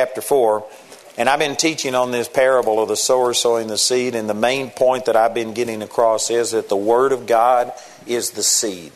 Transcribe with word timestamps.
chapter 0.00 0.22
4. 0.22 0.64
And 1.18 1.28
I've 1.28 1.38
been 1.38 1.56
teaching 1.56 1.94
on 1.94 2.10
this 2.10 2.26
parable 2.26 2.82
of 2.82 2.88
the 2.88 2.96
sower 2.96 3.34
sowing 3.34 3.66
the 3.66 3.76
seed, 3.76 4.14
and 4.14 4.30
the 4.30 4.34
main 4.34 4.70
point 4.70 5.04
that 5.04 5.14
I've 5.14 5.34
been 5.34 5.52
getting 5.52 5.82
across 5.82 6.30
is 6.30 6.52
that 6.52 6.70
the 6.70 6.76
Word 6.76 7.12
of 7.12 7.26
God 7.26 7.70
is 8.06 8.30
the 8.30 8.42
seed. 8.42 8.92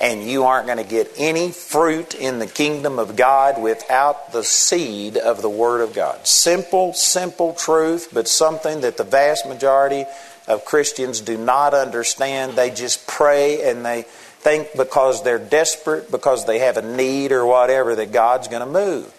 And 0.00 0.22
you 0.22 0.44
aren't 0.44 0.66
going 0.66 0.78
to 0.78 0.88
get 0.88 1.10
any 1.16 1.50
fruit 1.50 2.14
in 2.14 2.38
the 2.38 2.46
kingdom 2.46 3.00
of 3.00 3.16
God 3.16 3.60
without 3.60 4.30
the 4.30 4.44
seed 4.44 5.16
of 5.16 5.42
the 5.42 5.50
Word 5.50 5.80
of 5.80 5.94
God. 5.94 6.24
Simple, 6.28 6.92
simple 6.92 7.52
truth, 7.52 8.10
but 8.12 8.28
something 8.28 8.82
that 8.82 8.98
the 8.98 9.02
vast 9.02 9.48
majority 9.48 10.04
of 10.46 10.64
Christians 10.64 11.20
do 11.20 11.36
not 11.36 11.74
understand. 11.74 12.52
They 12.52 12.70
just 12.70 13.04
pray 13.08 13.68
and 13.68 13.84
they 13.84 14.02
think 14.02 14.68
because 14.76 15.24
they're 15.24 15.40
desperate, 15.40 16.08
because 16.08 16.46
they 16.46 16.60
have 16.60 16.76
a 16.76 16.82
need 16.82 17.32
or 17.32 17.44
whatever, 17.44 17.96
that 17.96 18.12
God's 18.12 18.46
going 18.46 18.60
to 18.60 18.66
move. 18.72 19.12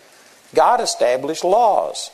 God 0.54 0.82
established 0.82 1.44
laws. 1.44 2.12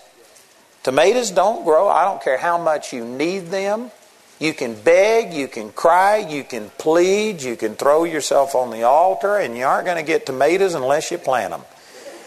Tomatoes 0.83 1.31
don't 1.31 1.63
grow. 1.63 1.87
I 1.87 2.03
don't 2.05 2.21
care 2.21 2.37
how 2.37 2.57
much 2.57 2.93
you 2.93 3.05
need 3.05 3.47
them. 3.47 3.91
You 4.39 4.53
can 4.53 4.75
beg, 4.75 5.33
you 5.33 5.47
can 5.47 5.71
cry, 5.71 6.17
you 6.17 6.43
can 6.43 6.69
plead, 6.77 7.41
you 7.41 7.55
can 7.55 7.75
throw 7.75 8.03
yourself 8.03 8.55
on 8.55 8.71
the 8.71 8.83
altar, 8.83 9.37
and 9.37 9.55
you 9.55 9.63
aren't 9.63 9.85
going 9.85 9.97
to 9.97 10.03
get 10.03 10.25
tomatoes 10.25 10.73
unless 10.73 11.11
you 11.11 11.17
plant 11.17 11.51
them. 11.51 11.61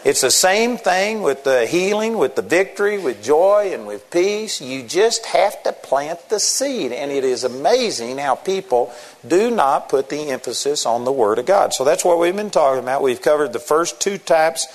It's 0.03 0.21
the 0.21 0.31
same 0.31 0.77
thing 0.77 1.21
with 1.21 1.43
the 1.43 1.65
healing, 1.65 2.17
with 2.17 2.35
the 2.35 2.41
victory, 2.41 2.97
with 2.97 3.21
joy, 3.21 3.71
and 3.73 3.85
with 3.85 4.09
peace. 4.09 4.61
You 4.61 4.83
just 4.83 5.25
have 5.25 5.61
to 5.63 5.73
plant 5.73 6.29
the 6.29 6.39
seed. 6.39 6.91
And 6.91 7.11
it 7.11 7.25
is 7.25 7.43
amazing 7.43 8.17
how 8.17 8.35
people 8.35 8.93
do 9.27 9.51
not 9.51 9.89
put 9.89 10.09
the 10.09 10.29
emphasis 10.29 10.85
on 10.85 11.03
the 11.03 11.11
Word 11.11 11.39
of 11.39 11.45
God. 11.45 11.73
So 11.73 11.83
that's 11.83 12.05
what 12.05 12.19
we've 12.19 12.35
been 12.35 12.51
talking 12.51 12.81
about. 12.81 13.01
We've 13.01 13.21
covered 13.21 13.51
the 13.51 13.59
first 13.59 13.99
two 13.99 14.17
types 14.17 14.65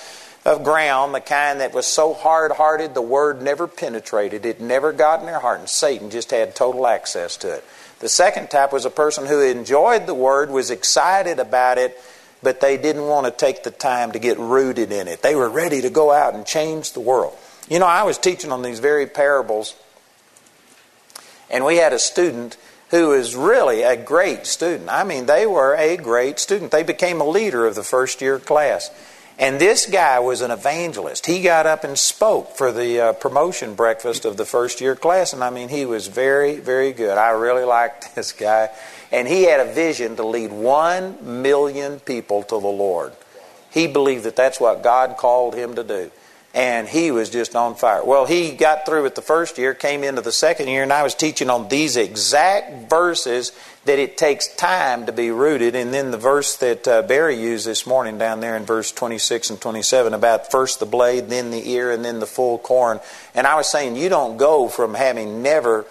of 0.45 0.63
ground, 0.63 1.15
the 1.15 1.21
kind 1.21 1.61
that 1.61 1.73
was 1.73 1.87
so 1.87 2.13
hard 2.13 2.51
hearted 2.51 2.93
the 2.93 3.01
word 3.01 3.41
never 3.41 3.67
penetrated, 3.67 4.45
it 4.45 4.59
never 4.59 4.91
got 4.91 5.21
in 5.21 5.25
their 5.25 5.39
heart, 5.39 5.59
and 5.59 5.69
Satan 5.69 6.09
just 6.09 6.31
had 6.31 6.55
total 6.55 6.85
access 6.85 7.37
to 7.37 7.55
it. 7.55 7.63
The 7.99 8.09
second 8.09 8.49
type 8.49 8.73
was 8.73 8.83
a 8.85 8.89
person 8.89 9.25
who 9.25 9.39
enjoyed 9.39 10.05
the 10.05 10.13
word, 10.13 10.49
was 10.49 10.69
excited 10.69 11.39
about 11.39 11.77
it, 11.77 11.97
but 12.41 12.59
they 12.59 12.75
didn't 12.75 13.07
want 13.07 13.25
to 13.25 13.31
take 13.31 13.63
the 13.63 13.71
time 13.71 14.11
to 14.11 14.19
get 14.19 14.37
rooted 14.37 14.91
in 14.91 15.07
it. 15.07 15.21
They 15.21 15.35
were 15.35 15.49
ready 15.49 15.81
to 15.81 15.89
go 15.89 16.11
out 16.11 16.33
and 16.33 16.45
change 16.45 16.91
the 16.91 16.99
world. 16.99 17.37
You 17.69 17.79
know, 17.79 17.85
I 17.85 18.03
was 18.03 18.17
teaching 18.17 18.51
on 18.51 18.61
these 18.61 18.79
very 18.79 19.07
parables, 19.07 19.75
and 21.49 21.63
we 21.63 21.77
had 21.77 21.93
a 21.93 21.99
student 21.99 22.57
who 22.89 23.09
was 23.09 23.35
really 23.35 23.83
a 23.83 23.95
great 23.95 24.45
student. 24.45 24.89
I 24.89 25.05
mean, 25.05 25.25
they 25.25 25.45
were 25.45 25.73
a 25.75 25.95
great 25.95 26.37
student. 26.37 26.71
They 26.71 26.83
became 26.83 27.21
a 27.21 27.27
leader 27.27 27.65
of 27.65 27.75
the 27.75 27.83
first 27.83 28.21
year 28.21 28.37
class. 28.37 28.91
And 29.39 29.59
this 29.59 29.87
guy 29.87 30.19
was 30.19 30.41
an 30.41 30.51
evangelist. 30.51 31.25
He 31.25 31.41
got 31.41 31.65
up 31.65 31.83
and 31.83 31.97
spoke 31.97 32.55
for 32.55 32.71
the 32.71 32.99
uh, 32.99 33.13
promotion 33.13 33.73
breakfast 33.73 34.25
of 34.25 34.37
the 34.37 34.45
first 34.45 34.79
year 34.79 34.95
class. 34.95 35.33
And 35.33 35.43
I 35.43 35.49
mean, 35.49 35.69
he 35.69 35.85
was 35.85 36.07
very, 36.07 36.57
very 36.57 36.93
good. 36.93 37.17
I 37.17 37.31
really 37.31 37.63
liked 37.63 38.15
this 38.15 38.31
guy. 38.31 38.69
And 39.11 39.27
he 39.27 39.43
had 39.43 39.59
a 39.59 39.73
vision 39.73 40.15
to 40.17 40.25
lead 40.25 40.51
one 40.51 41.41
million 41.41 41.99
people 41.99 42.43
to 42.43 42.59
the 42.59 42.67
Lord. 42.67 43.13
He 43.71 43.87
believed 43.87 44.23
that 44.25 44.35
that's 44.35 44.59
what 44.59 44.83
God 44.83 45.17
called 45.17 45.55
him 45.55 45.75
to 45.75 45.83
do 45.83 46.11
and 46.53 46.87
he 46.87 47.09
was 47.09 47.31
just 47.31 47.55
on 47.55 47.73
fire. 47.73 48.05
Well, 48.05 48.25
he 48.25 48.51
got 48.51 48.85
through 48.85 49.03
with 49.03 49.15
the 49.15 49.23
first 49.23 49.57
year, 49.57 49.73
came 49.73 50.03
into 50.03 50.21
the 50.21 50.31
second 50.31 50.67
year, 50.67 50.83
and 50.83 50.93
I 50.93 51.01
was 51.01 51.15
teaching 51.15 51.49
on 51.49 51.67
these 51.67 51.97
exact 51.97 52.89
verses 52.89 53.51
that 53.85 53.97
it 53.97 54.17
takes 54.17 54.47
time 54.55 55.07
to 55.07 55.11
be 55.11 55.31
rooted. 55.31 55.75
And 55.75 55.91
then 55.91 56.11
the 56.11 56.17
verse 56.17 56.55
that 56.57 56.87
uh, 56.87 57.01
Barry 57.01 57.41
used 57.41 57.65
this 57.65 57.87
morning 57.87 58.19
down 58.19 58.39
there 58.39 58.55
in 58.55 58.65
verse 58.65 58.91
26 58.91 59.49
and 59.49 59.59
27 59.61 60.13
about 60.13 60.51
first 60.51 60.79
the 60.79 60.85
blade, 60.85 61.29
then 61.29 61.49
the 61.49 61.71
ear, 61.71 61.91
and 61.91 62.05
then 62.05 62.19
the 62.19 62.27
full 62.27 62.59
corn. 62.59 62.99
And 63.33 63.47
I 63.47 63.55
was 63.55 63.69
saying, 63.69 63.95
you 63.95 64.09
don't 64.09 64.37
go 64.37 64.67
from 64.67 64.93
having 64.93 65.41
never 65.41 65.85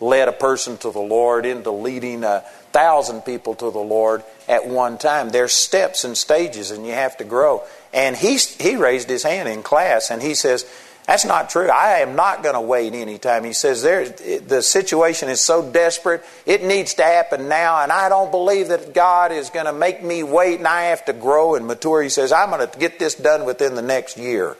led 0.00 0.28
a 0.28 0.32
person 0.32 0.76
to 0.78 0.90
the 0.90 1.00
Lord 1.00 1.44
into 1.44 1.70
leading 1.70 2.24
a 2.24 2.44
thousand 2.72 3.22
people 3.22 3.54
to 3.54 3.70
the 3.70 3.78
Lord 3.78 4.24
at 4.48 4.66
one 4.66 4.98
time. 4.98 5.28
There's 5.30 5.52
steps 5.52 6.04
and 6.04 6.16
stages, 6.16 6.70
and 6.70 6.86
you 6.86 6.92
have 6.92 7.16
to 7.18 7.24
grow. 7.24 7.62
And 7.94 8.16
he, 8.16 8.36
he 8.36 8.74
raised 8.74 9.08
his 9.08 9.22
hand 9.22 9.48
in 9.48 9.62
class 9.62 10.10
and 10.10 10.20
he 10.20 10.34
says, 10.34 10.66
That's 11.06 11.24
not 11.24 11.48
true. 11.48 11.70
I 11.70 12.00
am 12.00 12.16
not 12.16 12.42
going 12.42 12.56
to 12.56 12.60
wait 12.60 12.92
any 12.92 13.18
time. 13.18 13.44
He 13.44 13.52
says, 13.52 13.82
there, 13.82 14.08
The 14.08 14.62
situation 14.62 15.28
is 15.28 15.40
so 15.40 15.70
desperate, 15.70 16.24
it 16.44 16.64
needs 16.64 16.94
to 16.94 17.04
happen 17.04 17.48
now, 17.48 17.80
and 17.80 17.92
I 17.92 18.08
don't 18.08 18.32
believe 18.32 18.68
that 18.68 18.94
God 18.94 19.30
is 19.30 19.48
going 19.48 19.66
to 19.66 19.72
make 19.72 20.02
me 20.02 20.24
wait 20.24 20.58
and 20.58 20.66
I 20.66 20.86
have 20.86 21.04
to 21.04 21.12
grow 21.12 21.54
and 21.54 21.66
mature. 21.68 22.02
He 22.02 22.08
says, 22.08 22.32
I'm 22.32 22.50
going 22.50 22.68
to 22.68 22.78
get 22.78 22.98
this 22.98 23.14
done 23.14 23.44
within 23.44 23.76
the 23.76 23.82
next 23.82 24.18
year. 24.18 24.56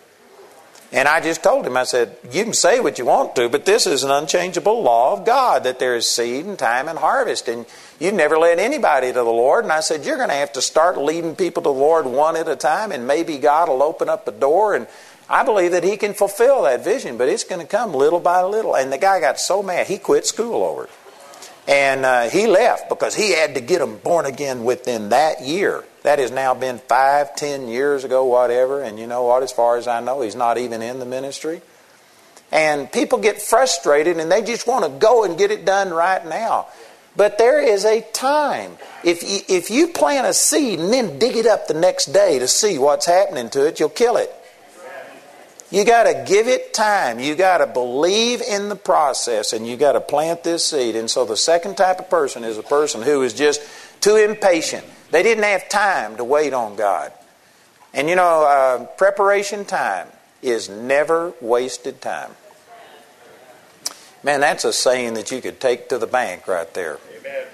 And 0.94 1.08
I 1.08 1.20
just 1.20 1.42
told 1.42 1.66
him, 1.66 1.76
I 1.76 1.82
said, 1.82 2.16
You 2.30 2.44
can 2.44 2.52
say 2.52 2.78
what 2.78 3.00
you 3.00 3.04
want 3.04 3.34
to, 3.34 3.48
but 3.48 3.64
this 3.64 3.84
is 3.84 4.04
an 4.04 4.12
unchangeable 4.12 4.80
law 4.80 5.12
of 5.12 5.26
God 5.26 5.64
that 5.64 5.80
there 5.80 5.96
is 5.96 6.08
seed 6.08 6.44
and 6.44 6.56
time 6.56 6.86
and 6.86 6.96
harvest. 6.96 7.48
And 7.48 7.66
you've 7.98 8.14
never 8.14 8.38
led 8.38 8.60
anybody 8.60 9.08
to 9.08 9.12
the 9.14 9.24
Lord. 9.24 9.64
And 9.64 9.72
I 9.72 9.80
said, 9.80 10.04
You're 10.04 10.18
going 10.18 10.28
to 10.28 10.36
have 10.36 10.52
to 10.52 10.62
start 10.62 10.96
leading 10.96 11.34
people 11.34 11.64
to 11.64 11.68
the 11.68 11.72
Lord 11.72 12.06
one 12.06 12.36
at 12.36 12.46
a 12.46 12.54
time, 12.54 12.92
and 12.92 13.08
maybe 13.08 13.38
God 13.38 13.68
will 13.68 13.82
open 13.82 14.08
up 14.08 14.28
a 14.28 14.30
door. 14.30 14.76
And 14.76 14.86
I 15.28 15.42
believe 15.42 15.72
that 15.72 15.82
He 15.82 15.96
can 15.96 16.14
fulfill 16.14 16.62
that 16.62 16.84
vision, 16.84 17.18
but 17.18 17.28
it's 17.28 17.42
going 17.42 17.60
to 17.60 17.66
come 17.66 17.92
little 17.92 18.20
by 18.20 18.42
little. 18.42 18.76
And 18.76 18.92
the 18.92 18.98
guy 18.98 19.18
got 19.18 19.40
so 19.40 19.64
mad, 19.64 19.88
he 19.88 19.98
quit 19.98 20.26
school 20.26 20.62
over 20.62 20.84
it. 20.84 20.90
And 21.66 22.04
uh, 22.04 22.28
he 22.28 22.46
left 22.46 22.88
because 22.88 23.16
he 23.16 23.32
had 23.32 23.56
to 23.56 23.60
get 23.60 23.80
them 23.80 23.98
born 23.98 24.26
again 24.26 24.62
within 24.62 25.08
that 25.08 25.42
year. 25.42 25.82
That 26.04 26.18
has 26.18 26.30
now 26.30 26.52
been 26.52 26.78
five, 26.80 27.34
ten 27.34 27.66
years 27.66 28.04
ago, 28.04 28.26
whatever. 28.26 28.82
And 28.82 28.98
you 28.98 29.06
know 29.06 29.24
what? 29.24 29.42
As 29.42 29.52
far 29.52 29.78
as 29.78 29.88
I 29.88 30.00
know, 30.00 30.20
he's 30.20 30.36
not 30.36 30.58
even 30.58 30.82
in 30.82 30.98
the 30.98 31.06
ministry. 31.06 31.62
And 32.52 32.92
people 32.92 33.18
get 33.18 33.40
frustrated 33.40 34.18
and 34.18 34.30
they 34.30 34.42
just 34.42 34.66
want 34.66 34.84
to 34.84 34.90
go 34.90 35.24
and 35.24 35.36
get 35.36 35.50
it 35.50 35.64
done 35.64 35.90
right 35.90 36.24
now. 36.24 36.68
But 37.16 37.38
there 37.38 37.58
is 37.60 37.86
a 37.86 38.02
time. 38.12 38.76
If 39.02 39.22
you, 39.22 39.40
if 39.48 39.70
you 39.70 39.88
plant 39.88 40.26
a 40.26 40.34
seed 40.34 40.78
and 40.78 40.92
then 40.92 41.18
dig 41.18 41.36
it 41.36 41.46
up 41.46 41.68
the 41.68 41.74
next 41.74 42.06
day 42.06 42.38
to 42.38 42.48
see 42.48 42.76
what's 42.76 43.06
happening 43.06 43.48
to 43.50 43.66
it, 43.66 43.80
you'll 43.80 43.88
kill 43.88 44.18
it. 44.18 44.30
You 45.70 45.84
got 45.84 46.04
to 46.04 46.24
give 46.28 46.48
it 46.48 46.74
time. 46.74 47.18
You 47.18 47.34
got 47.34 47.58
to 47.58 47.66
believe 47.66 48.42
in 48.42 48.68
the 48.68 48.76
process 48.76 49.54
and 49.54 49.66
you 49.66 49.78
got 49.78 49.92
to 49.92 50.00
plant 50.00 50.44
this 50.44 50.66
seed. 50.66 50.96
And 50.96 51.10
so 51.10 51.24
the 51.24 51.36
second 51.36 51.76
type 51.76 51.98
of 51.98 52.10
person 52.10 52.44
is 52.44 52.58
a 52.58 52.62
person 52.62 53.00
who 53.00 53.22
is 53.22 53.32
just 53.32 53.62
too 54.02 54.16
impatient. 54.16 54.84
They 55.14 55.22
didn't 55.22 55.44
have 55.44 55.68
time 55.68 56.16
to 56.16 56.24
wait 56.24 56.52
on 56.52 56.74
God. 56.74 57.12
And 57.92 58.08
you 58.08 58.16
know, 58.16 58.42
uh, 58.42 58.84
preparation 58.96 59.64
time 59.64 60.08
is 60.42 60.68
never 60.68 61.32
wasted 61.40 62.00
time. 62.00 62.32
Man, 64.24 64.40
that's 64.40 64.64
a 64.64 64.72
saying 64.72 65.14
that 65.14 65.30
you 65.30 65.40
could 65.40 65.60
take 65.60 65.88
to 65.90 65.98
the 65.98 66.08
bank 66.08 66.48
right 66.48 66.74
there. 66.74 66.98
Amen. 67.16 67.46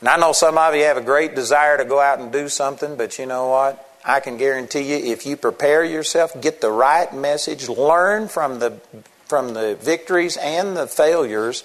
And 0.00 0.10
I 0.10 0.18
know 0.18 0.32
some 0.32 0.58
of 0.58 0.74
you 0.74 0.82
have 0.82 0.98
a 0.98 1.02
great 1.02 1.34
desire 1.34 1.78
to 1.78 1.86
go 1.86 1.98
out 1.98 2.20
and 2.20 2.30
do 2.30 2.50
something, 2.50 2.96
but 2.96 3.18
you 3.18 3.24
know 3.24 3.48
what? 3.48 3.88
I 4.04 4.20
can 4.20 4.36
guarantee 4.36 4.82
you 4.82 5.10
if 5.10 5.24
you 5.24 5.38
prepare 5.38 5.82
yourself, 5.82 6.38
get 6.38 6.60
the 6.60 6.70
right 6.70 7.10
message, 7.14 7.66
learn 7.70 8.28
from 8.28 8.58
the 8.58 8.78
from 9.24 9.54
the 9.54 9.76
victories 9.76 10.36
and 10.36 10.76
the 10.76 10.86
failures 10.86 11.64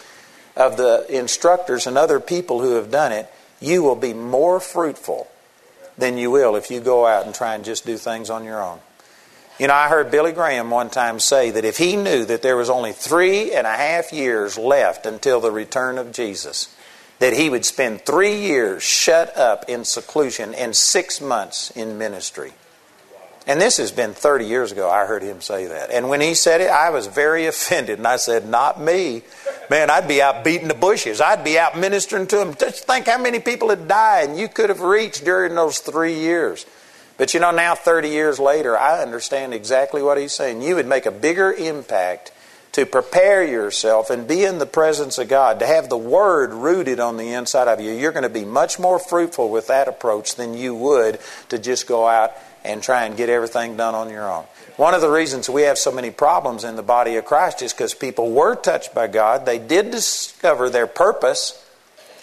of 0.56 0.78
the 0.78 1.06
instructors 1.10 1.88
and 1.88 1.98
other 1.98 2.22
people 2.22 2.62
who 2.62 2.76
have 2.76 2.90
done 2.90 3.12
it, 3.12 3.30
you 3.60 3.84
will 3.84 3.96
be 3.96 4.14
more 4.14 4.60
fruitful 4.60 5.28
than 5.98 6.18
you 6.18 6.32
will 6.32 6.56
if 6.56 6.70
you 6.70 6.80
go 6.80 7.06
out 7.06 7.26
and 7.26 7.34
try 7.34 7.56
and 7.56 7.66
just 7.66 7.86
do 7.86 7.98
things 7.98 8.30
on 8.30 8.44
your 8.44 8.62
own. 8.62 8.80
You 9.60 9.68
know, 9.68 9.74
I 9.74 9.90
heard 9.90 10.12
Billy 10.12 10.34
Graham 10.34 10.70
one 10.70 10.92
time 10.92 11.20
say 11.20 11.50
that 11.50 11.66
if 11.66 11.78
he 11.78 11.96
knew 11.96 12.26
that 12.26 12.44
there 12.44 12.56
was 12.56 12.70
only 12.70 12.92
three 12.92 13.56
and 13.56 13.66
a 13.66 13.76
half 13.76 14.14
years 14.14 14.56
left 14.56 15.08
until 15.08 15.42
the 15.42 15.50
return 15.50 15.98
of 15.98 16.12
Jesus, 16.12 16.76
that 17.18 17.34
he 17.34 17.50
would 17.50 17.66
spend 17.66 18.02
three 18.02 18.42
years 18.42 18.84
shut 18.84 19.36
up 19.36 19.66
in 19.68 19.84
seclusion 19.84 20.54
and 20.54 20.76
six 20.76 21.20
months 21.20 21.72
in 21.72 21.98
ministry. 21.98 22.54
And 23.48 23.62
this 23.62 23.78
has 23.78 23.94
been 23.94 24.14
30 24.14 24.46
years 24.46 24.74
ago, 24.74 24.90
I 24.90 25.06
heard 25.06 25.24
him 25.24 25.40
say 25.40 25.68
that. 25.68 25.90
And 25.90 26.10
when 26.10 26.20
he 26.20 26.34
said 26.34 26.60
it, 26.60 26.70
I 26.70 26.90
was 26.90 27.08
very 27.08 27.46
offended. 27.48 27.98
And 27.98 28.08
I 28.08 28.18
said, 28.18 28.48
Not 28.48 28.80
me. 28.80 29.24
Man, 29.70 29.90
I'd 29.90 30.08
be 30.08 30.22
out 30.22 30.44
beating 30.44 30.68
the 30.68 30.74
bushes. 30.74 31.20
I'd 31.20 31.44
be 31.44 31.58
out 31.58 31.78
ministering 31.78 32.28
to 32.28 32.38
them. 32.38 32.56
Just 32.56 32.86
think 32.86 33.08
how 33.08 33.22
many 33.22 33.40
people 33.40 33.70
had 33.70 33.88
died 33.88 34.30
and 34.30 34.40
you 34.40 34.48
could 34.48 34.70
have 34.70 34.82
reached 34.82 35.26
during 35.26 35.56
those 35.56 35.80
three 35.80 36.14
years. 36.14 36.66
But 37.18 37.34
you 37.34 37.40
know, 37.40 37.52
now 37.52 37.74
30 37.76 38.10
years 38.10 38.40
later, 38.40 38.78
I 38.78 39.02
understand 39.02 39.54
exactly 39.54 40.02
what 40.02 40.18
he's 40.18 40.34
saying. 40.34 40.62
You 40.62 40.76
would 40.76 40.86
make 40.86 41.06
a 41.06 41.12
bigger 41.12 41.52
impact 41.52 42.32
to 42.74 42.86
prepare 42.86 43.44
yourself 43.44 44.12
and 44.12 44.28
be 44.28 44.44
in 44.44 44.60
the 44.60 44.66
presence 44.68 45.18
of 45.18 45.28
God, 45.28 45.60
to 45.60 45.66
have 45.66 45.90
the 45.90 45.98
Word 45.98 46.54
rooted 46.54 47.00
on 47.00 47.18
the 47.18 47.34
inside 47.34 47.68
of 47.68 47.82
you. 47.82 47.92
You're 47.92 48.12
going 48.12 48.22
to 48.22 48.30
be 48.30 48.46
much 48.46 48.78
more 48.78 49.00
fruitful 49.00 49.50
with 49.50 49.68
that 49.68 49.88
approach 49.88 50.36
than 50.36 50.54
you 50.54 50.76
would 50.76 51.20
to 51.50 51.58
just 51.58 51.88
go 51.88 52.08
out 52.08 52.34
and 52.68 52.84
try 52.84 53.06
and 53.06 53.18
get 53.18 53.30
everything 53.30 53.78
done 53.78 53.96
on 53.96 54.10
your 54.10 54.30
own. 54.30 54.44
One 54.76 54.94
of 54.94 55.02
the 55.02 55.10
reasons 55.10 55.50
we 55.50 55.64
have 55.64 55.80
so 55.80 55.92
many 55.92 56.12
problems 56.12 56.64
in 56.64 56.76
the 56.76 56.84
body 56.84 57.16
of 57.16 57.26
Christ 57.26 57.64
is 57.64 57.74
because 57.74 57.96
people 57.96 58.32
were 58.32 58.56
touched 58.56 58.94
by 58.94 59.08
God. 59.08 59.46
They 59.48 59.58
did 59.58 59.90
discover 59.90 60.70
their 60.70 60.86
purpose, 60.86 61.64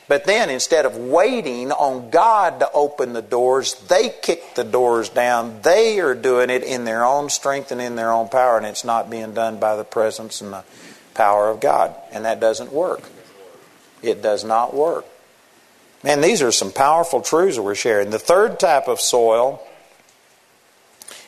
But 0.06 0.24
then 0.24 0.50
instead 0.50 0.84
of 0.84 0.96
waiting 0.96 1.72
on 1.72 2.10
God 2.10 2.60
to 2.60 2.70
open 2.72 3.14
the 3.14 3.22
doors, 3.22 3.74
they 3.88 4.10
kick 4.10 4.54
the 4.54 4.64
doors 4.64 5.08
down. 5.08 5.62
They 5.62 5.98
are 6.00 6.14
doing 6.14 6.50
it 6.50 6.62
in 6.62 6.84
their 6.84 7.04
own 7.04 7.30
strength 7.30 7.72
and 7.72 7.80
in 7.80 7.96
their 7.96 8.12
own 8.12 8.28
power, 8.28 8.58
and 8.58 8.66
it's 8.66 8.84
not 8.84 9.08
being 9.08 9.32
done 9.32 9.58
by 9.58 9.76
the 9.76 9.84
presence 9.84 10.42
and 10.42 10.52
the 10.52 10.64
power 11.14 11.48
of 11.48 11.60
God. 11.60 11.94
And 12.12 12.26
that 12.26 12.38
doesn't 12.38 12.70
work. 12.70 13.02
It 14.02 14.20
does 14.20 14.44
not 14.44 14.74
work. 14.74 15.06
Man, 16.02 16.20
these 16.20 16.42
are 16.42 16.52
some 16.52 16.70
powerful 16.70 17.22
truths 17.22 17.56
that 17.56 17.62
we're 17.62 17.74
sharing. 17.74 18.10
The 18.10 18.18
third 18.18 18.60
type 18.60 18.88
of 18.88 19.00
soil 19.00 19.66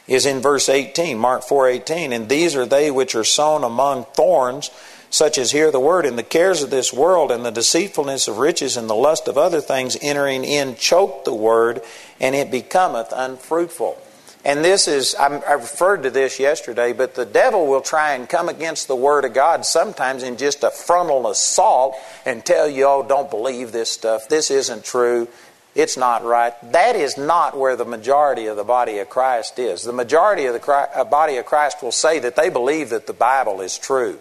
is 0.09 0.27
in 0.27 0.41
verse 0.41 0.69
18, 0.69 1.19
Mark 1.19 1.43
4:18, 1.43 2.13
and 2.13 2.29
these 2.29 2.55
are 2.55 2.67
they 2.67 2.91
which 2.91 3.15
are 3.15 3.25
sown 3.25 3.65
among 3.65 4.05
thorns, 4.15 4.71
such 5.11 5.39
as 5.39 5.53
hear 5.53 5.71
the 5.71 5.81
word, 5.81 6.05
and 6.05 6.19
the 6.19 6.23
cares 6.23 6.63
of 6.63 6.71
this 6.71 6.93
world, 6.93 7.31
and 7.31 7.45
the 7.45 7.51
deceitfulness 7.51 8.29
of 8.29 8.39
riches, 8.39 8.77
and 8.77 8.89
the 8.89 8.95
lust 8.95 9.29
of 9.29 9.39
other 9.39 9.61
things 9.61 9.97
entering 10.01 10.45
in 10.45 10.77
choke 10.77 11.25
the 11.25 11.35
word, 11.35 11.81
and 12.21 12.35
it 12.35 12.51
becometh 12.51 13.13
unfruitful. 13.13 13.97
And 14.47 14.65
this 14.65 14.87
is, 14.87 15.17
I 15.17 15.55
referred 15.55 16.05
to 16.05 16.11
this 16.11 16.39
yesterday, 16.39 16.93
but 16.93 17.17
the 17.17 17.25
devil 17.25 17.67
will 17.67 17.81
try 17.81 18.13
and 18.13 18.29
come 18.29 18.49
against 18.49 18.87
the 18.87 18.95
Word 18.95 19.25
of 19.25 19.35
God 19.35 19.67
sometimes 19.67 20.23
in 20.23 20.37
just 20.37 20.63
a 20.63 20.71
frontal 20.71 21.29
assault 21.29 21.97
and 22.25 22.45
tell 22.45 22.69
you, 22.69 22.85
oh, 22.85 23.05
don't 23.09 23.29
believe 23.29 23.73
this 23.73 23.91
stuff. 23.91 24.29
This 24.29 24.53
isn't 24.53 24.85
true. 24.85 25.27
It's 25.77 25.99
not 25.99 26.25
right. 26.25 26.55
That 26.73 26.97
is 26.97 27.19
not 27.19 27.57
where 27.57 27.77
the 27.77 27.85
majority 27.85 28.47
of 28.47 28.57
the 28.57 28.65
body 28.65 28.97
of 28.99 29.11
Christ 29.11 29.59
is. 29.59 29.83
The 29.83 29.93
majority 29.93 30.47
of 30.47 30.55
the 30.55 30.73
uh, 30.73 31.05
body 31.05 31.37
of 31.37 31.45
Christ 31.45 31.83
will 31.83 31.93
say 31.93 32.19
that 32.21 32.35
they 32.35 32.49
believe 32.49 32.89
that 32.91 33.07
the 33.07 33.13
Bible 33.13 33.61
is 33.61 33.77
true. 33.77 34.19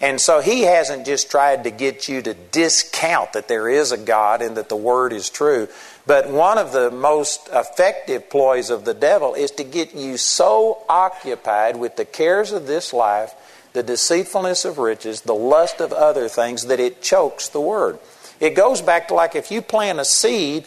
And 0.00 0.20
so 0.20 0.40
he 0.40 0.62
hasn't 0.62 1.04
just 1.04 1.32
tried 1.32 1.64
to 1.64 1.72
get 1.72 2.08
you 2.08 2.22
to 2.22 2.34
discount 2.34 3.32
that 3.32 3.48
there 3.48 3.68
is 3.68 3.90
a 3.90 3.98
God 3.98 4.40
and 4.40 4.56
that 4.56 4.68
the 4.68 4.76
Word 4.76 5.12
is 5.12 5.30
true. 5.30 5.66
But 6.06 6.30
one 6.30 6.58
of 6.58 6.70
the 6.70 6.92
most 6.92 7.48
effective 7.52 8.30
ploys 8.30 8.70
of 8.70 8.84
the 8.84 8.94
devil 8.94 9.34
is 9.34 9.50
to 9.52 9.64
get 9.64 9.96
you 9.96 10.16
so 10.16 10.84
occupied 10.88 11.76
with 11.76 11.96
the 11.96 12.04
cares 12.04 12.52
of 12.52 12.68
this 12.68 12.92
life, 12.92 13.34
the 13.72 13.82
deceitfulness 13.82 14.64
of 14.64 14.78
riches, 14.78 15.22
the 15.22 15.34
lust 15.34 15.80
of 15.80 15.92
other 15.92 16.28
things, 16.28 16.66
that 16.66 16.78
it 16.78 17.02
chokes 17.02 17.48
the 17.48 17.60
Word. 17.60 17.98
It 18.38 18.54
goes 18.54 18.80
back 18.80 19.08
to 19.08 19.14
like 19.14 19.34
if 19.34 19.50
you 19.50 19.60
plant 19.60 19.98
a 19.98 20.04
seed, 20.04 20.66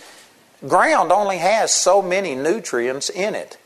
ground 0.65 1.11
only 1.11 1.37
has 1.37 1.71
so 1.71 2.01
many 2.01 2.35
nutrients 2.35 3.09
in 3.09 3.35
it. 3.35 3.57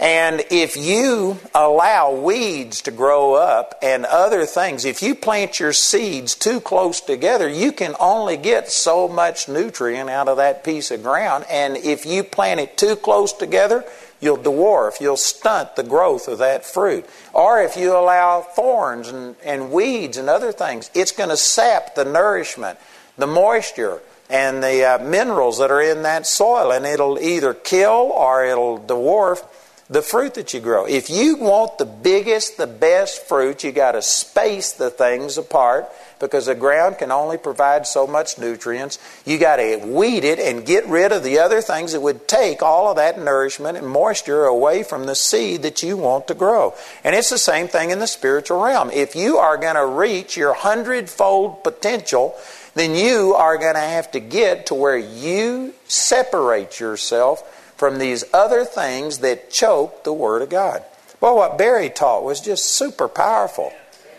And 0.00 0.42
if 0.50 0.78
you 0.78 1.38
allow 1.54 2.14
weeds 2.14 2.80
to 2.82 2.90
grow 2.90 3.34
up 3.34 3.78
and 3.82 4.06
other 4.06 4.46
things, 4.46 4.86
if 4.86 5.02
you 5.02 5.14
plant 5.14 5.60
your 5.60 5.74
seeds 5.74 6.34
too 6.34 6.58
close 6.58 7.02
together, 7.02 7.46
you 7.46 7.70
can 7.70 7.94
only 8.00 8.38
get 8.38 8.70
so 8.70 9.08
much 9.08 9.46
nutrient 9.46 10.08
out 10.08 10.26
of 10.26 10.38
that 10.38 10.64
piece 10.64 10.90
of 10.90 11.02
ground. 11.02 11.44
And 11.50 11.76
if 11.76 12.06
you 12.06 12.24
plant 12.24 12.60
it 12.60 12.78
too 12.78 12.96
close 12.96 13.34
together, 13.34 13.84
you'll 14.22 14.38
dwarf, 14.38 15.02
you'll 15.02 15.18
stunt 15.18 15.76
the 15.76 15.82
growth 15.82 16.28
of 16.28 16.38
that 16.38 16.64
fruit. 16.64 17.04
Or 17.34 17.60
if 17.60 17.76
you 17.76 17.94
allow 17.94 18.40
thorns 18.40 19.08
and, 19.08 19.36
and 19.44 19.70
weeds 19.70 20.16
and 20.16 20.30
other 20.30 20.50
things, 20.50 20.90
it's 20.94 21.12
going 21.12 21.28
to 21.28 21.36
sap 21.36 21.94
the 21.94 22.06
nourishment, 22.06 22.78
the 23.18 23.26
moisture, 23.26 24.00
and 24.30 24.62
the 24.62 24.84
uh, 24.84 25.04
minerals 25.04 25.58
that 25.58 25.70
are 25.70 25.82
in 25.82 26.02
that 26.02 26.26
soil, 26.26 26.70
and 26.70 26.86
it'll 26.86 27.18
either 27.18 27.52
kill 27.54 28.12
or 28.14 28.44
it'll 28.44 28.78
dwarf 28.78 29.44
the 29.90 30.02
fruit 30.02 30.34
that 30.34 30.54
you 30.54 30.60
grow. 30.60 30.86
If 30.86 31.10
you 31.10 31.36
want 31.36 31.78
the 31.78 31.84
biggest, 31.84 32.56
the 32.56 32.68
best 32.68 33.26
fruit, 33.26 33.64
you 33.64 33.72
got 33.72 33.92
to 33.92 34.02
space 34.02 34.70
the 34.70 34.88
things 34.88 35.36
apart 35.36 35.90
because 36.20 36.46
the 36.46 36.54
ground 36.54 36.98
can 36.98 37.10
only 37.10 37.36
provide 37.36 37.88
so 37.88 38.06
much 38.06 38.38
nutrients. 38.38 39.00
You 39.26 39.36
got 39.38 39.56
to 39.56 39.78
weed 39.78 40.22
it 40.22 40.38
and 40.38 40.64
get 40.64 40.86
rid 40.86 41.10
of 41.10 41.24
the 41.24 41.40
other 41.40 41.60
things 41.60 41.90
that 41.90 42.02
would 42.02 42.28
take 42.28 42.62
all 42.62 42.88
of 42.88 42.96
that 42.96 43.18
nourishment 43.18 43.78
and 43.78 43.88
moisture 43.88 44.44
away 44.44 44.84
from 44.84 45.06
the 45.06 45.16
seed 45.16 45.62
that 45.62 45.82
you 45.82 45.96
want 45.96 46.28
to 46.28 46.34
grow. 46.34 46.72
And 47.02 47.16
it's 47.16 47.30
the 47.30 47.38
same 47.38 47.66
thing 47.66 47.90
in 47.90 47.98
the 47.98 48.06
spiritual 48.06 48.62
realm. 48.62 48.92
If 48.92 49.16
you 49.16 49.38
are 49.38 49.56
going 49.56 49.74
to 49.74 49.86
reach 49.86 50.36
your 50.36 50.54
hundredfold 50.54 51.64
potential, 51.64 52.36
then 52.80 52.94
you 52.94 53.34
are 53.34 53.58
going 53.58 53.74
to 53.74 53.80
have 53.80 54.10
to 54.12 54.20
get 54.20 54.66
to 54.66 54.74
where 54.74 54.96
you 54.96 55.74
separate 55.86 56.80
yourself 56.80 57.46
from 57.76 57.98
these 57.98 58.24
other 58.32 58.64
things 58.64 59.18
that 59.18 59.50
choke 59.50 60.02
the 60.02 60.12
Word 60.14 60.40
of 60.40 60.48
God. 60.48 60.82
Well, 61.20 61.36
what 61.36 61.58
Barry 61.58 61.90
taught 61.90 62.24
was 62.24 62.40
just 62.40 62.64
super 62.64 63.06
powerful. 63.06 63.70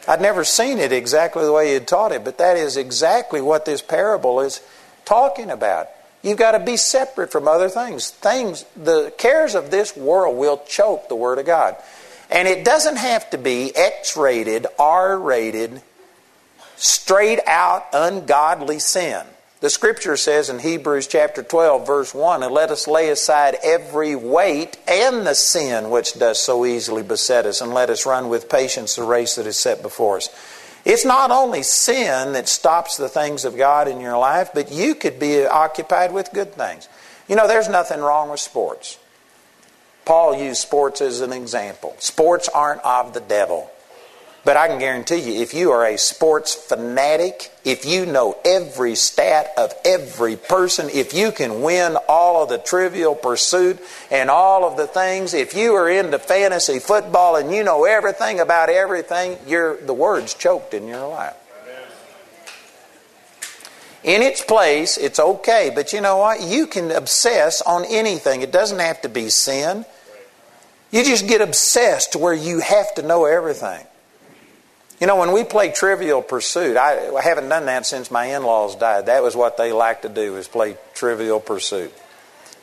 I'd 0.07 0.21
never 0.21 0.43
seen 0.43 0.77
it 0.77 0.91
exactly 0.91 1.43
the 1.43 1.51
way 1.51 1.69
he 1.69 1.73
had 1.73 1.87
taught 1.87 2.11
it, 2.11 2.23
but 2.23 2.37
that 2.37 2.55
is 2.55 2.77
exactly 2.77 3.41
what 3.41 3.65
this 3.65 3.81
parable 3.81 4.41
is 4.41 4.61
talking 5.05 5.49
about. 5.49 5.87
You've 6.21 6.37
got 6.37 6.51
to 6.51 6.59
be 6.59 6.77
separate 6.77 7.31
from 7.31 7.47
other 7.47 7.67
things. 7.67 8.11
Things, 8.11 8.63
the 8.75 9.11
cares 9.17 9.55
of 9.55 9.71
this 9.71 9.97
world 9.97 10.37
will 10.37 10.61
choke 10.67 11.09
the 11.09 11.15
Word 11.15 11.39
of 11.39 11.47
God. 11.47 11.77
And 12.29 12.47
it 12.47 12.63
doesn't 12.63 12.97
have 12.97 13.27
to 13.31 13.39
be 13.39 13.75
X 13.75 14.15
rated, 14.15 14.67
R 14.77 15.17
rated, 15.17 15.81
straight 16.81 17.39
out 17.45 17.85
ungodly 17.93 18.79
sin. 18.79 19.23
The 19.59 19.69
scripture 19.69 20.17
says 20.17 20.49
in 20.49 20.57
Hebrews 20.57 21.05
chapter 21.05 21.43
12, 21.43 21.85
verse 21.85 22.15
1, 22.15 22.41
and 22.41 22.51
let 22.51 22.71
us 22.71 22.87
lay 22.87 23.09
aside 23.09 23.55
every 23.63 24.15
weight 24.15 24.79
and 24.87 25.27
the 25.27 25.35
sin 25.35 25.91
which 25.91 26.17
does 26.17 26.39
so 26.39 26.65
easily 26.65 27.03
beset 27.03 27.45
us, 27.45 27.61
and 27.61 27.71
let 27.71 27.91
us 27.91 28.07
run 28.07 28.29
with 28.29 28.49
patience 28.49 28.95
the 28.95 29.03
race 29.03 29.35
that 29.35 29.45
is 29.45 29.57
set 29.57 29.83
before 29.83 30.17
us. 30.17 30.29
It's 30.83 31.05
not 31.05 31.29
only 31.29 31.61
sin 31.61 32.33
that 32.33 32.49
stops 32.49 32.97
the 32.97 33.09
things 33.09 33.45
of 33.45 33.55
God 33.55 33.87
in 33.87 34.01
your 34.01 34.17
life, 34.17 34.49
but 34.51 34.71
you 34.71 34.95
could 34.95 35.19
be 35.19 35.45
occupied 35.45 36.11
with 36.11 36.33
good 36.33 36.55
things. 36.55 36.89
You 37.27 37.35
know, 37.35 37.47
there's 37.47 37.69
nothing 37.69 37.99
wrong 37.99 38.31
with 38.31 38.39
sports. 38.39 38.97
Paul 40.05 40.35
used 40.35 40.59
sports 40.59 40.99
as 40.99 41.21
an 41.21 41.31
example. 41.31 41.95
Sports 41.99 42.49
aren't 42.49 42.81
of 42.81 43.13
the 43.13 43.21
devil. 43.21 43.69
But 44.43 44.57
I 44.57 44.67
can 44.67 44.79
guarantee 44.79 45.19
you, 45.19 45.41
if 45.41 45.53
you 45.53 45.69
are 45.69 45.85
a 45.85 45.97
sports 45.97 46.55
fanatic, 46.55 47.51
if 47.63 47.85
you 47.85 48.07
know 48.07 48.37
every 48.43 48.95
stat 48.95 49.51
of 49.55 49.71
every 49.85 50.35
person, 50.35 50.89
if 50.91 51.13
you 51.13 51.31
can 51.31 51.61
win 51.61 51.95
all 52.09 52.41
of 52.41 52.49
the 52.49 52.57
trivial 52.57 53.13
pursuit 53.13 53.79
and 54.09 54.31
all 54.31 54.65
of 54.65 54.77
the 54.77 54.87
things, 54.87 55.35
if 55.35 55.53
you 55.53 55.75
are 55.75 55.87
into 55.87 56.17
fantasy 56.17 56.79
football 56.79 57.35
and 57.35 57.53
you 57.53 57.63
know 57.63 57.85
everything 57.85 58.39
about 58.39 58.69
everything, 58.69 59.37
you're, 59.45 59.77
the 59.77 59.93
word's 59.93 60.33
choked 60.33 60.73
in 60.73 60.87
your 60.87 61.07
life. 61.07 61.35
In 64.03 64.23
its 64.23 64.43
place, 64.43 64.97
it's 64.97 65.19
okay, 65.19 65.71
but 65.73 65.93
you 65.93 66.01
know 66.01 66.17
what? 66.17 66.41
You 66.41 66.65
can 66.65 66.89
obsess 66.89 67.61
on 67.61 67.85
anything. 67.85 68.41
It 68.41 68.51
doesn't 68.51 68.79
have 68.79 69.01
to 69.01 69.09
be 69.09 69.29
sin. 69.29 69.85
You 70.89 71.03
just 71.03 71.27
get 71.27 71.41
obsessed 71.41 72.13
to 72.13 72.17
where 72.17 72.33
you 72.33 72.59
have 72.61 72.95
to 72.95 73.03
know 73.03 73.25
everything. 73.25 73.85
You 75.01 75.07
know, 75.07 75.15
when 75.15 75.31
we 75.31 75.43
play 75.43 75.71
Trivial 75.71 76.21
Pursuit, 76.21 76.77
I, 76.77 77.11
I 77.15 77.23
haven't 77.23 77.49
done 77.49 77.65
that 77.65 77.87
since 77.87 78.11
my 78.11 78.35
in-laws 78.35 78.75
died. 78.75 79.07
That 79.07 79.23
was 79.23 79.35
what 79.35 79.57
they 79.57 79.71
liked 79.71 80.03
to 80.03 80.09
do, 80.09 80.37
is 80.37 80.47
play 80.47 80.77
Trivial 80.93 81.39
Pursuit. 81.39 81.91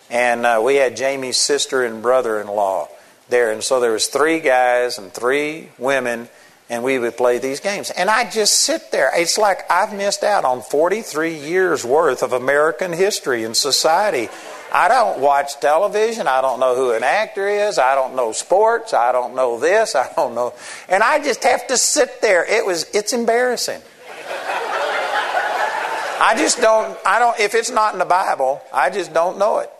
And 0.08 0.46
uh, 0.46 0.62
we 0.64 0.76
had 0.76 0.96
Jamie's 0.96 1.36
sister 1.36 1.84
and 1.84 2.00
brother-in-law 2.00 2.90
there, 3.28 3.50
and 3.50 3.64
so 3.64 3.80
there 3.80 3.90
was 3.90 4.06
three 4.06 4.38
guys 4.38 4.98
and 4.98 5.12
three 5.12 5.70
women, 5.78 6.28
and 6.70 6.84
we 6.84 7.00
would 7.00 7.16
play 7.16 7.38
these 7.38 7.58
games. 7.58 7.90
And 7.90 8.08
I 8.08 8.30
just 8.30 8.54
sit 8.54 8.92
there. 8.92 9.10
It's 9.16 9.36
like 9.36 9.68
I've 9.68 9.92
missed 9.92 10.22
out 10.22 10.44
on 10.44 10.62
43 10.62 11.34
years 11.34 11.84
worth 11.84 12.22
of 12.22 12.32
American 12.32 12.92
history 12.92 13.42
and 13.42 13.56
society 13.56 14.28
I 14.72 14.88
don't 14.88 15.20
watch 15.20 15.60
television. 15.60 16.26
I 16.26 16.40
don't 16.40 16.60
know 16.60 16.74
who 16.74 16.92
an 16.92 17.02
actor 17.02 17.48
is. 17.48 17.78
I 17.78 17.94
don't 17.94 18.14
know 18.14 18.32
sports. 18.32 18.92
I 18.92 19.12
don't 19.12 19.34
know 19.34 19.58
this. 19.58 19.94
I 19.94 20.12
don't 20.14 20.34
know. 20.34 20.52
And 20.88 21.02
I 21.02 21.22
just 21.22 21.42
have 21.44 21.66
to 21.68 21.76
sit 21.76 22.20
there. 22.20 22.44
It 22.44 22.66
was, 22.66 22.84
it's 22.92 23.12
embarrassing. 23.12 23.80
I 26.20 26.34
just 26.36 26.60
don't, 26.60 26.98
I 27.06 27.18
don't, 27.18 27.38
if 27.38 27.54
it's 27.54 27.70
not 27.70 27.92
in 27.92 27.98
the 27.98 28.04
Bible, 28.04 28.60
I 28.72 28.90
just 28.90 29.14
don't 29.14 29.38
know 29.38 29.58
it. 29.60 29.70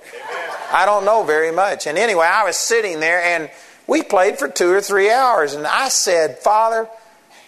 I 0.73 0.87
don't 0.87 1.05
know 1.05 1.25
very 1.25 1.51
much. 1.51 1.87
And 1.87 1.99
anyway, 1.99 2.27
I 2.27 2.45
was 2.45 2.57
sitting 2.57 3.01
there 3.01 3.23
and 3.23 3.51
we 3.87 4.03
played 4.03 4.39
for 4.39 4.49
two 4.49 4.71
or 4.71 4.81
three 4.81 5.11
hours. 5.11 5.55
And 5.55 5.67
I 5.67 5.89
said, 5.89 6.39
Father, 6.39 6.89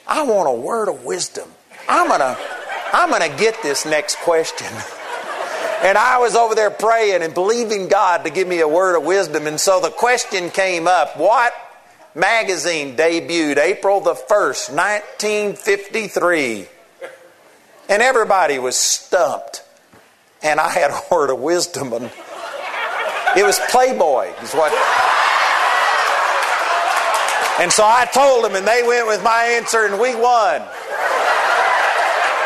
I 0.06 0.22
want 0.22 0.48
a 0.48 0.60
word 0.60 0.88
of 0.88 1.04
wisdom. 1.04 1.48
I'm 1.88 2.08
going 2.08 2.20
to, 2.20 2.36
I'm 2.92 3.10
going 3.10 3.30
to 3.30 3.38
get 3.38 3.62
this 3.62 3.86
next 3.86 4.18
question. 4.18 4.68
And 5.82 5.96
I 5.96 6.18
was 6.18 6.36
over 6.36 6.54
there 6.54 6.70
praying 6.70 7.22
and 7.22 7.32
believing 7.32 7.88
God 7.88 8.24
to 8.24 8.30
give 8.30 8.46
me 8.46 8.60
a 8.60 8.68
word 8.68 8.96
of 8.96 9.04
wisdom. 9.04 9.46
And 9.46 9.58
so 9.58 9.80
the 9.80 9.90
question 9.90 10.50
came 10.50 10.86
up 10.86 11.16
what 11.16 11.54
magazine 12.14 12.96
debuted 12.96 13.56
April 13.56 14.00
the 14.00 14.14
1st, 14.14 14.74
1953? 14.74 16.66
And 17.88 18.02
everybody 18.02 18.58
was 18.58 18.76
stumped. 18.76 19.64
And 20.42 20.60
I 20.60 20.68
had 20.68 20.90
a 20.90 21.00
word 21.10 21.30
of 21.30 21.38
wisdom. 21.40 21.94
And 21.94 22.10
it 23.36 23.44
was 23.44 23.58
Playboy, 23.70 24.32
is 24.42 24.52
what. 24.52 24.72
And 27.60 27.72
so 27.72 27.84
I 27.84 28.06
told 28.12 28.44
them, 28.44 28.54
and 28.54 28.66
they 28.66 28.82
went 28.86 29.06
with 29.06 29.22
my 29.22 29.44
answer, 29.44 29.84
and 29.84 30.00
we 30.00 30.14
won. 30.14 30.62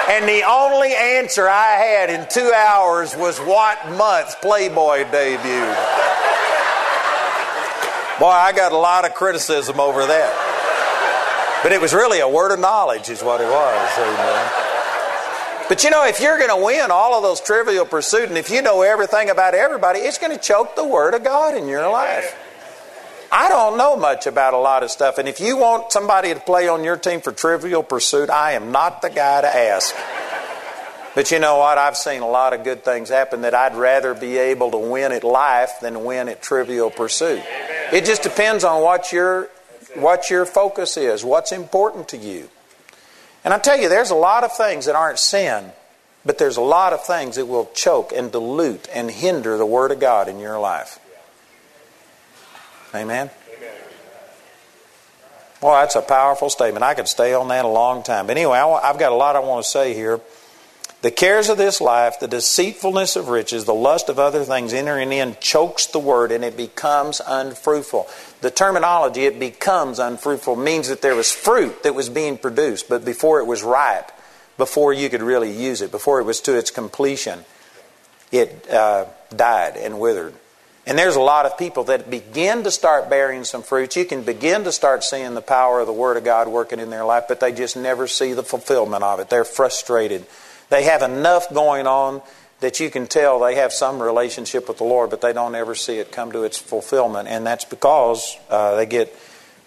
And 0.09 0.29
the 0.29 0.43
only 0.43 0.95
answer 0.95 1.49
I 1.49 1.77
had 1.77 2.11
in 2.11 2.27
two 2.29 2.53
hours 2.55 3.17
was 3.17 3.39
what 3.39 3.79
month 3.97 4.41
Playboy 4.43 5.05
debuted. 5.05 5.75
Boy, 8.21 8.29
I 8.29 8.53
got 8.55 8.73
a 8.73 8.77
lot 8.77 9.05
of 9.07 9.15
criticism 9.15 9.81
over 9.81 10.07
that. 10.07 11.61
But 11.63 11.73
it 11.73 11.81
was 11.81 11.95
really 11.95 12.21
a 12.21 12.29
word 12.29 12.53
of 12.53 12.61
knowledge, 12.61 13.09
is 13.09 13.23
what 13.23 13.41
it 13.41 13.49
was. 13.49 13.99
Amen. 13.99 14.51
But 15.69 15.83
you 15.83 15.89
know, 15.89 16.05
if 16.05 16.21
you're 16.21 16.37
going 16.37 16.51
to 16.51 16.63
win 16.63 16.91
all 16.91 17.17
of 17.17 17.23
those 17.23 17.41
trivial 17.41 17.87
pursuits, 17.87 18.29
and 18.29 18.37
if 18.37 18.51
you 18.51 18.61
know 18.61 18.83
everything 18.83 19.31
about 19.31 19.55
everybody, 19.55 20.01
it's 20.01 20.19
going 20.19 20.37
to 20.37 20.43
choke 20.43 20.77
the 20.77 20.87
Word 20.87 21.15
of 21.15 21.25
God 21.25 21.57
in 21.57 21.67
your 21.67 21.89
life. 21.91 22.37
I 23.37 23.49
don't 23.49 23.76
know 23.76 23.97
much 23.97 24.29
about 24.29 24.55
a 24.55 24.59
lot 24.59 24.85
of 24.85 24.93
stuff, 24.93 25.19
and 25.19 25.29
if 25.29 25.41
you 25.41 25.57
want 25.57 25.91
somebody 25.91 26.33
to 26.33 26.38
play 26.38 26.69
on 26.69 26.85
your 26.85 26.97
team 26.97 27.21
for 27.21 27.33
trivial 27.33 27.83
pursuit, 27.83 28.31
I 28.31 28.53
am 28.53 28.71
not 28.71 29.03
the 29.03 29.11
guy 29.11 29.41
to 29.41 29.49
ask. 29.49 29.93
But 31.17 31.33
you 31.33 31.41
know 31.41 31.57
what? 31.57 31.76
I've 31.76 31.97
seen 31.97 32.23
a 32.23 32.29
lot 32.29 32.53
of 32.53 32.62
good 32.62 32.85
things 32.85 33.09
happen 33.09 33.43
that 33.43 33.53
I'd 33.53 33.75
rather 33.75 34.14
be 34.14 34.38
able 34.38 34.71
to 34.71 34.76
win 34.76 35.11
at 35.11 35.25
life 35.25 35.81
than 35.83 36.05
win 36.05 36.29
at 36.29 36.43
trivial 36.43 36.93
pursuit. 36.93 37.43
It 37.93 38.05
just 38.05 38.23
depends 38.23 38.62
on 38.62 38.83
what 38.83 39.11
your 39.11 39.49
what 39.97 40.31
your 40.31 40.47
focus 40.47 40.97
is, 40.97 41.25
what's 41.25 41.50
important 41.50 42.11
to 42.11 42.17
you. 42.17 42.49
And 43.45 43.53
I 43.53 43.59
tell 43.59 43.76
you, 43.76 43.88
there's 43.88 44.11
a 44.11 44.14
lot 44.14 44.45
of 44.45 44.57
things 44.57 44.87
that 44.87 44.95
aren't 44.95 45.19
sin, 45.19 45.73
but 46.25 46.38
there's 46.38 46.57
a 46.57 46.62
lot 46.62 46.93
of 46.93 47.05
things 47.05 47.35
that 47.35 47.47
will 47.47 47.69
choke 47.75 48.12
and 48.14 48.31
dilute 48.31 48.88
and 48.95 49.11
hinder 49.11 49.59
the 49.59 49.67
Word 49.67 49.91
of 49.91 49.99
God 49.99 50.29
in 50.29 50.38
your 50.38 50.61
life. 50.61 51.00
Amen? 52.95 53.31
Well, 55.61 55.81
that's 55.81 55.97
a 55.97 56.03
powerful 56.03 56.51
statement. 56.51 56.85
I 56.85 56.95
could 56.95 57.09
stay 57.09 57.33
on 57.33 57.49
that 57.49 57.65
a 57.65 57.69
long 57.69 58.03
time. 58.03 58.27
But 58.27 58.37
anyway, 58.37 58.59
I've 58.59 58.99
got 58.99 59.13
a 59.13 59.15
lot 59.15 59.35
I 59.35 59.41
want 59.41 59.65
to 59.65 59.71
say 59.71 59.95
here. 59.95 60.21
The 61.01 61.11
cares 61.11 61.51
of 61.51 61.59
this 61.59 61.81
life, 61.83 62.19
the 62.21 62.29
deceitfulness 62.29 63.17
of 63.17 63.29
riches, 63.29 63.67
the 63.67 63.75
lust 63.75 64.09
of 64.09 64.19
other 64.19 64.45
things 64.45 64.73
entering 64.73 65.13
in 65.13 65.37
chokes 65.41 65.87
the 65.87 65.99
word 65.99 66.33
and 66.33 66.43
it 66.43 66.57
becomes 66.57 67.21
unfruitful. 67.27 68.09
The 68.41 68.51
terminology, 68.51 69.27
it 69.27 69.39
becomes 69.39 69.99
unfruitful, 69.99 70.57
means 70.57 70.89
that 70.89 71.03
there 71.03 71.15
was 71.15 71.31
fruit 71.31 71.83
that 71.83 71.95
was 71.95 72.09
being 72.09 72.39
produced, 72.39 72.89
but 72.89 73.05
before 73.05 73.39
it 73.41 73.45
was 73.45 73.63
ripe, 73.63 74.13
before 74.57 74.95
you 74.95 75.11
could 75.11 75.23
really 75.23 75.53
use 75.53 75.83
it, 75.83 75.91
before 75.91 76.21
it 76.21 76.25
was 76.25 76.41
to 76.43 76.57
its 76.57 76.71
completion, 76.71 77.45
it 78.33 78.71
uh, 78.71 79.05
died 79.35 79.77
and 79.77 80.01
withered. 80.01 80.35
And 80.87 80.99
there's 80.99 81.17
a 81.17 81.21
lot 81.21 81.47
of 81.47 81.57
people 81.57 81.85
that 81.85 82.11
begin 82.11 82.64
to 82.64 82.71
start 82.71 83.09
bearing 83.09 83.45
some 83.45 83.62
fruits. 83.62 83.97
You 83.97 84.05
can 84.05 84.23
begin 84.23 84.64
to 84.64 84.73
start 84.73 85.03
seeing 85.03 85.35
the 85.35 85.41
power 85.41 85.81
of 85.81 85.87
the 85.87 85.95
Word 85.95 86.19
of 86.19 86.25
God 86.25 86.47
working 86.49 86.79
in 86.79 86.91
their 86.91 87.05
life, 87.05 87.25
but 87.26 87.41
they 87.41 87.53
just 87.53 87.76
never 87.76 88.07
see 88.07 88.35
the 88.35 88.43
fulfillment 88.43 89.03
of 89.03 89.19
it. 89.19 89.31
They're 89.31 89.45
frustrated. 89.45 90.26
They 90.69 90.85
have 90.85 91.03
enough 91.03 91.53
going 91.53 91.87
on 91.87 92.21
that 92.61 92.81
you 92.81 92.91
can 92.91 93.07
tell 93.07 93.41
they 93.41 93.55
have 93.55 93.73
some 93.73 94.00
relationship 94.00 94.69
with 94.69 94.79
the 94.79 94.85
Lord, 94.85 95.09
but 95.11 95.23
they 95.23 95.33
don't 95.33 95.55
ever 95.55 95.75
see 95.75 95.99
it 95.99 96.12
come 96.12 96.33
to 96.33 96.45
its 96.45 96.59
fulfillment. 96.59 97.29
And 97.29 97.47
that's 97.47 97.64
because 97.64 98.37
uh, 98.50 98.76
they 98.76 98.87
get 98.87 99.14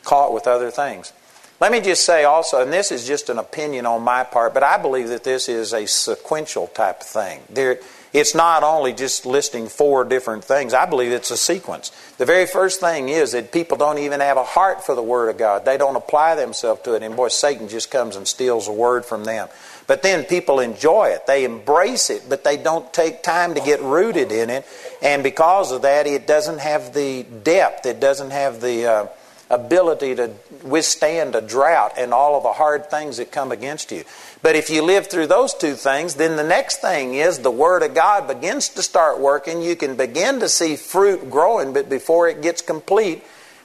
caught 0.03 0.33
with 0.33 0.47
other 0.47 0.69
things. 0.69 1.13
Let 1.59 1.71
me 1.71 1.81
just 1.81 2.05
say 2.05 2.24
also, 2.24 2.62
and 2.62 2.71
this 2.71 2.91
is 2.91 3.07
just 3.07 3.29
an 3.29 3.39
opinion 3.39 3.88
on 3.88 4.03
my 4.03 4.24
part, 4.24 4.53
but 4.53 4.62
I 4.62 4.79
believe 4.79 5.09
that 5.09 5.24
this 5.24 5.50
is 5.50 5.74
a 5.74 5.88
sequential 5.88 6.67
type 6.67 7.01
of 7.01 7.07
thing. 7.07 7.41
There, 7.50 7.79
it's 8.13 8.33
not 8.33 8.63
only 8.63 8.93
just 8.93 9.25
listing 9.25 9.67
four 9.67 10.03
different 10.03 10.43
things. 10.43 10.73
I 10.73 10.85
believe 10.85 11.11
it's 11.11 11.31
a 11.31 11.37
sequence. 11.37 11.91
The 12.17 12.25
very 12.25 12.45
first 12.45 12.79
thing 12.79 13.09
is 13.09 13.33
that 13.33 13.51
people 13.51 13.77
don't 13.77 13.99
even 13.99 14.19
have 14.21 14.37
a 14.37 14.43
heart 14.43 14.85
for 14.85 14.95
the 14.95 15.03
Word 15.03 15.29
of 15.29 15.37
God. 15.37 15.65
They 15.65 15.77
don't 15.77 15.95
apply 15.95 16.35
themselves 16.35 16.81
to 16.83 16.93
it. 16.93 17.03
And 17.03 17.15
boy, 17.15 17.27
Satan 17.27 17.67
just 17.67 17.91
comes 17.91 18.15
and 18.15 18.27
steals 18.27 18.67
a 18.67 18.71
word 18.73 19.05
from 19.05 19.23
them. 19.23 19.49
But 19.87 20.01
then 20.01 20.25
people 20.25 20.59
enjoy 20.59 21.09
it. 21.09 21.27
They 21.27 21.45
embrace 21.45 22.09
it, 22.09 22.23
but 22.27 22.43
they 22.43 22.57
don't 22.57 22.91
take 22.91 23.23
time 23.23 23.55
to 23.55 23.61
get 23.61 23.81
rooted 23.81 24.31
in 24.31 24.49
it. 24.49 24.65
And 25.01 25.23
because 25.23 25.71
of 25.71 25.83
that, 25.83 26.07
it 26.07 26.27
doesn't 26.27 26.59
have 26.59 26.93
the 26.93 27.23
depth. 27.23 27.85
It 27.85 27.99
doesn't 27.99 28.31
have 28.31 28.59
the 28.59 28.85
uh, 28.85 29.07
ability 29.49 30.15
to 30.15 30.31
withstand 30.63 31.35
a 31.35 31.41
drought 31.41 31.93
and 31.97 32.13
all 32.13 32.35
of 32.35 32.43
the 32.43 32.53
hard 32.53 32.89
things 32.89 33.17
that 33.17 33.31
come 33.31 33.51
against 33.51 33.91
you. 33.91 34.03
But 34.41 34.55
if 34.55 34.69
you 34.69 34.81
live 34.81 35.07
through 35.07 35.27
those 35.27 35.53
two 35.53 35.73
things, 35.73 36.15
then 36.15 36.35
the 36.35 36.43
next 36.43 36.81
thing 36.81 37.13
is 37.13 37.39
the 37.39 37.51
Word 37.51 37.83
of 37.83 37.93
God 37.93 38.27
begins 38.27 38.69
to 38.69 38.83
start 38.83 39.19
working. 39.19 39.61
You 39.61 39.75
can 39.75 39.95
begin 39.95 40.39
to 40.41 40.49
see 40.49 40.75
fruit 40.75 41.29
growing, 41.29 41.73
but 41.73 41.89
before 41.89 42.27
it 42.27 42.41
gets 42.41 42.61
complete, 42.61 43.23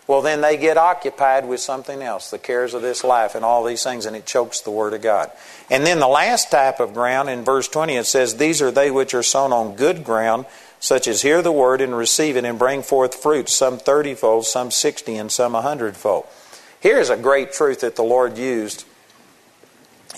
well, 0.08 0.20
then 0.20 0.40
they 0.40 0.56
get 0.56 0.76
occupied 0.76 1.46
with 1.46 1.60
something 1.60 2.02
else, 2.02 2.30
the 2.30 2.38
cares 2.38 2.74
of 2.74 2.82
this 2.82 3.04
life 3.04 3.34
and 3.36 3.44
all 3.44 3.64
these 3.64 3.84
things, 3.84 4.04
and 4.04 4.16
it 4.16 4.26
chokes 4.26 4.60
the 4.60 4.70
Word 4.70 4.94
of 4.94 5.02
God. 5.02 5.30
And 5.70 5.86
then 5.86 6.00
the 6.00 6.08
last 6.08 6.50
type 6.50 6.80
of 6.80 6.92
ground 6.92 7.28
in 7.30 7.44
verse 7.44 7.68
20, 7.68 7.96
it 7.96 8.06
says, 8.06 8.36
These 8.36 8.60
are 8.60 8.72
they 8.72 8.90
which 8.90 9.14
are 9.14 9.22
sown 9.22 9.52
on 9.52 9.76
good 9.76 10.04
ground, 10.04 10.46
such 10.82 11.06
as 11.06 11.22
hear 11.22 11.40
the 11.42 11.52
Word 11.52 11.80
and 11.80 11.96
receive 11.96 12.36
it 12.36 12.44
and 12.44 12.58
bring 12.58 12.82
forth 12.82 13.14
fruit, 13.14 13.48
some 13.48 13.78
thirtyfold, 13.78 14.42
some 14.42 14.72
sixty, 14.72 15.16
and 15.16 15.30
some 15.30 15.54
a 15.54 15.62
hundredfold. 15.62 16.26
Here's 16.80 17.08
a 17.08 17.16
great 17.16 17.52
truth 17.52 17.82
that 17.82 17.94
the 17.94 18.02
Lord 18.02 18.36
used 18.36 18.84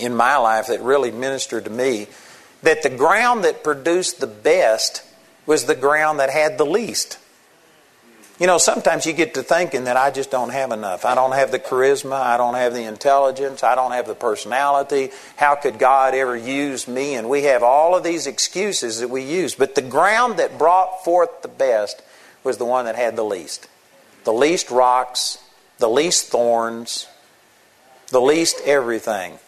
in 0.00 0.14
my 0.16 0.38
life 0.38 0.68
that 0.68 0.80
really 0.80 1.10
ministered 1.12 1.64
to 1.64 1.70
me 1.70 2.06
that 2.62 2.82
the 2.82 2.88
ground 2.88 3.44
that 3.44 3.62
produced 3.62 4.20
the 4.20 4.26
best 4.26 5.02
was 5.44 5.66
the 5.66 5.74
ground 5.74 6.18
that 6.18 6.30
had 6.30 6.56
the 6.56 6.64
least. 6.64 7.18
You 8.40 8.48
know, 8.48 8.58
sometimes 8.58 9.06
you 9.06 9.12
get 9.12 9.34
to 9.34 9.44
thinking 9.44 9.84
that 9.84 9.96
I 9.96 10.10
just 10.10 10.32
don't 10.32 10.50
have 10.50 10.72
enough. 10.72 11.04
I 11.04 11.14
don't 11.14 11.32
have 11.32 11.52
the 11.52 11.60
charisma. 11.60 12.20
I 12.20 12.36
don't 12.36 12.54
have 12.54 12.74
the 12.74 12.82
intelligence. 12.82 13.62
I 13.62 13.76
don't 13.76 13.92
have 13.92 14.08
the 14.08 14.14
personality. 14.16 15.10
How 15.36 15.54
could 15.54 15.78
God 15.78 16.14
ever 16.14 16.36
use 16.36 16.88
me? 16.88 17.14
And 17.14 17.28
we 17.28 17.44
have 17.44 17.62
all 17.62 17.94
of 17.94 18.02
these 18.02 18.26
excuses 18.26 18.98
that 18.98 19.08
we 19.08 19.22
use. 19.22 19.54
But 19.54 19.76
the 19.76 19.82
ground 19.82 20.40
that 20.40 20.58
brought 20.58 21.04
forth 21.04 21.42
the 21.42 21.48
best 21.48 22.02
was 22.42 22.58
the 22.58 22.64
one 22.64 22.86
that 22.86 22.96
had 22.96 23.14
the 23.14 23.24
least. 23.24 23.68
The 24.24 24.32
least 24.32 24.68
rocks, 24.68 25.38
the 25.78 25.88
least 25.88 26.26
thorns, 26.26 27.06
the 28.08 28.20
least 28.20 28.60
everything. 28.64 29.38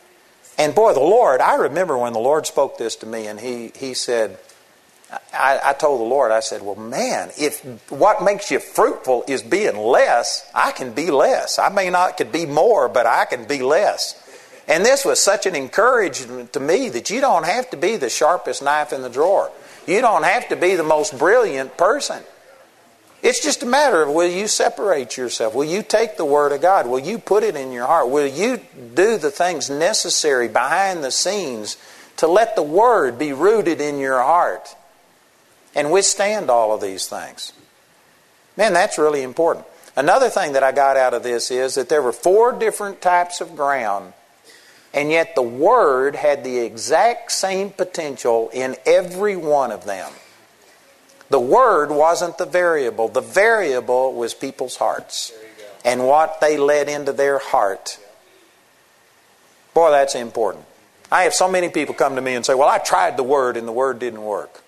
And 0.59 0.77
boy, 0.77 0.95
the 0.95 1.01
Lord, 1.01 1.41
I 1.41 1.57
remember 1.57 1.99
when 1.99 2.13
the 2.13 2.21
Lord 2.21 2.47
spoke 2.47 2.79
this 2.79 2.95
to 2.97 3.07
me 3.07 3.27
and 3.27 3.41
he, 3.41 3.73
he 3.75 3.95
said, 3.95 4.39
I, 5.33 5.61
I, 5.63 5.73
told 5.73 6.01
the 6.01 6.05
Lord, 6.05 6.33
I 6.33 6.41
said, 6.41 6.63
well, 6.63 6.75
man, 6.75 7.31
if 7.39 7.65
what 7.91 8.25
makes 8.25 8.51
you 8.51 8.59
fruitful 8.59 9.25
is 9.29 9.43
being 9.43 9.77
less, 9.77 10.49
I 10.53 10.73
can 10.73 10.93
be 10.93 11.11
less. 11.11 11.59
I 11.59 11.69
may 11.69 11.91
not 11.91 12.17
could 12.17 12.33
be 12.33 12.45
more, 12.45 12.89
but 12.89 13.07
I 13.07 13.25
can 13.25 13.45
be 13.45 13.63
less. 13.63 14.23
And 14.67 14.85
this 14.85 15.05
was 15.05 15.21
such 15.21 15.47
an 15.47 15.55
encouragement 15.55 16.53
to 16.55 16.61
me 16.61 16.89
that 16.89 17.09
you 17.09 17.21
don't 17.21 17.45
have 17.45 17.71
to 17.71 17.77
be 17.77 17.97
the 17.97 18.11
sharpest 18.11 18.63
knife 18.63 18.93
in 18.93 19.03
the 19.03 19.09
drawer. 19.09 19.53
You 19.87 20.01
don't 20.01 20.25
have 20.25 20.49
to 20.49 20.57
be 20.57 20.75
the 20.75 20.83
most 20.83 21.17
brilliant 21.17 21.77
person. 21.77 22.23
It's 23.23 23.43
just 23.43 23.63
a 23.63 23.67
matter 23.67 24.03
of 24.03 24.09
will 24.09 24.31
you 24.31 24.49
separate 24.49 25.17
yourself? 25.17 25.55
Will 25.55 25.65
you 25.65 25.83
take 25.83 26.17
the 26.17 26.25
Word 26.25 26.51
of 26.51 26.61
God? 26.61 26.89
Will 26.89 26.99
you 26.99 27.19
put 27.19 27.45
it 27.45 27.55
in 27.55 27.71
your 27.71 27.87
heart? 27.87 28.09
Will 28.09 28.27
you 28.27 28.61
do 28.95 29.19
the 29.19 29.31
things 29.31 29.71
necessary 29.71 30.49
behind 30.49 31.05
the 31.05 31.13
scenes 31.13 31.77
to 32.17 32.27
let 32.27 32.57
the 32.57 32.63
Word 32.63 33.19
be 33.19 33.33
rooted 33.33 33.81
in 33.81 33.99
your 33.99 34.21
heart 34.21 34.75
and 35.77 35.93
withstand 35.93 36.51
all 36.51 36.75
of 36.75 36.81
these 36.81 37.07
things? 37.07 37.53
Man, 38.57 38.73
that's 38.73 38.99
really 38.99 39.23
important. 39.23 39.65
Another 39.95 40.29
thing 40.29 40.55
that 40.55 40.65
I 40.65 40.73
got 40.73 40.97
out 40.97 41.15
of 41.15 41.23
this 41.23 41.53
is 41.53 41.77
that 41.77 41.89
there 41.89 42.03
were 42.03 42.13
four 42.13 42.53
different 42.53 43.01
types 43.01 43.41
of 43.41 43.55
ground, 43.55 44.13
and 44.93 45.11
yet 45.11 45.37
the 45.37 45.43
Word 45.43 46.17
had 46.17 46.43
the 46.43 46.59
exact 46.59 47.31
same 47.31 47.71
potential 47.71 48.51
in 48.53 48.77
every 48.85 49.37
one 49.37 49.71
of 49.71 49.85
them. 49.85 50.11
The 51.29 51.41
word 51.41 51.91
wasn't 51.91 52.39
the 52.39 52.47
variable, 52.47 53.09
the 53.09 53.21
variable 53.21 54.15
was 54.15 54.33
people's 54.33 54.77
hearts 54.77 55.33
and 55.85 56.07
what 56.07 56.41
they 56.41 56.57
let 56.57 56.89
into 56.89 57.13
their 57.13 57.39
heart. 57.39 57.99
Boy, 59.75 59.91
that's 59.91 60.15
important. 60.15 60.65
I 61.11 61.23
have 61.23 61.35
so 61.35 61.49
many 61.49 61.69
people 61.69 61.95
come 61.95 62.17
to 62.17 62.23
me 62.23 62.35
and 62.35 62.47
say, 62.47 62.55
Well, 62.55 62.69
I 62.69 62.79
tried 62.79 63.17
the 63.17 63.23
word 63.23 63.57
and 63.57 63.67
the 63.67 63.73
word 63.73 63.99
didn't 63.99 64.23
work. 64.23 64.63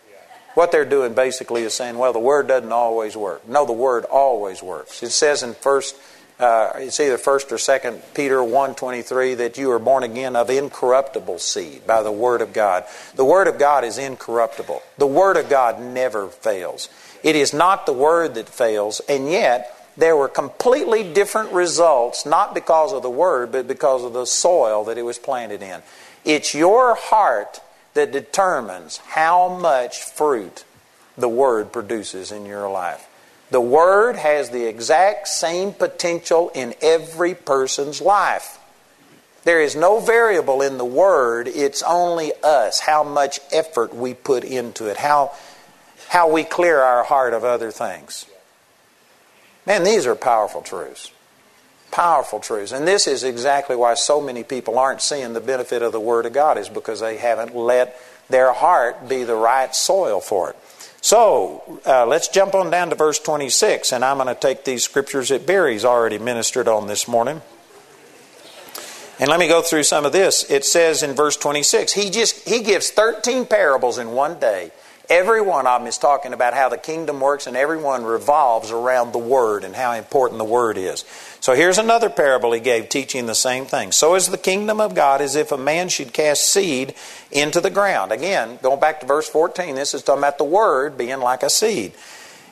What 0.59 0.73
they're 0.73 0.85
doing 0.85 1.15
basically 1.15 1.63
is 1.63 1.73
saying, 1.73 1.97
Well, 1.97 2.13
the 2.13 2.19
word 2.19 2.49
doesn't 2.49 2.73
always 2.73 3.17
work. 3.17 3.49
No, 3.49 3.65
the 3.65 3.73
word 3.73 4.05
always 4.07 4.61
works. 4.61 5.05
It 5.05 5.11
says 5.11 5.45
in 5.45 5.55
first 5.55 5.95
uh, 6.41 6.73
it's 6.75 6.99
either 6.99 7.17
first 7.17 7.53
or 7.53 7.59
second 7.59 8.03
Peter 8.13 8.39
1.23 8.39 9.37
that 9.37 9.57
you 9.57 9.71
are 9.71 9.79
born 9.79 10.03
again 10.03 10.35
of 10.35 10.51
incorruptible 10.51 11.39
seed 11.39 11.87
by 11.87 12.03
the 12.03 12.11
Word 12.11 12.43
of 12.43 12.53
God. 12.53 12.87
The 13.15 13.25
Word 13.25 13.47
of 13.47 13.61
God 13.61 13.85
is 13.85 13.99
incorruptible. 13.99 14.83
The 14.97 15.07
Word 15.07 15.37
of 15.37 15.49
God 15.49 15.81
never 15.81 16.27
fails. 16.27 16.89
It 17.23 17.37
is 17.37 17.55
not 17.55 17.87
the 17.87 17.93
Word 17.93 18.35
that 18.35 18.49
fails, 18.49 19.01
and 19.09 19.31
yet 19.31 19.77
there 19.97 20.17
were 20.17 20.29
completely 20.29 21.05
different 21.13 21.53
results, 21.53 22.27
not 22.27 22.53
because 22.53 22.93
of 22.93 23.03
the 23.03 23.11
Word, 23.11 23.53
but 23.53 23.69
because 23.69 24.03
of 24.03 24.13
the 24.13 24.27
soil 24.27 24.83
that 24.87 24.99
it 24.99 25.03
was 25.03 25.19
planted 25.19 25.63
in. 25.63 25.83
It's 26.25 26.53
your 26.53 26.97
heart 26.97 27.61
that 27.99 28.13
determines 28.13 28.99
how 28.99 29.49
much 29.49 30.05
fruit 30.05 30.65
the 31.17 31.29
Word 31.29 31.73
produces 31.73 32.31
in 32.31 32.47
your 32.47 32.71
life. 32.71 33.05
The 33.51 33.61
Word 33.61 34.15
has 34.15 34.51
the 34.51 34.67
exact 34.67 35.27
same 35.27 35.73
potential 35.73 36.53
in 36.55 36.77
every 36.81 37.35
person's 37.35 38.01
life. 38.01 38.61
There 39.43 39.61
is 39.61 39.75
no 39.75 39.99
variable 39.99 40.63
in 40.63 40.79
the 40.79 40.85
Word, 40.85 41.49
it's 41.49 41.83
only 41.83 42.31
us, 42.45 42.79
how 42.79 43.03
much 43.03 43.41
effort 43.51 43.93
we 43.93 44.15
put 44.15 44.45
into 44.45 44.87
it, 44.87 44.97
how, 44.97 45.33
how 46.09 46.31
we 46.31 46.45
clear 46.45 46.79
our 46.79 47.03
heart 47.03 47.35
of 47.35 47.43
other 47.43 47.73
things. 47.73 48.27
Man, 49.67 49.83
these 49.83 50.07
are 50.07 50.15
powerful 50.15 50.63
truths. 50.63 51.11
Powerful 51.91 52.41
truths. 52.41 52.73
And 52.73 52.87
this 52.87 53.07
is 53.07 53.25
exactly 53.25 53.77
why 53.77 53.95
so 53.95 54.21
many 54.21 54.45
people 54.45 54.79
aren't 54.79 55.01
seeing 55.01 55.33
the 55.33 55.41
benefit 55.41 55.83
of 55.83 55.93
the 55.93 56.01
Word 56.01 56.27
of 56.27 56.33
God, 56.33 56.59
is 56.59 56.69
because 56.69 57.01
they 57.01 57.17
haven't 57.17 57.57
let 57.57 57.99
their 58.29 58.53
heart 58.53 59.09
be 59.09 59.25
the 59.25 59.35
right 59.35 59.75
soil 59.75 60.21
for 60.21 60.51
it. 60.51 60.57
So 61.01 61.81
uh, 61.87 62.07
let's 62.07 62.29
jump 62.29 62.55
on 62.55 62.71
down 62.71 62.91
to 62.91 62.97
verse 62.97 63.19
26, 63.19 63.93
and 63.93 64.05
I'm 64.05 64.17
going 64.19 64.29
to 64.29 64.35
take 64.35 64.65
these 64.65 64.83
scriptures 64.83 65.29
that 65.29 65.47
Barry's 65.47 65.85
already 65.85 66.19
ministered 66.19 66.69
on 66.69 66.89
this 66.89 67.07
morning. 67.07 67.41
And 69.21 69.29
let 69.29 69.41
me 69.41 69.49
go 69.49 69.63
through 69.63 69.83
some 69.83 70.05
of 70.05 70.13
this. 70.13 70.49
It 70.51 70.65
says 70.65 71.03
in 71.03 71.15
verse 71.15 71.37
26, 71.37 71.93
he 71.93 72.11
just 72.11 72.49
he 72.49 72.63
gives 72.63 72.91
13 72.91 73.47
parables 73.47 73.99
in 73.99 74.13
one 74.13 74.39
day. 74.39 74.71
Every 75.11 75.41
one 75.41 75.67
of 75.67 75.81
them 75.81 75.89
is 75.89 75.97
talking 75.97 76.35
about 76.35 76.53
how 76.53 76.69
the 76.69 76.77
kingdom 76.77 77.19
works, 77.21 77.47
and 77.47 77.57
everyone 77.57 78.05
revolves 78.05 78.71
around 78.71 79.13
the 79.13 79.19
word 79.19 79.65
and 79.65 79.75
how 79.75 79.93
important 79.93 80.39
the 80.39 80.45
word 80.45 80.77
is. 80.77 81.05
So 81.41 81.55
here's 81.55 81.79
another 81.79 82.11
parable 82.11 82.53
he 82.53 82.61
gave 82.61 82.91
teaching 82.91 83.25
the 83.25 83.35
same 83.35 83.65
thing. 83.65 83.93
So 83.93 84.17
is 84.17 84.29
the 84.29 84.37
kingdom 84.37 84.81
of 84.81 84.95
God 84.95 85.23
as 85.23 85.35
if 85.35 85.51
a 85.51 85.57
man 85.57 85.89
should 85.89 86.13
cast 86.13 86.51
seed 86.51 86.95
into 87.31 87.63
the 87.63 87.71
ground. 87.71 88.13
Again, 88.13 88.59
going 88.63 88.81
back 88.81 89.01
to 89.01 89.07
verse 89.07 89.29
14, 89.29 89.75
this 89.75 89.95
is 89.95 90.03
talking 90.03 90.21
about 90.21 90.37
the 90.37 90.45
word 90.45 90.99
being 90.99 91.21
like 91.21 91.43
a 91.43 91.49
seed. 91.49 91.95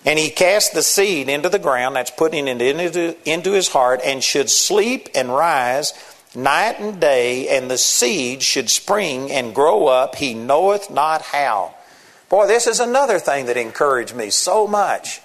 And 0.06 0.18
he 0.18 0.30
cast 0.30 0.72
the 0.72 0.82
seed 0.82 1.28
into 1.28 1.50
the 1.50 1.58
ground, 1.58 1.96
that's 1.96 2.10
putting 2.10 2.48
it 2.48 2.62
into, 2.62 3.16
into 3.28 3.52
his 3.52 3.68
heart, 3.68 4.00
and 4.02 4.24
should 4.24 4.48
sleep 4.48 5.10
and 5.14 5.28
rise 5.28 5.92
night 6.34 6.78
and 6.78 7.00
day, 7.00 7.48
and 7.48 7.70
the 7.70 7.78
seed 7.78 8.42
should 8.42 8.70
spring 8.70 9.30
and 9.32 9.54
grow 9.54 9.86
up, 9.86 10.16
he 10.16 10.34
knoweth 10.34 10.90
not 10.90 11.22
how. 11.22 11.74
Boy, 12.28 12.46
this 12.46 12.66
is 12.66 12.80
another 12.80 13.18
thing 13.18 13.46
that 13.46 13.56
encouraged 13.56 14.14
me 14.14 14.30
so 14.30 14.66
much. 14.66 15.20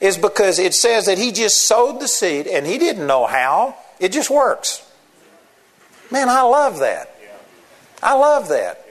Is 0.00 0.16
because 0.16 0.58
it 0.58 0.72
says 0.74 1.06
that 1.06 1.18
he 1.18 1.30
just 1.30 1.62
sowed 1.66 2.00
the 2.00 2.08
seed 2.08 2.46
and 2.46 2.66
he 2.66 2.78
didn't 2.78 3.06
know 3.06 3.26
how. 3.26 3.76
It 3.98 4.12
just 4.12 4.30
works. 4.30 4.86
Man, 6.10 6.28
I 6.28 6.42
love 6.42 6.78
that. 6.78 7.14
I 8.02 8.14
love 8.14 8.48
that. 8.48 8.86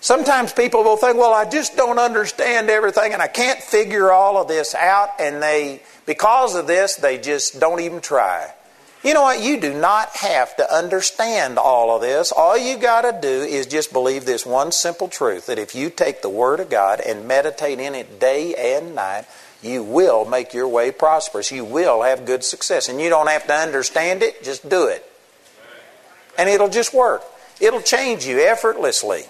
Sometimes 0.00 0.52
people 0.52 0.82
will 0.82 0.96
think, 0.96 1.16
well, 1.16 1.32
I 1.32 1.48
just 1.48 1.76
don't 1.76 1.98
understand 1.98 2.70
everything 2.70 3.12
and 3.12 3.22
I 3.22 3.28
can't 3.28 3.60
figure 3.60 4.10
all 4.10 4.36
of 4.36 4.48
this 4.48 4.74
out, 4.74 5.10
and 5.20 5.40
they, 5.40 5.82
because 6.06 6.56
of 6.56 6.66
this, 6.66 6.96
they 6.96 7.18
just 7.18 7.60
don't 7.60 7.80
even 7.80 8.00
try. 8.00 8.52
You 9.02 9.14
know 9.14 9.22
what? 9.22 9.42
You 9.42 9.60
do 9.60 9.74
not 9.74 10.16
have 10.16 10.56
to 10.56 10.74
understand 10.74 11.58
all 11.58 11.94
of 11.94 12.02
this. 12.02 12.30
All 12.30 12.56
you 12.56 12.78
got 12.78 13.02
to 13.02 13.18
do 13.20 13.42
is 13.42 13.66
just 13.66 13.92
believe 13.92 14.24
this 14.24 14.46
one 14.46 14.70
simple 14.70 15.08
truth 15.08 15.46
that 15.46 15.58
if 15.58 15.74
you 15.74 15.90
take 15.90 16.22
the 16.22 16.28
Word 16.28 16.60
of 16.60 16.70
God 16.70 17.00
and 17.00 17.26
meditate 17.26 17.80
in 17.80 17.96
it 17.96 18.20
day 18.20 18.54
and 18.54 18.94
night, 18.94 19.24
you 19.60 19.82
will 19.82 20.24
make 20.24 20.54
your 20.54 20.68
way 20.68 20.92
prosperous. 20.92 21.50
You 21.50 21.64
will 21.64 22.02
have 22.02 22.26
good 22.26 22.44
success. 22.44 22.88
And 22.88 23.00
you 23.00 23.08
don't 23.08 23.28
have 23.28 23.46
to 23.48 23.54
understand 23.54 24.22
it, 24.22 24.44
just 24.44 24.68
do 24.68 24.86
it. 24.86 25.04
And 26.38 26.48
it'll 26.48 26.68
just 26.68 26.94
work. 26.94 27.22
It'll 27.60 27.82
change 27.82 28.24
you 28.24 28.40
effortlessly. 28.40 29.24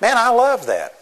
Man, 0.00 0.16
I 0.16 0.30
love 0.30 0.66
that. 0.66 0.97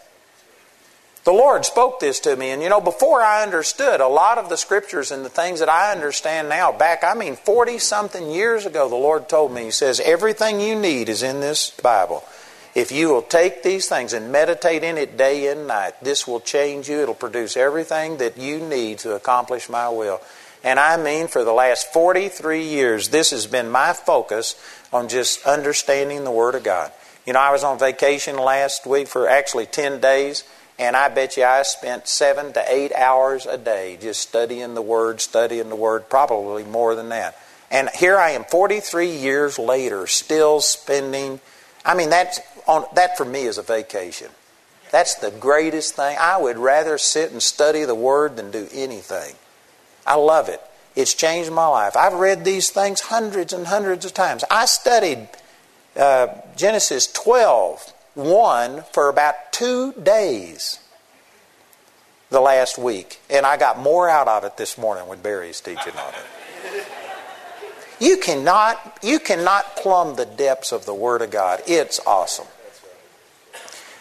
The 1.27 1.33
Lord 1.33 1.65
spoke 1.65 1.99
this 1.99 2.21
to 2.21 2.37
me, 2.37 2.51
and 2.51 2.63
you 2.63 2.69
know, 2.69 2.79
before 2.79 3.21
I 3.21 3.43
understood 3.43 3.99
a 3.99 4.07
lot 4.07 4.37
of 4.37 4.47
the 4.47 4.55
scriptures 4.55 5.11
and 5.11 5.25
the 5.25 5.29
things 5.29 5.59
that 5.59 5.67
I 5.67 5.91
understand 5.91 6.47
now, 6.47 6.71
back, 6.71 7.03
I 7.03 7.15
mean, 7.15 7.35
40 7.35 7.79
something 7.79 8.31
years 8.31 8.65
ago, 8.65 8.87
the 8.87 8.95
Lord 8.95 9.27
told 9.27 9.51
me, 9.51 9.65
He 9.65 9.71
says, 9.71 9.99
everything 9.99 10.61
you 10.61 10.73
need 10.79 11.09
is 11.09 11.23
in 11.23 11.41
this 11.41 11.71
Bible. 11.71 12.23
If 12.75 12.93
you 12.93 13.09
will 13.09 13.23
take 13.23 13.61
these 13.61 13.89
things 13.89 14.13
and 14.13 14.31
meditate 14.31 14.85
in 14.85 14.97
it 14.97 15.17
day 15.17 15.51
and 15.51 15.67
night, 15.67 16.01
this 16.01 16.25
will 16.25 16.39
change 16.39 16.87
you. 16.87 17.01
It'll 17.01 17.13
produce 17.13 17.57
everything 17.57 18.15
that 18.19 18.37
you 18.37 18.59
need 18.61 18.99
to 18.99 19.13
accomplish 19.13 19.67
my 19.67 19.89
will. 19.89 20.21
And 20.63 20.79
I 20.79 20.95
mean, 20.95 21.27
for 21.27 21.43
the 21.43 21.51
last 21.51 21.91
43 21.91 22.63
years, 22.63 23.09
this 23.09 23.31
has 23.31 23.47
been 23.47 23.69
my 23.69 23.91
focus 23.91 24.55
on 24.93 25.09
just 25.09 25.45
understanding 25.45 26.23
the 26.23 26.31
Word 26.31 26.55
of 26.55 26.63
God. 26.63 26.93
You 27.25 27.33
know, 27.33 27.41
I 27.41 27.51
was 27.51 27.65
on 27.65 27.77
vacation 27.77 28.37
last 28.37 28.87
week 28.87 29.09
for 29.09 29.27
actually 29.27 29.65
10 29.65 29.99
days. 29.99 30.45
And 30.79 30.95
I 30.95 31.09
bet 31.09 31.37
you 31.37 31.43
I 31.43 31.63
spent 31.63 32.07
seven 32.07 32.53
to 32.53 32.63
eight 32.67 32.93
hours 32.93 33.45
a 33.45 33.57
day 33.57 33.97
just 33.99 34.21
studying 34.21 34.75
the 34.75 34.81
Word, 34.81 35.21
studying 35.21 35.69
the 35.69 35.75
Word, 35.75 36.09
probably 36.09 36.63
more 36.63 36.93
than 36.93 37.09
that. 37.09 37.37
And 37.71 37.89
here 37.89 38.17
I 38.17 38.31
am, 38.31 38.43
43 38.45 39.09
years 39.09 39.57
later, 39.57 40.07
still 40.07 40.61
spending. 40.61 41.39
I 41.83 41.95
mean, 41.95 42.09
that's 42.09 42.39
on, 42.67 42.85
that 42.95 43.17
for 43.17 43.25
me 43.25 43.43
is 43.43 43.57
a 43.57 43.63
vacation. 43.63 44.29
That's 44.91 45.15
the 45.15 45.31
greatest 45.31 45.95
thing. 45.95 46.15
I 46.19 46.37
would 46.37 46.57
rather 46.57 46.97
sit 46.97 47.31
and 47.31 47.41
study 47.41 47.83
the 47.83 47.95
Word 47.95 48.37
than 48.37 48.51
do 48.51 48.67
anything. 48.71 49.35
I 50.05 50.15
love 50.15 50.47
it. 50.47 50.61
It's 50.95 51.13
changed 51.13 51.51
my 51.51 51.67
life. 51.67 51.97
I've 51.97 52.13
read 52.13 52.45
these 52.45 52.69
things 52.69 53.01
hundreds 53.01 53.51
and 53.51 53.67
hundreds 53.67 54.05
of 54.05 54.13
times. 54.13 54.43
I 54.49 54.65
studied 54.65 55.27
uh, 55.95 56.27
Genesis 56.55 57.11
12 57.11 57.93
one 58.17 58.83
for 58.91 59.09
about 59.09 59.53
two 59.53 59.93
days 59.93 60.79
the 62.29 62.41
last 62.41 62.77
week. 62.77 63.19
And 63.29 63.45
I 63.45 63.57
got 63.57 63.79
more 63.79 64.09
out 64.09 64.27
of 64.27 64.43
it 64.43 64.57
this 64.57 64.77
morning 64.77 65.07
when 65.07 65.21
Barry's 65.21 65.61
teaching 65.61 65.93
on 65.93 66.13
it. 66.13 66.85
You 67.99 68.17
cannot, 68.17 68.99
you 69.01 69.19
cannot 69.19 69.75
plumb 69.77 70.15
the 70.15 70.25
depths 70.25 70.71
of 70.71 70.85
the 70.85 70.93
Word 70.93 71.21
of 71.21 71.31
God. 71.31 71.61
It's 71.65 71.99
awesome. 72.05 72.47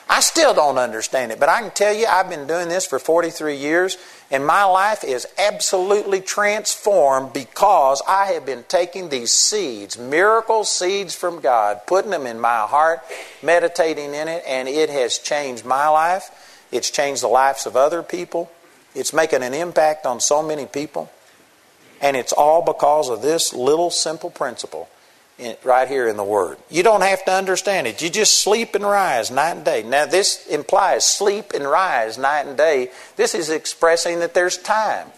I 0.09 0.21
still 0.21 0.55
don't 0.55 0.79
understand 0.79 1.33
it, 1.33 1.41
but 1.41 1.49
I 1.49 1.61
can 1.61 1.71
tell 1.71 1.93
you 1.93 2.07
I've 2.07 2.29
been 2.29 2.47
doing 2.47 2.69
this 2.69 2.87
for 2.87 2.99
43 2.99 3.57
years, 3.57 3.97
and 4.31 4.45
my 4.45 4.65
life 4.65 5.05
is 5.05 5.27
absolutely 5.39 6.21
transformed 6.21 7.33
because 7.33 8.03
I 8.09 8.27
have 8.27 8.45
been 8.45 8.65
taking 8.69 9.09
these 9.09 9.33
seeds, 9.33 9.97
miracle 9.97 10.65
seeds 10.65 11.15
from 11.15 11.41
God, 11.41 11.83
putting 11.87 12.11
them 12.11 12.27
in 12.27 12.41
my 12.41 12.63
heart, 12.63 13.03
meditating 13.43 14.15
in 14.15 14.27
it, 14.27 14.43
and 14.47 14.69
it 14.69 14.91
has 14.91 15.19
changed 15.19 15.65
my 15.65 15.89
life. 15.89 16.67
It's 16.73 16.91
changed 16.91 17.23
the 17.23 17.29
lives 17.29 17.67
of 17.67 17.77
other 17.77 18.03
people. 18.03 18.51
It's 18.95 19.13
making 19.13 19.45
an 19.45 19.55
impact 19.55 20.07
on 20.07 20.19
so 20.19 20.43
many 20.43 20.67
people. 20.67 21.11
And 22.01 22.17
it's 22.17 22.33
all 22.33 22.63
because 22.63 23.09
of 23.09 23.23
this 23.23 23.55
little 23.55 23.91
simple 23.91 24.31
principle 24.31 24.89
in, 24.89 24.96
right 25.65 25.89
here 25.89 26.09
in 26.09 26.17
the 26.17 26.25
Word. 26.25 26.59
You 26.71 26.83
don't 26.83 27.03
have 27.03 27.25
to 27.27 27.33
understand 27.33 27.87
it. 27.87 28.01
You 28.01 28.09
just 28.09 28.41
sleep 28.41 28.75
and 28.75 28.85
rise 28.85 29.31
night 29.31 29.57
and 29.57 29.65
day. 29.65 29.83
Now, 29.83 30.07
this 30.07 30.47
implies 30.47 31.05
sleep 31.05 31.53
and 31.55 31.65
rise 31.65 32.17
night 32.17 32.47
and 32.47 32.57
day. 32.57 32.91
This 33.17 33.35
is 33.35 33.51
expressing 33.51 34.21
that 34.21 34.35
there's 34.35 34.57
time. 34.57 35.09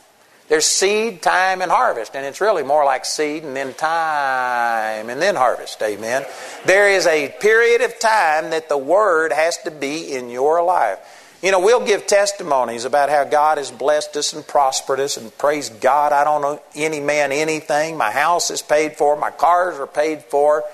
There's 0.48 0.64
seed, 0.64 1.20
time, 1.20 1.60
and 1.60 1.70
harvest. 1.70 2.16
And 2.16 2.24
it's 2.24 2.40
really 2.40 2.62
more 2.62 2.84
like 2.84 3.04
seed 3.04 3.44
and 3.44 3.54
then 3.54 3.74
time 3.74 5.10
and 5.10 5.20
then 5.20 5.36
harvest. 5.36 5.80
Amen. 5.82 6.24
There 6.64 6.88
is 6.88 7.06
a 7.06 7.34
period 7.38 7.82
of 7.82 7.98
time 7.98 8.50
that 8.50 8.68
the 8.68 8.78
Word 8.78 9.32
has 9.32 9.58
to 9.58 9.70
be 9.70 10.12
in 10.14 10.30
your 10.30 10.62
life. 10.64 10.98
You 11.40 11.52
know, 11.52 11.60
we'll 11.60 11.86
give 11.86 12.08
testimonies 12.08 12.84
about 12.84 13.10
how 13.10 13.22
God 13.22 13.58
has 13.58 13.70
blessed 13.70 14.16
us 14.16 14.32
and 14.32 14.44
prospered 14.44 14.98
us, 14.98 15.16
and 15.16 15.36
praise 15.38 15.70
God, 15.70 16.12
I 16.12 16.24
don't 16.24 16.44
owe 16.44 16.60
any 16.74 16.98
man 16.98 17.30
anything. 17.30 17.96
My 17.96 18.10
house 18.10 18.50
is 18.50 18.60
paid 18.60 18.96
for, 18.96 19.14
my 19.14 19.30
cars 19.30 19.78
are 19.78 19.86
paid 19.86 20.24
for, 20.24 20.64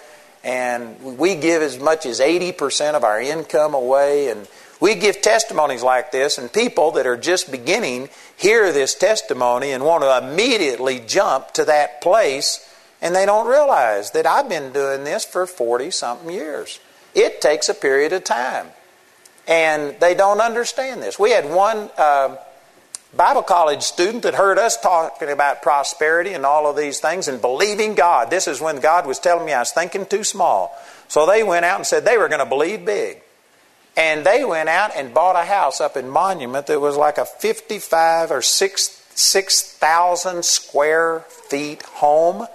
and 0.42 1.18
we 1.18 1.34
give 1.34 1.60
as 1.60 1.78
much 1.78 2.06
as 2.06 2.18
80% 2.18 2.94
of 2.94 3.04
our 3.04 3.20
income 3.20 3.74
away. 3.74 4.30
And 4.30 4.48
we 4.80 4.94
give 4.94 5.20
testimonies 5.20 5.82
like 5.82 6.12
this, 6.12 6.38
and 6.38 6.50
people 6.50 6.92
that 6.92 7.06
are 7.06 7.18
just 7.18 7.50
beginning 7.50 8.08
hear 8.34 8.72
this 8.72 8.94
testimony 8.94 9.70
and 9.70 9.84
want 9.84 10.02
to 10.02 10.16
immediately 10.16 10.98
jump 11.06 11.52
to 11.52 11.66
that 11.66 12.00
place, 12.00 12.66
and 13.02 13.14
they 13.14 13.26
don't 13.26 13.46
realize 13.46 14.12
that 14.12 14.24
I've 14.24 14.48
been 14.48 14.72
doing 14.72 15.04
this 15.04 15.26
for 15.26 15.46
40 15.46 15.90
something 15.90 16.30
years. 16.30 16.80
It 17.14 17.42
takes 17.42 17.68
a 17.68 17.74
period 17.74 18.14
of 18.14 18.24
time. 18.24 18.68
And 19.46 19.98
they 20.00 20.14
don't 20.14 20.40
understand 20.40 21.02
this. 21.02 21.18
We 21.18 21.30
had 21.30 21.50
one 21.50 21.90
uh, 21.98 22.36
Bible 23.16 23.42
college 23.42 23.82
student 23.82 24.22
that 24.22 24.34
heard 24.34 24.58
us 24.58 24.80
talking 24.80 25.30
about 25.30 25.62
prosperity 25.62 26.32
and 26.32 26.44
all 26.44 26.68
of 26.68 26.76
these 26.76 27.00
things 27.00 27.28
and 27.28 27.40
believing 27.40 27.94
God. 27.94 28.30
This 28.30 28.48
is 28.48 28.60
when 28.60 28.80
God 28.80 29.06
was 29.06 29.18
telling 29.18 29.46
me 29.46 29.52
I 29.52 29.60
was 29.60 29.70
thinking 29.70 30.06
too 30.06 30.24
small. 30.24 30.76
So 31.08 31.26
they 31.26 31.42
went 31.42 31.64
out 31.64 31.76
and 31.76 31.86
said 31.86 32.04
they 32.04 32.18
were 32.18 32.28
going 32.28 32.40
to 32.40 32.46
believe 32.46 32.84
big. 32.84 33.20
And 33.96 34.26
they 34.26 34.44
went 34.44 34.68
out 34.68 34.90
and 34.96 35.14
bought 35.14 35.36
a 35.36 35.44
house 35.44 35.80
up 35.80 35.96
in 35.96 36.08
Monument 36.08 36.66
that 36.66 36.80
was 36.80 36.96
like 36.96 37.18
a 37.18 37.24
55 37.24 38.32
or 38.32 38.42
6,000 38.42 39.00
6, 39.16 40.48
square 40.48 41.20
feet 41.28 41.82
home. 41.82 42.48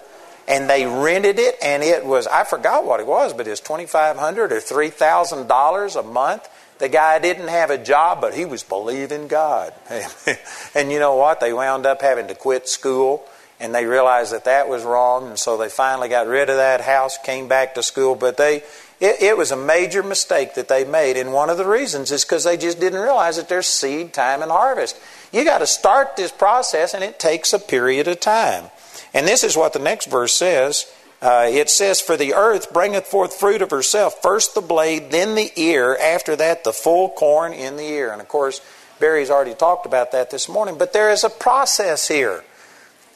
And 0.49 0.69
they 0.69 0.85
rented 0.85 1.37
it, 1.37 1.55
and 1.61 1.83
it 1.83 2.03
was, 2.03 2.25
I 2.25 2.43
forgot 2.43 2.83
what 2.83 2.99
it 2.99 3.05
was, 3.05 3.33
but 3.33 3.45
it 3.45 3.51
was 3.51 3.61
2,500 3.61 4.51
or 4.51 4.59
$3,000 4.59 5.99
a 5.99 6.03
month. 6.03 6.49
The 6.79 6.89
guy 6.89 7.19
didn't 7.19 7.49
have 7.49 7.69
a 7.69 7.77
job, 7.77 8.19
but 8.19 8.33
he 8.33 8.45
was 8.45 8.63
believing 8.63 9.27
God. 9.27 9.73
and 10.75 10.91
you 10.91 10.97
know 10.97 11.15
what? 11.15 11.39
They 11.39 11.53
wound 11.53 11.85
up 11.85 12.01
having 12.01 12.27
to 12.27 12.35
quit 12.35 12.67
school 12.67 13.29
and 13.59 13.75
they 13.75 13.85
realized 13.85 14.31
that 14.31 14.45
that 14.45 14.69
was 14.69 14.83
wrong, 14.83 15.27
and 15.27 15.39
so 15.39 15.57
they 15.57 15.67
finally 15.67 16.07
got 16.07 16.27
rid 16.27 16.49
of 16.49 16.55
that 16.55 16.81
house, 16.81 17.17
came 17.17 17.47
back 17.47 17.75
to 17.75 17.83
school. 17.83 18.15
But 18.15 18.37
they, 18.37 18.57
it, 19.01 19.21
it 19.21 19.37
was 19.37 19.51
a 19.51 19.57
major 19.57 20.01
mistake 20.01 20.53
that 20.55 20.69
they 20.69 20.85
made, 20.85 21.17
and 21.17 21.33
one 21.33 21.49
of 21.49 21.57
the 21.57 21.67
reasons 21.67 22.11
is 22.11 22.23
because 22.23 22.45
they 22.45 22.55
just 22.55 22.79
didn't 22.79 23.01
realize 23.01 23.35
that 23.35 23.49
there's 23.49 23.67
seed, 23.67 24.13
time, 24.13 24.41
and 24.41 24.51
harvest. 24.51 24.97
You 25.33 25.43
got 25.43 25.57
to 25.57 25.67
start 25.67 26.15
this 26.15 26.31
process, 26.31 26.93
and 26.93 27.03
it 27.03 27.19
takes 27.19 27.51
a 27.51 27.59
period 27.59 28.07
of 28.07 28.21
time. 28.21 28.65
And 29.13 29.27
this 29.27 29.43
is 29.43 29.57
what 29.57 29.73
the 29.73 29.79
next 29.79 30.07
verse 30.07 30.33
says. 30.33 30.91
Uh, 31.21 31.47
it 31.49 31.69
says, 31.69 31.99
For 31.99 32.15
the 32.15 32.33
earth 32.33 32.71
bringeth 32.71 33.07
forth 33.07 33.33
fruit 33.33 33.61
of 33.61 33.71
herself, 33.71 34.21
first 34.21 34.55
the 34.55 34.61
blade, 34.61 35.11
then 35.11 35.35
the 35.35 35.51
ear, 35.55 35.97
after 36.01 36.35
that 36.35 36.63
the 36.63 36.71
full 36.71 37.09
corn 37.09 37.51
in 37.53 37.75
the 37.75 37.83
ear. 37.83 38.11
And 38.11 38.21
of 38.21 38.27
course, 38.27 38.61
Barry's 38.99 39.29
already 39.29 39.53
talked 39.53 39.85
about 39.85 40.11
that 40.11 40.31
this 40.31 40.47
morning, 40.47 40.77
but 40.77 40.93
there 40.93 41.11
is 41.11 41.23
a 41.23 41.29
process 41.29 42.07
here. 42.07 42.43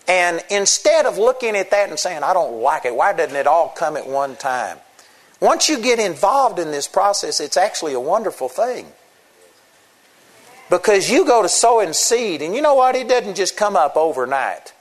And 0.07 0.43
instead 0.49 1.05
of 1.05 1.17
looking 1.17 1.55
at 1.55 1.71
that 1.71 1.89
and 1.89 1.97
saying, 1.97 2.23
I 2.23 2.33
don't 2.33 2.61
like 2.61 2.85
it, 2.85 2.95
why 2.95 3.13
doesn't 3.13 3.35
it 3.35 3.47
all 3.47 3.69
come 3.69 3.95
at 3.95 4.07
one 4.07 4.35
time? 4.35 4.79
Once 5.39 5.69
you 5.69 5.79
get 5.79 5.99
involved 5.99 6.59
in 6.59 6.71
this 6.71 6.87
process, 6.87 7.39
it's 7.39 7.57
actually 7.57 7.93
a 7.93 7.99
wonderful 7.99 8.49
thing. 8.49 8.87
Because 10.69 11.09
you 11.09 11.25
go 11.25 11.41
to 11.41 11.49
sowing 11.49 11.93
seed, 11.93 12.41
and 12.41 12.55
you 12.55 12.61
know 12.61 12.75
what? 12.75 12.95
It 12.95 13.07
doesn't 13.07 13.35
just 13.35 13.55
come 13.55 13.75
up 13.75 13.95
overnight. 13.95 14.72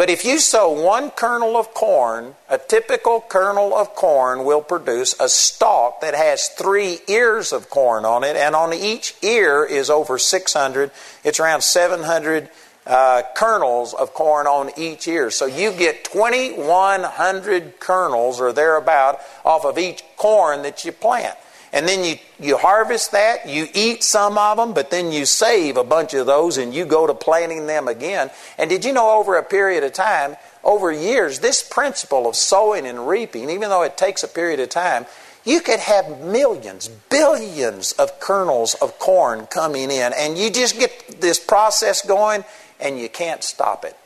But 0.00 0.08
if 0.08 0.24
you 0.24 0.38
sow 0.38 0.70
one 0.70 1.10
kernel 1.10 1.58
of 1.58 1.74
corn, 1.74 2.34
a 2.48 2.56
typical 2.56 3.20
kernel 3.20 3.74
of 3.74 3.94
corn 3.94 4.46
will 4.46 4.62
produce 4.62 5.14
a 5.20 5.28
stalk 5.28 6.00
that 6.00 6.14
has 6.14 6.48
three 6.48 7.00
ears 7.06 7.52
of 7.52 7.68
corn 7.68 8.06
on 8.06 8.24
it, 8.24 8.34
and 8.34 8.54
on 8.54 8.72
each 8.72 9.14
ear 9.20 9.62
is 9.62 9.90
over 9.90 10.16
600. 10.16 10.90
It's 11.22 11.38
around 11.38 11.60
700 11.60 12.48
uh, 12.86 13.24
kernels 13.36 13.92
of 13.92 14.14
corn 14.14 14.46
on 14.46 14.70
each 14.78 15.06
ear. 15.06 15.30
So 15.30 15.44
you 15.44 15.70
get 15.70 16.04
2,100 16.04 17.78
kernels 17.78 18.40
or 18.40 18.54
thereabout 18.54 19.20
off 19.44 19.66
of 19.66 19.76
each 19.76 20.02
corn 20.16 20.62
that 20.62 20.82
you 20.82 20.92
plant. 20.92 21.36
And 21.72 21.86
then 21.86 22.04
you, 22.04 22.16
you 22.40 22.56
harvest 22.56 23.12
that, 23.12 23.48
you 23.48 23.68
eat 23.74 24.02
some 24.02 24.36
of 24.36 24.56
them, 24.56 24.74
but 24.74 24.90
then 24.90 25.12
you 25.12 25.24
save 25.24 25.76
a 25.76 25.84
bunch 25.84 26.14
of 26.14 26.26
those 26.26 26.58
and 26.58 26.74
you 26.74 26.84
go 26.84 27.06
to 27.06 27.14
planting 27.14 27.66
them 27.66 27.86
again. 27.86 28.30
And 28.58 28.68
did 28.68 28.84
you 28.84 28.92
know 28.92 29.18
over 29.18 29.36
a 29.36 29.44
period 29.44 29.84
of 29.84 29.92
time, 29.92 30.36
over 30.64 30.90
years, 30.90 31.38
this 31.38 31.62
principle 31.62 32.28
of 32.28 32.34
sowing 32.34 32.86
and 32.86 33.06
reaping, 33.06 33.50
even 33.50 33.68
though 33.68 33.82
it 33.82 33.96
takes 33.96 34.24
a 34.24 34.28
period 34.28 34.58
of 34.58 34.68
time, 34.68 35.06
you 35.44 35.60
could 35.60 35.80
have 35.80 36.20
millions, 36.20 36.88
billions 36.88 37.92
of 37.92 38.18
kernels 38.20 38.74
of 38.74 38.98
corn 38.98 39.46
coming 39.46 39.90
in, 39.90 40.12
and 40.12 40.36
you 40.36 40.50
just 40.50 40.78
get 40.78 41.20
this 41.20 41.38
process 41.38 42.04
going 42.04 42.44
and 42.78 42.98
you 42.98 43.08
can't 43.08 43.44
stop 43.44 43.84
it. 43.84 43.96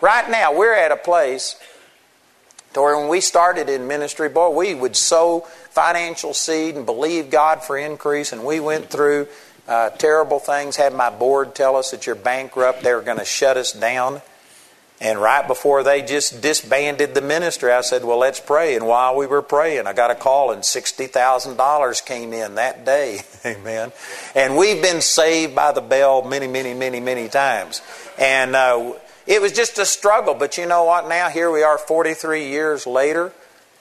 Right 0.00 0.30
now, 0.30 0.54
we're 0.54 0.74
at 0.74 0.90
a 0.92 0.96
place 0.96 1.56
to 2.72 2.80
where 2.80 2.96
when 2.98 3.08
we 3.08 3.20
started 3.20 3.68
in 3.68 3.86
ministry, 3.86 4.28
boy, 4.28 4.50
we 4.50 4.74
would 4.74 4.96
sow 4.96 5.46
financial 5.72 6.34
seed 6.34 6.76
and 6.76 6.86
believe 6.86 7.30
God 7.30 7.62
for 7.62 7.76
increase, 7.76 8.32
and 8.32 8.44
we 8.44 8.60
went 8.60 8.90
through 8.90 9.28
uh, 9.66 9.90
terrible 9.90 10.38
things. 10.38 10.76
Had 10.76 10.94
my 10.94 11.10
board 11.10 11.54
tell 11.54 11.76
us 11.76 11.90
that 11.92 12.06
you're 12.06 12.14
bankrupt, 12.14 12.82
they 12.82 12.92
were 12.92 13.02
going 13.02 13.18
to 13.18 13.24
shut 13.24 13.56
us 13.56 13.72
down. 13.72 14.20
And 15.00 15.20
right 15.20 15.44
before 15.48 15.82
they 15.82 16.02
just 16.02 16.42
disbanded 16.42 17.12
the 17.12 17.22
ministry, 17.22 17.72
I 17.72 17.80
said, 17.80 18.04
Well, 18.04 18.18
let's 18.18 18.38
pray. 18.38 18.76
And 18.76 18.86
while 18.86 19.16
we 19.16 19.26
were 19.26 19.42
praying, 19.42 19.88
I 19.88 19.94
got 19.94 20.12
a 20.12 20.14
call 20.14 20.52
and 20.52 20.62
$60,000 20.62 22.06
came 22.06 22.32
in 22.32 22.54
that 22.54 22.84
day. 22.84 23.22
Amen. 23.44 23.90
And 24.36 24.56
we've 24.56 24.80
been 24.80 25.00
saved 25.00 25.56
by 25.56 25.72
the 25.72 25.80
bell 25.80 26.22
many, 26.22 26.46
many, 26.46 26.72
many, 26.72 27.00
many 27.00 27.28
times. 27.28 27.82
And 28.16 28.54
uh, 28.54 28.92
it 29.26 29.42
was 29.42 29.52
just 29.52 29.78
a 29.78 29.84
struggle. 29.84 30.34
But 30.34 30.56
you 30.56 30.66
know 30.66 30.84
what? 30.84 31.08
Now, 31.08 31.30
here 31.30 31.50
we 31.50 31.64
are 31.64 31.78
43 31.78 32.48
years 32.48 32.86
later, 32.86 33.32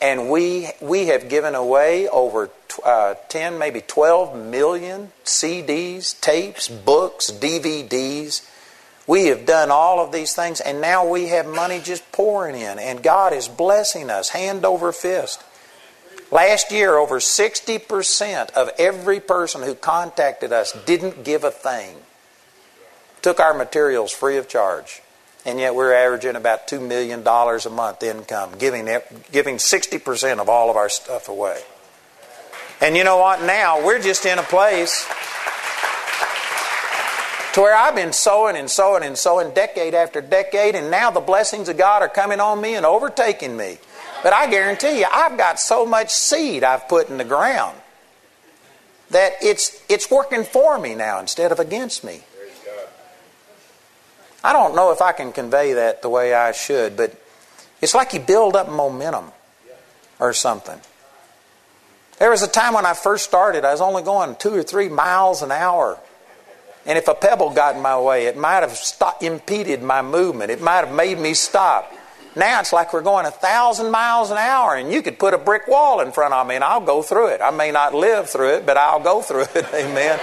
and 0.02 0.30
we, 0.30 0.70
we 0.82 1.08
have 1.08 1.30
given 1.30 1.56
away 1.56 2.08
over 2.08 2.50
uh, 2.84 3.16
10, 3.30 3.58
maybe 3.58 3.82
12 3.82 4.36
million 4.36 5.12
CDs, 5.24 6.20
tapes, 6.20 6.68
books, 6.68 7.32
DVDs 7.32 8.48
we 9.12 9.26
have 9.26 9.46
done 9.46 9.72
all 9.72 10.00
of 10.00 10.12
these 10.12 10.34
things, 10.34 10.62
and 10.62 10.80
now 10.80 11.06
we 11.06 11.28
have 11.28 11.48
money 11.48 11.80
just 11.80 12.10
pouring 12.12 12.56
in, 12.56 12.80
and 12.80 13.02
God 13.02 13.34
is 13.34 13.48
blessing 13.48 14.10
us 14.10 14.30
hand 14.30 14.64
over 14.64 14.92
fist. 14.92 15.44
Last 16.32 16.72
year, 16.72 16.96
over 16.96 17.20
60% 17.20 18.52
of 18.52 18.70
every 18.78 19.20
person 19.20 19.64
who 19.64 19.76
contacted 19.76 20.54
us 20.54 20.72
didn't 20.86 21.26
give 21.26 21.44
a 21.44 21.52
thing. 21.52 21.98
Took 23.22 23.40
our 23.40 23.54
materials 23.54 24.14
free 24.14 24.38
of 24.38 24.48
charge. 24.48 25.02
And 25.46 25.60
yet 25.60 25.74
we're 25.74 25.94
averaging 25.94 26.36
about 26.36 26.68
$2 26.68 26.86
million 26.86 27.26
a 27.26 27.70
month 27.70 28.04
income, 28.04 28.52
giving, 28.60 28.86
giving 29.32 29.58
60% 29.58 30.40
of 30.40 30.50
all 30.50 30.70
of 30.70 30.76
our 30.76 30.90
stuff 30.90 31.30
away. 31.30 31.62
And 32.80 32.96
you 32.96 33.04
know 33.04 33.18
what? 33.18 33.42
Now 33.42 33.84
we're 33.84 34.02
just 34.02 34.26
in 34.26 34.38
a 34.38 34.44
place 34.44 35.08
to 37.54 37.62
where 37.62 37.76
I've 37.76 37.96
been 37.96 38.14
sowing 38.14 38.56
and 38.56 38.70
sowing 38.70 39.04
and 39.04 39.18
sowing 39.18 39.54
decade 39.54 39.94
after 39.94 40.22
decade, 40.22 40.74
and 40.76 40.90
now 40.90 41.12
the 41.12 41.20
blessings 41.20 41.70
of 41.70 41.78
God 41.78 42.02
are 42.02 42.10
coming 42.10 42.40
on 42.40 42.62
me 42.62 42.76
and 42.76 42.86
overtaking 42.86 43.58
me. 43.58 43.78
But 44.24 44.34
I 44.34 44.50
guarantee 44.50 45.00
you, 45.00 45.06
I've 45.12 45.38
got 45.38 45.60
so 45.60 45.86
much 45.86 46.12
seed 46.12 46.64
I've 46.64 46.88
put 46.88 47.10
in 47.10 47.18
the 47.18 47.26
ground 47.26 47.78
that 49.10 49.34
it's, 49.42 49.84
it's 49.90 50.10
working 50.10 50.44
for 50.44 50.80
me 50.80 50.96
now 50.96 51.20
instead 51.20 51.52
of 51.52 51.60
against 51.60 52.04
me. 52.04 52.22
I 54.44 54.54
don't 54.54 54.76
know 54.76 54.92
if 54.92 55.02
I 55.02 55.12
can 55.12 55.32
convey 55.32 55.74
that 55.74 56.02
the 56.02 56.10
way 56.10 56.34
I 56.34 56.52
should, 56.52 56.98
but 56.98 57.16
it's 57.82 57.94
like 57.94 58.14
you 58.14 58.20
build 58.20 58.56
up 58.56 58.70
momentum 58.70 59.32
or 60.20 60.34
something. 60.34 60.80
There 62.20 62.30
was 62.30 62.44
a 62.44 62.48
time 62.48 62.74
when 62.74 62.86
I 62.86 62.94
first 62.94 63.26
started, 63.26 63.66
I 63.66 63.72
was 63.72 63.82
only 63.82 64.04
going 64.04 64.36
two 64.36 64.54
or 64.54 64.64
three 64.64 64.90
miles 64.90 65.42
an 65.42 65.52
hour 65.52 66.00
and 66.86 66.98
if 66.98 67.08
a 67.08 67.14
pebble 67.14 67.52
got 67.52 67.76
in 67.76 67.82
my 67.82 68.00
way, 68.00 68.26
it 68.26 68.38
might 68.38 68.62
have 68.62 68.72
stopped, 68.72 69.24
impeded 69.24 69.84
my 69.84 70.02
movement. 70.02 70.50
It 70.50 70.62
might 70.62 70.86
have 70.86 70.94
made 70.94 71.20
me 71.20 71.34
stop. 71.34 71.94
Now 72.36 72.60
it's 72.60 72.74
like 72.74 72.94
we're 72.94 73.02
going 73.02 73.26
a 73.26 73.32
thousand 73.32 73.92
miles 73.92 74.32
an 74.32 74.38
hour, 74.38 74.76
and 74.76 74.92
you 74.92 75.02
could 75.02 75.20
put 75.20 75.34
a 75.34 75.38
brick 75.38 75.68
wall 75.68 76.00
in 76.00 76.12
front 76.12 76.34
of 76.34 76.48
me, 76.48 76.56
and 76.56 76.64
I'll 76.64 76.82
go 76.82 77.02
through 77.02 77.28
it. 77.28 77.42
I 77.42 77.52
may 77.52 77.72
not 77.72 77.94
live 77.94 78.30
through 78.30 78.56
it, 78.56 78.66
but 78.66 78.78
I'll 78.78 79.02
go 79.02 79.22
through 79.22 79.46
it. 79.54 79.66
Amen. 79.74 80.20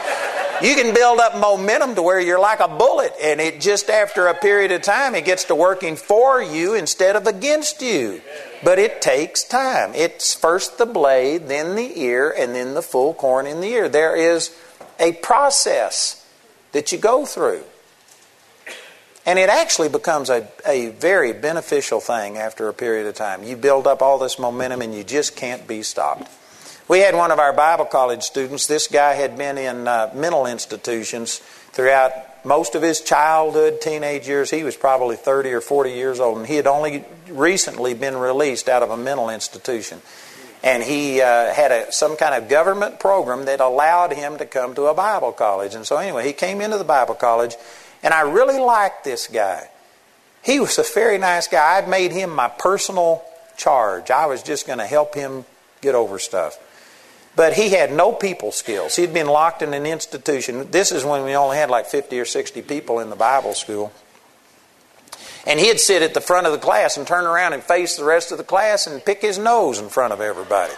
You 0.61 0.75
can 0.75 0.93
build 0.93 1.21
up 1.21 1.39
momentum 1.39 1.95
to 1.95 2.03
where 2.03 2.19
you're 2.19 2.41
like 2.41 2.59
a 2.59 2.67
bullet, 2.67 3.13
and 3.23 3.41
it 3.41 3.61
just 3.61 3.89
after 3.89 4.27
a 4.27 4.35
period 4.35 4.73
of 4.73 4.83
time, 4.83 5.15
it 5.15 5.25
gets 5.25 5.45
to 5.45 5.55
working 5.55 5.95
for 5.95 6.43
you 6.43 6.75
instead 6.75 7.15
of 7.15 7.29
against 7.29 7.81
you. 7.81 8.21
But 8.65 8.81
it 8.81 9.01
takes 9.01 9.45
time. 9.45 9.93
It's 9.95 10.35
first 10.35 10.79
the 10.79 10.87
blade, 10.87 11.47
then 11.47 11.77
the 11.77 12.01
ear, 12.01 12.35
and 12.37 12.57
then 12.57 12.75
the 12.75 12.83
full 12.83 13.15
corn 13.15 13.47
in 13.47 13.61
the 13.61 13.69
ear. 13.69 13.89
There 13.89 14.17
is 14.17 14.57
a 14.99 15.13
process 15.13 16.27
that 16.73 16.91
you 16.91 16.99
go 16.99 17.25
through. 17.25 17.63
And 19.25 19.39
it 19.39 19.51
actually 19.51 19.91
becomes 19.91 20.31
a, 20.31 20.49
a 20.67 20.89
very 20.89 21.33
beneficial 21.33 22.01
thing 22.01 22.37
after 22.37 22.69
a 22.69 22.75
period 22.75 23.07
of 23.07 23.15
time. 23.15 23.45
You 23.45 23.57
build 23.57 23.87
up 23.87 24.03
all 24.03 24.19
this 24.19 24.39
momentum 24.39 24.81
and 24.81 24.95
you 24.95 25.05
just 25.05 25.37
can't 25.37 25.69
be 25.69 25.83
stopped. 25.83 26.33
We 26.89 27.01
had 27.01 27.15
one 27.15 27.31
of 27.31 27.39
our 27.39 27.53
Bible 27.53 27.85
college 27.85 28.23
students. 28.23 28.67
This 28.67 28.89
guy 28.89 29.13
had 29.13 29.37
been 29.37 29.59
in 29.59 29.87
uh, 29.87 30.11
mental 30.15 30.47
institutions 30.47 31.39
throughout 31.73 32.13
most 32.47 32.75
of 32.75 32.81
his 32.81 33.03
childhood, 33.03 33.83
teenage 33.83 34.27
years. 34.27 34.51
He 34.51 34.63
was 34.65 34.75
probably 34.75 35.17
30 35.17 35.53
or 35.53 35.61
40 35.61 35.93
years 35.93 36.19
old, 36.19 36.39
and 36.39 36.47
he 36.47 36.55
had 36.55 36.67
only 36.67 37.05
recently 37.29 37.93
been 37.93 38.17
released 38.17 38.71
out 38.71 38.83
of 38.83 38.91
a 38.91 38.97
mental 38.97 39.29
institution 39.29 40.01
and 40.63 40.83
he 40.83 41.21
uh, 41.21 41.53
had 41.53 41.71
a, 41.71 41.93
some 41.93 42.17
kind 42.17 42.35
of 42.35 42.49
government 42.49 42.99
program 42.99 43.45
that 43.45 43.61
allowed 43.61 44.13
him 44.13 44.39
to 44.39 44.47
come 44.47 44.75
to 44.75 44.87
a 44.87 44.95
Bible 44.95 45.33
college. 45.33 45.75
And 45.75 45.87
so, 45.87 45.99
anyway, 45.99 46.27
he 46.27 46.33
came 46.33 46.61
into 46.61 46.79
the 46.79 46.85
Bible 46.85 47.15
college, 47.15 47.55
and 48.03 48.13
I 48.13 48.23
really 48.23 48.59
liked 48.59 49.05
this 49.05 49.29
guy. 49.29 49.69
He 50.43 50.59
was 50.59 50.79
a 50.79 50.83
very 50.83 51.19
nice 51.19 51.47
guy. 51.47 51.79
I'd 51.79 51.89
made 51.89 52.11
him 52.11 52.31
my 52.31 52.49
personal 52.49 53.23
charge. 53.57 54.11
I 54.11 54.27
was 54.27 54.43
just 54.43 54.67
going 54.67 54.79
to 54.79 54.87
help 54.87 55.15
him 55.15 55.45
get 55.81 55.95
over 55.95 56.19
stuff. 56.19 56.59
But 57.39 57.53
he 57.53 57.69
had 57.69 57.93
no 57.93 58.11
people 58.11 58.51
skills. 58.51 58.97
He'd 58.97 59.15
been 59.15 59.29
locked 59.29 59.63
in 59.63 59.73
an 59.73 59.87
institution. 59.87 60.73
This 60.73 60.91
is 60.91 61.05
when 61.05 61.23
we 61.23 61.37
only 61.37 61.57
had 61.57 61.71
like 61.71 61.87
50 61.87 62.19
or 62.19 62.25
60 62.25 62.63
people 62.63 62.99
in 62.99 63.11
the 63.11 63.17
Bible 63.17 63.55
school. 63.55 63.93
And 65.47 65.61
he'd 65.61 65.79
sit 65.79 66.03
at 66.03 66.15
the 66.15 66.21
front 66.21 66.49
of 66.49 66.53
the 66.53 66.59
class 66.59 66.97
and 66.97 67.07
turn 67.07 67.27
around 67.27 67.53
and 67.53 67.63
face 67.63 67.97
the 67.97 68.03
rest 68.03 68.33
of 68.33 68.39
the 68.39 68.45
class 68.45 68.89
and 68.89 69.05
pick 69.05 69.23
his 69.23 69.39
nose 69.39 69.79
in 69.79 69.89
front 69.89 70.13
of 70.13 70.21
everybody. 70.21 70.73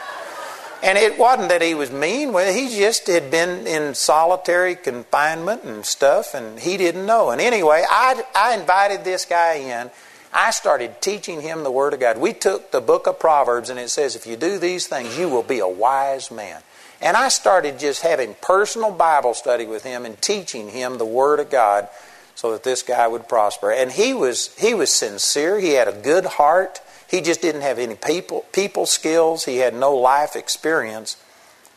And 0.82 0.98
it 0.98 1.18
wasn't 1.18 1.48
that 1.48 1.62
he 1.62 1.72
was 1.72 1.90
mean. 1.90 2.34
Well, 2.34 2.52
he 2.52 2.68
just 2.68 3.06
had 3.06 3.30
been 3.30 3.66
in 3.66 3.94
solitary 3.94 4.76
confinement 4.76 5.64
and 5.64 5.86
stuff, 5.86 6.34
and 6.34 6.60
he 6.60 6.76
didn't 6.76 7.06
know. 7.06 7.30
And 7.30 7.40
anyway, 7.40 7.86
I, 7.88 8.22
I 8.34 8.54
invited 8.54 9.02
this 9.02 9.24
guy 9.24 9.54
in. 9.54 9.90
I 10.32 10.52
started 10.52 11.00
teaching 11.00 11.40
him 11.40 11.64
the 11.64 11.72
Word 11.72 11.92
of 11.92 12.00
God. 12.00 12.18
We 12.18 12.32
took 12.32 12.70
the 12.70 12.80
book 12.80 13.06
of 13.06 13.18
Proverbs, 13.18 13.68
and 13.68 13.78
it 13.78 13.90
says, 13.90 14.14
if 14.14 14.26
you 14.26 14.36
do 14.36 14.58
these 14.58 14.86
things, 14.86 15.18
you 15.18 15.28
will 15.28 15.42
be 15.42 15.58
a 15.58 15.68
wise 15.68 16.30
man. 16.30 16.62
And 17.00 17.16
I 17.16 17.28
started 17.28 17.78
just 17.78 18.02
having 18.02 18.36
personal 18.42 18.92
Bible 18.92 19.34
study 19.34 19.66
with 19.66 19.84
him 19.84 20.04
and 20.04 20.20
teaching 20.20 20.68
him 20.68 20.98
the 20.98 21.04
Word 21.04 21.40
of 21.40 21.50
God 21.50 21.88
so 22.34 22.52
that 22.52 22.62
this 22.62 22.82
guy 22.82 23.08
would 23.08 23.28
prosper. 23.28 23.72
And 23.72 23.90
he 23.90 24.14
was 24.14 24.54
he 24.58 24.74
was 24.74 24.90
sincere. 24.90 25.58
He 25.58 25.72
had 25.72 25.88
a 25.88 25.92
good 25.92 26.24
heart. 26.24 26.80
He 27.08 27.20
just 27.20 27.42
didn't 27.42 27.62
have 27.62 27.78
any 27.78 27.94
people 27.94 28.44
people 28.52 28.86
skills. 28.86 29.44
He 29.44 29.58
had 29.58 29.74
no 29.74 29.94
life 29.94 30.36
experience. 30.36 31.16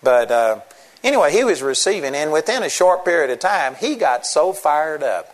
But 0.02 0.32
uh, 0.32 0.60
anyway, 1.04 1.32
he 1.32 1.44
was 1.44 1.62
receiving, 1.62 2.14
and 2.14 2.32
within 2.32 2.62
a 2.62 2.70
short 2.70 3.06
period 3.06 3.30
of 3.30 3.40
time, 3.40 3.76
he 3.76 3.96
got 3.96 4.26
so 4.26 4.52
fired 4.52 5.04
up. 5.04 5.33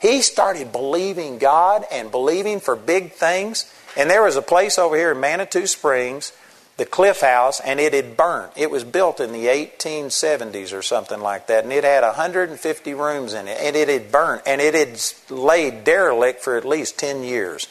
He 0.00 0.22
started 0.22 0.72
believing 0.72 1.38
God 1.38 1.84
and 1.90 2.10
believing 2.10 2.60
for 2.60 2.76
big 2.76 3.12
things. 3.12 3.72
And 3.96 4.08
there 4.08 4.22
was 4.22 4.36
a 4.36 4.42
place 4.42 4.78
over 4.78 4.96
here 4.96 5.12
in 5.12 5.20
Manitou 5.20 5.66
Springs 5.66 6.32
the 6.78 6.86
Cliff 6.86 7.22
House, 7.22 7.58
and 7.58 7.80
it 7.80 7.92
had 7.92 8.16
burnt. 8.16 8.52
It 8.56 8.70
was 8.70 8.84
built 8.84 9.18
in 9.18 9.32
the 9.32 9.46
1870s 9.46 10.72
or 10.72 10.80
something 10.80 11.20
like 11.20 11.48
that, 11.48 11.64
and 11.64 11.72
it 11.72 11.82
had 11.82 12.04
150 12.04 12.94
rooms 12.94 13.34
in 13.34 13.48
it, 13.48 13.58
and 13.60 13.74
it 13.74 13.88
had 13.88 14.12
burnt, 14.12 14.42
and 14.46 14.60
it 14.60 14.74
had 14.74 15.00
laid 15.28 15.82
derelict 15.82 16.40
for 16.40 16.56
at 16.56 16.64
least 16.64 16.96
10 16.96 17.24
years, 17.24 17.66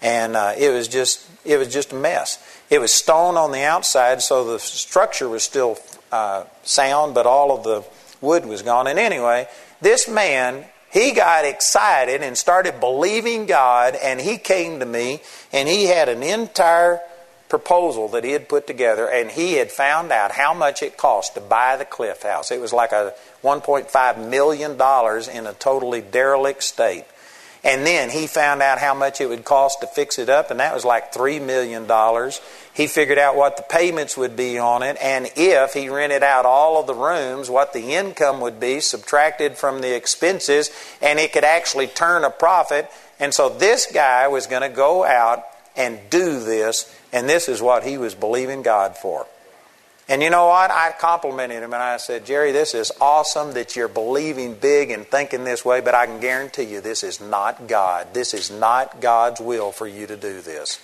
and 0.00 0.36
uh, 0.36 0.54
it 0.56 0.70
was 0.70 0.86
just 0.86 1.28
it 1.44 1.58
was 1.58 1.72
just 1.72 1.92
a 1.92 1.96
mess. 1.96 2.38
It 2.70 2.80
was 2.80 2.92
stone 2.92 3.36
on 3.36 3.50
the 3.50 3.64
outside, 3.64 4.22
so 4.22 4.44
the 4.44 4.60
structure 4.60 5.28
was 5.28 5.42
still 5.42 5.76
uh, 6.12 6.44
sound, 6.62 7.14
but 7.14 7.26
all 7.26 7.56
of 7.56 7.64
the 7.64 7.84
wood 8.20 8.46
was 8.46 8.62
gone. 8.62 8.86
And 8.86 9.00
anyway, 9.00 9.48
this 9.80 10.08
man 10.08 10.64
he 10.94 11.10
got 11.10 11.44
excited 11.44 12.22
and 12.22 12.38
started 12.38 12.78
believing 12.78 13.46
God, 13.46 13.96
and 14.00 14.20
he 14.20 14.38
came 14.38 14.78
to 14.78 14.86
me, 14.86 15.20
and 15.52 15.68
he 15.68 15.86
had 15.86 16.08
an 16.08 16.22
entire 16.22 17.00
proposal 17.48 18.06
that 18.08 18.22
he 18.22 18.30
had 18.30 18.48
put 18.48 18.68
together, 18.68 19.10
and 19.10 19.32
he 19.32 19.54
had 19.54 19.72
found 19.72 20.12
out 20.12 20.30
how 20.30 20.54
much 20.54 20.84
it 20.84 20.96
cost 20.96 21.34
to 21.34 21.40
buy 21.40 21.76
the 21.76 21.84
Cliff 21.84 22.22
House. 22.22 22.52
It 22.52 22.60
was 22.60 22.72
like 22.72 22.92
a 22.92 23.12
$1.5 23.42 24.28
million 24.30 24.70
in 24.70 25.46
a 25.46 25.52
totally 25.54 26.00
derelict 26.00 26.62
state. 26.62 27.04
And 27.64 27.84
then 27.84 28.10
he 28.10 28.28
found 28.28 28.62
out 28.62 28.78
how 28.78 28.94
much 28.94 29.20
it 29.20 29.28
would 29.28 29.44
cost 29.44 29.80
to 29.80 29.88
fix 29.88 30.20
it 30.20 30.28
up, 30.28 30.52
and 30.52 30.60
that 30.60 30.74
was 30.74 30.84
like 30.84 31.12
$3 31.12 31.44
million. 31.44 31.88
He 32.74 32.88
figured 32.88 33.18
out 33.18 33.36
what 33.36 33.56
the 33.56 33.62
payments 33.62 34.16
would 34.16 34.36
be 34.36 34.58
on 34.58 34.82
it, 34.82 34.96
and 35.00 35.30
if 35.36 35.72
he 35.74 35.88
rented 35.88 36.22
out 36.22 36.44
all 36.44 36.80
of 36.80 36.86
the 36.86 36.94
rooms, 36.94 37.48
what 37.48 37.72
the 37.72 37.94
income 37.94 38.40
would 38.40 38.58
be 38.58 38.80
subtracted 38.80 39.56
from 39.56 39.80
the 39.80 39.94
expenses, 39.94 40.70
and 41.00 41.18
it 41.18 41.32
could 41.32 41.44
actually 41.44 41.86
turn 41.86 42.24
a 42.24 42.30
profit. 42.30 42.90
And 43.20 43.32
so 43.32 43.48
this 43.48 43.86
guy 43.86 44.26
was 44.26 44.48
going 44.48 44.62
to 44.62 44.68
go 44.68 45.04
out 45.04 45.44
and 45.76 46.00
do 46.10 46.40
this 46.40 46.92
and 47.14 47.28
this 47.28 47.48
is 47.48 47.62
what 47.62 47.84
he 47.84 47.96
was 47.96 48.14
believing 48.16 48.62
God 48.62 48.96
for. 48.96 49.26
And 50.08 50.20
you 50.20 50.30
know 50.30 50.48
what? 50.48 50.72
I 50.72 50.92
complimented 50.98 51.62
him 51.62 51.72
and 51.72 51.82
I 51.82 51.96
said, 51.96 52.26
Jerry, 52.26 52.50
this 52.50 52.74
is 52.74 52.90
awesome 53.00 53.52
that 53.52 53.76
you're 53.76 53.88
believing 53.88 54.54
big 54.54 54.90
and 54.90 55.06
thinking 55.06 55.44
this 55.44 55.64
way, 55.64 55.80
but 55.80 55.94
I 55.94 56.06
can 56.06 56.20
guarantee 56.20 56.64
you 56.64 56.80
this 56.80 57.04
is 57.04 57.20
not 57.20 57.68
God. 57.68 58.12
This 58.12 58.34
is 58.34 58.50
not 58.50 59.00
God's 59.00 59.40
will 59.40 59.70
for 59.70 59.86
you 59.86 60.08
to 60.08 60.16
do 60.16 60.40
this. 60.40 60.80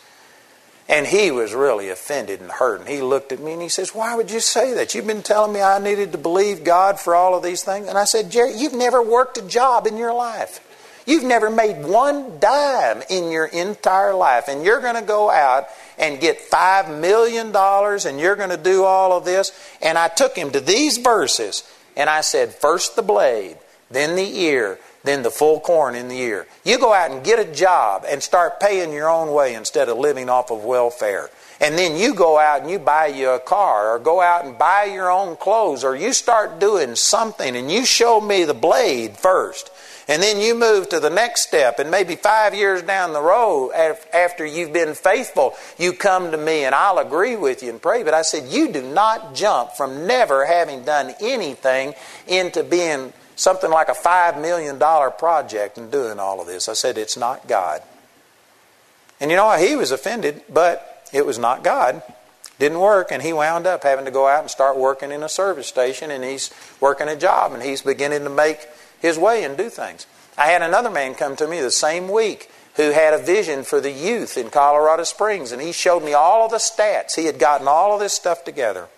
And 0.90 1.06
he 1.06 1.30
was 1.30 1.54
really 1.54 1.88
offended 1.88 2.40
and 2.40 2.50
hurt. 2.50 2.80
And 2.80 2.88
he 2.88 3.00
looked 3.00 3.30
at 3.30 3.38
me 3.38 3.52
and 3.52 3.62
he 3.62 3.68
says, 3.68 3.94
Why 3.94 4.16
would 4.16 4.28
you 4.28 4.40
say 4.40 4.74
that? 4.74 4.92
You've 4.92 5.06
been 5.06 5.22
telling 5.22 5.52
me 5.52 5.62
I 5.62 5.78
needed 5.78 6.10
to 6.10 6.18
believe 6.18 6.64
God 6.64 6.98
for 6.98 7.14
all 7.14 7.36
of 7.36 7.44
these 7.44 7.62
things. 7.62 7.86
And 7.86 7.96
I 7.96 8.02
said, 8.04 8.28
Jerry, 8.28 8.54
you've 8.56 8.74
never 8.74 9.00
worked 9.00 9.38
a 9.38 9.42
job 9.42 9.86
in 9.86 9.96
your 9.96 10.12
life. 10.12 10.66
You've 11.06 11.22
never 11.22 11.48
made 11.48 11.84
one 11.84 12.40
dime 12.40 13.02
in 13.08 13.30
your 13.30 13.46
entire 13.46 14.14
life. 14.14 14.48
And 14.48 14.64
you're 14.64 14.80
going 14.80 14.96
to 14.96 15.02
go 15.02 15.30
out 15.30 15.68
and 15.96 16.20
get 16.20 16.40
$5 16.40 17.00
million 17.00 17.54
and 17.54 18.20
you're 18.20 18.36
going 18.36 18.50
to 18.50 18.56
do 18.56 18.82
all 18.82 19.16
of 19.16 19.24
this. 19.24 19.52
And 19.80 19.96
I 19.96 20.08
took 20.08 20.34
him 20.34 20.50
to 20.50 20.60
these 20.60 20.98
verses 20.98 21.62
and 21.96 22.10
I 22.10 22.20
said, 22.22 22.52
First 22.52 22.96
the 22.96 23.02
blade, 23.02 23.58
then 23.92 24.16
the 24.16 24.40
ear, 24.40 24.80
then 25.04 25.22
the 25.22 25.30
full 25.30 25.60
corn 25.60 25.94
in 25.94 26.08
the 26.08 26.18
ear. 26.18 26.46
You 26.64 26.78
go 26.78 26.92
out 26.92 27.10
and 27.10 27.24
get 27.24 27.38
a 27.38 27.52
job 27.52 28.04
and 28.08 28.22
start 28.22 28.60
paying 28.60 28.92
your 28.92 29.08
own 29.08 29.32
way 29.32 29.54
instead 29.54 29.88
of 29.88 29.98
living 29.98 30.28
off 30.28 30.50
of 30.50 30.64
welfare. 30.64 31.30
And 31.60 31.76
then 31.76 31.96
you 31.96 32.14
go 32.14 32.38
out 32.38 32.62
and 32.62 32.70
you 32.70 32.78
buy 32.78 33.08
you 33.08 33.30
a 33.30 33.38
car 33.38 33.94
or 33.94 33.98
go 33.98 34.20
out 34.20 34.46
and 34.46 34.58
buy 34.58 34.84
your 34.84 35.10
own 35.10 35.36
clothes 35.36 35.84
or 35.84 35.94
you 35.94 36.12
start 36.14 36.58
doing 36.58 36.96
something 36.96 37.54
and 37.54 37.70
you 37.70 37.84
show 37.84 38.20
me 38.20 38.44
the 38.44 38.54
blade 38.54 39.16
first. 39.16 39.70
And 40.08 40.20
then 40.20 40.40
you 40.40 40.56
move 40.56 40.88
to 40.88 40.98
the 40.98 41.08
next 41.08 41.42
step, 41.42 41.78
and 41.78 41.88
maybe 41.88 42.16
five 42.16 42.52
years 42.52 42.82
down 42.82 43.12
the 43.12 43.22
road, 43.22 43.70
after 44.12 44.44
you've 44.44 44.72
been 44.72 44.94
faithful, 44.94 45.54
you 45.78 45.92
come 45.92 46.32
to 46.32 46.36
me 46.36 46.64
and 46.64 46.74
I'll 46.74 46.98
agree 46.98 47.36
with 47.36 47.62
you 47.62 47.70
and 47.70 47.80
pray. 47.80 48.02
But 48.02 48.12
I 48.14 48.22
said, 48.22 48.48
You 48.48 48.72
do 48.72 48.82
not 48.82 49.36
jump 49.36 49.74
from 49.74 50.08
never 50.08 50.44
having 50.46 50.82
done 50.82 51.14
anything 51.20 51.94
into 52.26 52.64
being 52.64 53.12
something 53.40 53.70
like 53.70 53.88
a 53.88 53.92
$5 53.92 54.40
million 54.40 54.78
project 54.78 55.78
and 55.78 55.90
doing 55.90 56.18
all 56.18 56.42
of 56.42 56.46
this. 56.46 56.68
I 56.68 56.74
said, 56.74 56.98
It's 56.98 57.16
not 57.16 57.48
God. 57.48 57.82
And 59.18 59.30
you 59.30 59.36
know? 59.36 59.50
He 59.56 59.76
was 59.76 59.90
offended, 59.90 60.42
but 60.48 61.08
it 61.12 61.24
was 61.24 61.38
not 61.38 61.64
God. 61.64 62.02
Didn't 62.58 62.80
work, 62.80 63.10
and 63.10 63.22
he 63.22 63.32
wound 63.32 63.66
up 63.66 63.82
having 63.82 64.04
to 64.04 64.10
go 64.10 64.28
out 64.28 64.42
and 64.42 64.50
start 64.50 64.76
working 64.76 65.10
in 65.10 65.22
a 65.22 65.28
service 65.30 65.66
station, 65.66 66.10
and 66.10 66.22
he's 66.22 66.50
working 66.80 67.08
a 67.08 67.16
job, 67.16 67.52
and 67.52 67.62
he's 67.62 67.80
beginning 67.80 68.24
to 68.24 68.30
make 68.30 68.68
his 69.00 69.18
way 69.18 69.42
and 69.44 69.56
do 69.56 69.70
things. 69.70 70.06
I 70.36 70.48
had 70.48 70.60
another 70.60 70.90
man 70.90 71.14
come 71.14 71.36
to 71.36 71.48
me 71.48 71.62
the 71.62 71.70
same 71.70 72.10
week 72.10 72.50
who 72.74 72.90
had 72.90 73.14
a 73.14 73.18
vision 73.22 73.64
for 73.64 73.80
the 73.80 73.90
youth 73.90 74.36
in 74.36 74.50
Colorado 74.50 75.04
Springs, 75.04 75.50
and 75.50 75.62
he 75.62 75.72
showed 75.72 76.04
me 76.04 76.12
all 76.12 76.44
of 76.44 76.50
the 76.50 76.58
stats. 76.58 77.16
He 77.16 77.24
had 77.24 77.38
gotten 77.38 77.66
all 77.66 77.94
of 77.94 78.00
this 78.00 78.12
stuff 78.12 78.44
together. 78.44 78.88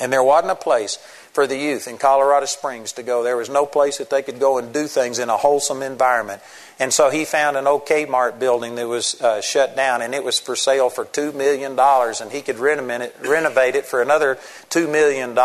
And 0.00 0.12
there 0.12 0.22
wasn't 0.22 0.52
a 0.52 0.56
place 0.56 0.98
for 1.38 1.46
the 1.46 1.56
youth 1.56 1.86
in 1.86 1.98
Colorado 1.98 2.46
Springs 2.46 2.90
to 2.90 3.04
go. 3.04 3.22
There 3.22 3.36
was 3.36 3.48
no 3.48 3.64
place 3.64 3.98
that 3.98 4.10
they 4.10 4.22
could 4.22 4.40
go 4.40 4.58
and 4.58 4.74
do 4.74 4.88
things 4.88 5.20
in 5.20 5.28
a 5.28 5.36
wholesome 5.36 5.84
environment. 5.84 6.42
And 6.80 6.92
so 6.92 7.10
he 7.10 7.24
found 7.24 7.56
an 7.56 7.68
old 7.68 7.86
Kmart 7.86 8.40
building 8.40 8.74
that 8.74 8.88
was 8.88 9.20
uh, 9.20 9.40
shut 9.40 9.76
down, 9.76 10.02
and 10.02 10.16
it 10.16 10.24
was 10.24 10.40
for 10.40 10.56
sale 10.56 10.90
for 10.90 11.04
$2 11.04 11.32
million. 11.32 11.78
And 11.78 12.32
he 12.32 12.42
could 12.42 12.58
rent 12.58 12.80
it 12.80 13.14
renovate 13.22 13.76
it 13.76 13.86
for 13.86 14.02
another 14.02 14.34
$2 14.70 14.90
million 14.90 15.38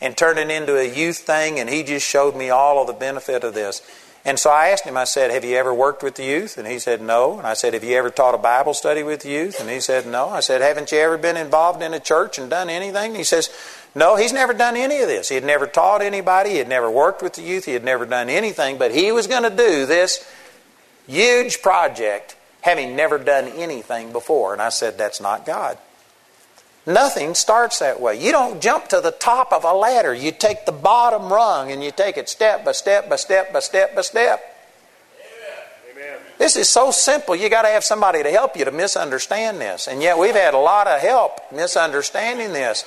and 0.00 0.16
turn 0.16 0.38
it 0.38 0.50
into 0.50 0.78
a 0.78 0.90
youth 0.90 1.18
thing. 1.18 1.60
And 1.60 1.68
he 1.68 1.82
just 1.82 2.08
showed 2.08 2.34
me 2.34 2.48
all 2.48 2.80
of 2.80 2.86
the 2.86 2.94
benefit 2.94 3.44
of 3.44 3.52
this. 3.52 3.82
And 4.24 4.38
so 4.38 4.50
I 4.50 4.68
asked 4.68 4.84
him, 4.84 4.96
I 4.96 5.04
said, 5.04 5.30
Have 5.30 5.44
you 5.44 5.56
ever 5.56 5.72
worked 5.72 6.02
with 6.02 6.16
the 6.16 6.24
youth? 6.24 6.58
And 6.58 6.66
he 6.66 6.78
said, 6.78 7.00
No. 7.00 7.38
And 7.38 7.46
I 7.46 7.54
said, 7.54 7.74
Have 7.74 7.84
you 7.84 7.96
ever 7.96 8.10
taught 8.10 8.34
a 8.34 8.38
Bible 8.38 8.74
study 8.74 9.02
with 9.02 9.24
youth? 9.24 9.60
And 9.60 9.70
he 9.70 9.80
said, 9.80 10.06
No. 10.06 10.28
I 10.28 10.40
said, 10.40 10.60
Haven't 10.60 10.92
you 10.92 10.98
ever 10.98 11.16
been 11.16 11.36
involved 11.36 11.82
in 11.82 11.94
a 11.94 12.00
church 12.00 12.38
and 12.38 12.50
done 12.50 12.68
anything? 12.68 13.12
And 13.12 13.16
he 13.16 13.24
says, 13.24 13.48
No, 13.98 14.14
he's 14.14 14.32
never 14.32 14.54
done 14.54 14.76
any 14.76 15.00
of 15.00 15.08
this. 15.08 15.28
He 15.28 15.34
had 15.34 15.44
never 15.44 15.66
taught 15.66 16.02
anybody, 16.02 16.50
he 16.50 16.58
had 16.58 16.68
never 16.68 16.88
worked 16.88 17.20
with 17.20 17.32
the 17.32 17.42
youth, 17.42 17.64
he 17.64 17.72
had 17.72 17.82
never 17.82 18.06
done 18.06 18.30
anything, 18.30 18.78
but 18.78 18.94
he 18.94 19.10
was 19.10 19.26
going 19.26 19.42
to 19.42 19.50
do 19.50 19.86
this 19.86 20.24
huge 21.08 21.62
project 21.62 22.36
having 22.60 22.94
never 22.94 23.18
done 23.18 23.46
anything 23.48 24.12
before. 24.12 24.52
And 24.52 24.62
I 24.62 24.68
said, 24.68 24.98
That's 24.98 25.20
not 25.20 25.44
God. 25.44 25.78
Nothing 26.86 27.34
starts 27.34 27.80
that 27.80 28.00
way. 28.00 28.24
You 28.24 28.30
don't 28.30 28.62
jump 28.62 28.86
to 28.88 29.00
the 29.00 29.10
top 29.10 29.52
of 29.52 29.64
a 29.64 29.72
ladder. 29.72 30.14
You 30.14 30.30
take 30.30 30.64
the 30.64 30.72
bottom 30.72 31.32
rung 31.32 31.72
and 31.72 31.82
you 31.82 31.90
take 31.90 32.16
it 32.16 32.28
step 32.28 32.64
by 32.64 32.72
step 32.72 33.10
by 33.10 33.16
step 33.16 33.52
by 33.52 33.58
step 33.58 33.96
by 33.96 34.02
step. 34.02 34.40
Amen. 35.92 36.18
This 36.38 36.54
is 36.54 36.68
so 36.68 36.92
simple. 36.92 37.34
You 37.34 37.50
got 37.50 37.62
to 37.62 37.68
have 37.68 37.82
somebody 37.82 38.22
to 38.22 38.30
help 38.30 38.56
you 38.56 38.64
to 38.64 38.70
misunderstand 38.70 39.60
this. 39.60 39.88
And 39.88 40.00
yet 40.00 40.18
we've 40.18 40.36
had 40.36 40.54
a 40.54 40.58
lot 40.58 40.86
of 40.86 41.00
help 41.00 41.40
misunderstanding 41.52 42.52
this. 42.52 42.84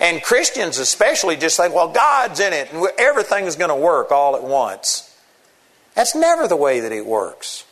And 0.00 0.22
Christians 0.22 0.78
especially 0.78 1.36
just 1.36 1.56
think, 1.56 1.74
well, 1.74 1.88
God's 1.88 2.40
in 2.40 2.52
it 2.52 2.72
and 2.72 2.86
everything 2.98 3.46
is 3.46 3.56
going 3.56 3.70
to 3.70 3.76
work 3.76 4.12
all 4.12 4.36
at 4.36 4.44
once. 4.44 5.16
That's 5.94 6.14
never 6.14 6.46
the 6.46 6.56
way 6.56 6.80
that 6.80 6.92
it 6.92 7.04
works. 7.04 7.64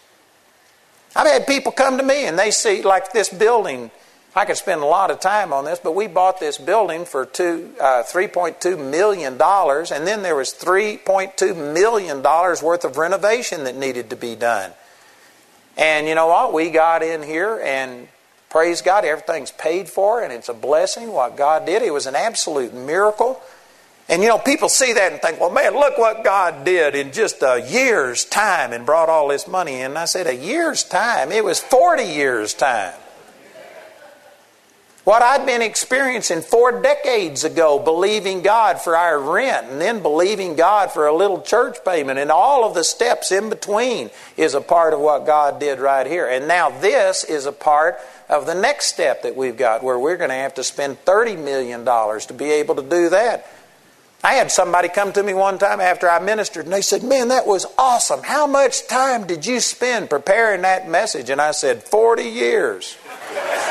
I've 1.14 1.26
had 1.26 1.46
people 1.46 1.72
come 1.72 1.96
to 1.98 2.04
me 2.04 2.26
and 2.26 2.38
they 2.38 2.50
see, 2.50 2.82
like 2.82 3.12
this 3.12 3.28
building. 3.28 3.90
I 4.34 4.44
could 4.44 4.56
spend 4.56 4.82
a 4.82 4.86
lot 4.86 5.10
of 5.10 5.20
time 5.20 5.52
on 5.52 5.64
this, 5.64 5.78
but 5.78 5.94
we 5.94 6.08
bought 6.08 6.40
this 6.40 6.58
building 6.58 7.06
for 7.06 7.24
two, 7.24 7.72
uh, 7.80 8.02
$3.2 8.02 8.78
million, 8.90 9.40
and 9.40 10.06
then 10.06 10.22
there 10.22 10.36
was 10.36 10.52
$3.2 10.52 11.72
million 11.72 12.22
worth 12.22 12.84
of 12.84 12.98
renovation 12.98 13.64
that 13.64 13.76
needed 13.76 14.10
to 14.10 14.16
be 14.16 14.34
done. 14.34 14.72
And 15.78 16.06
you 16.06 16.14
know 16.14 16.26
what? 16.26 16.52
We 16.52 16.68
got 16.68 17.02
in 17.02 17.22
here 17.22 17.60
and 17.64 18.08
praise 18.56 18.80
God, 18.80 19.04
everything's 19.04 19.50
paid 19.50 19.86
for, 19.86 20.22
and 20.22 20.32
it's 20.32 20.48
a 20.48 20.54
blessing 20.54 21.12
what 21.12 21.36
God 21.36 21.66
did. 21.66 21.82
It 21.82 21.92
was 21.92 22.06
an 22.06 22.14
absolute 22.16 22.72
miracle. 22.72 23.38
And 24.08 24.22
you 24.22 24.30
know, 24.30 24.38
people 24.38 24.70
see 24.70 24.94
that 24.94 25.12
and 25.12 25.20
think, 25.20 25.38
well, 25.38 25.50
man, 25.50 25.74
look 25.74 25.98
what 25.98 26.24
God 26.24 26.64
did 26.64 26.94
in 26.94 27.12
just 27.12 27.42
a 27.42 27.66
year's 27.68 28.24
time 28.24 28.72
and 28.72 28.86
brought 28.86 29.10
all 29.10 29.28
this 29.28 29.46
money 29.46 29.80
in. 29.80 29.90
And 29.90 29.98
I 29.98 30.06
said, 30.06 30.26
a 30.26 30.34
year's 30.34 30.84
time? 30.84 31.32
It 31.32 31.44
was 31.44 31.60
40 31.60 32.04
years' 32.04 32.54
time. 32.54 32.94
What 35.04 35.22
I'd 35.22 35.46
been 35.46 35.62
experiencing 35.62 36.40
four 36.40 36.82
decades 36.82 37.44
ago, 37.44 37.78
believing 37.78 38.42
God 38.42 38.80
for 38.80 38.96
our 38.96 39.20
rent, 39.20 39.68
and 39.68 39.80
then 39.80 40.02
believing 40.02 40.56
God 40.56 40.90
for 40.90 41.06
a 41.06 41.14
little 41.14 41.42
church 41.42 41.76
payment, 41.84 42.18
and 42.18 42.30
all 42.32 42.64
of 42.64 42.74
the 42.74 42.82
steps 42.82 43.30
in 43.30 43.48
between 43.48 44.10
is 44.36 44.54
a 44.54 44.60
part 44.60 44.94
of 44.94 45.00
what 45.00 45.24
God 45.26 45.60
did 45.60 45.78
right 45.78 46.06
here. 46.06 46.26
And 46.26 46.48
now 46.48 46.70
this 46.70 47.22
is 47.22 47.46
a 47.46 47.52
part 47.52 48.00
of 48.28 48.46
the 48.46 48.54
next 48.54 48.86
step 48.86 49.22
that 49.22 49.36
we've 49.36 49.56
got, 49.56 49.82
where 49.82 49.98
we're 49.98 50.16
going 50.16 50.30
to 50.30 50.36
have 50.36 50.54
to 50.54 50.64
spend 50.64 51.04
$30 51.04 51.42
million 51.42 51.84
to 51.84 52.34
be 52.34 52.50
able 52.50 52.74
to 52.76 52.82
do 52.82 53.08
that. 53.10 53.46
I 54.24 54.34
had 54.34 54.50
somebody 54.50 54.88
come 54.88 55.12
to 55.12 55.22
me 55.22 55.34
one 55.34 55.58
time 55.58 55.80
after 55.80 56.10
I 56.10 56.18
ministered 56.18 56.64
and 56.64 56.72
they 56.72 56.82
said, 56.82 57.04
Man, 57.04 57.28
that 57.28 57.46
was 57.46 57.64
awesome. 57.78 58.22
How 58.24 58.46
much 58.46 58.88
time 58.88 59.26
did 59.26 59.46
you 59.46 59.60
spend 59.60 60.10
preparing 60.10 60.62
that 60.62 60.88
message? 60.88 61.30
And 61.30 61.40
I 61.40 61.52
said, 61.52 61.82
40 61.84 62.24
years. 62.24 62.96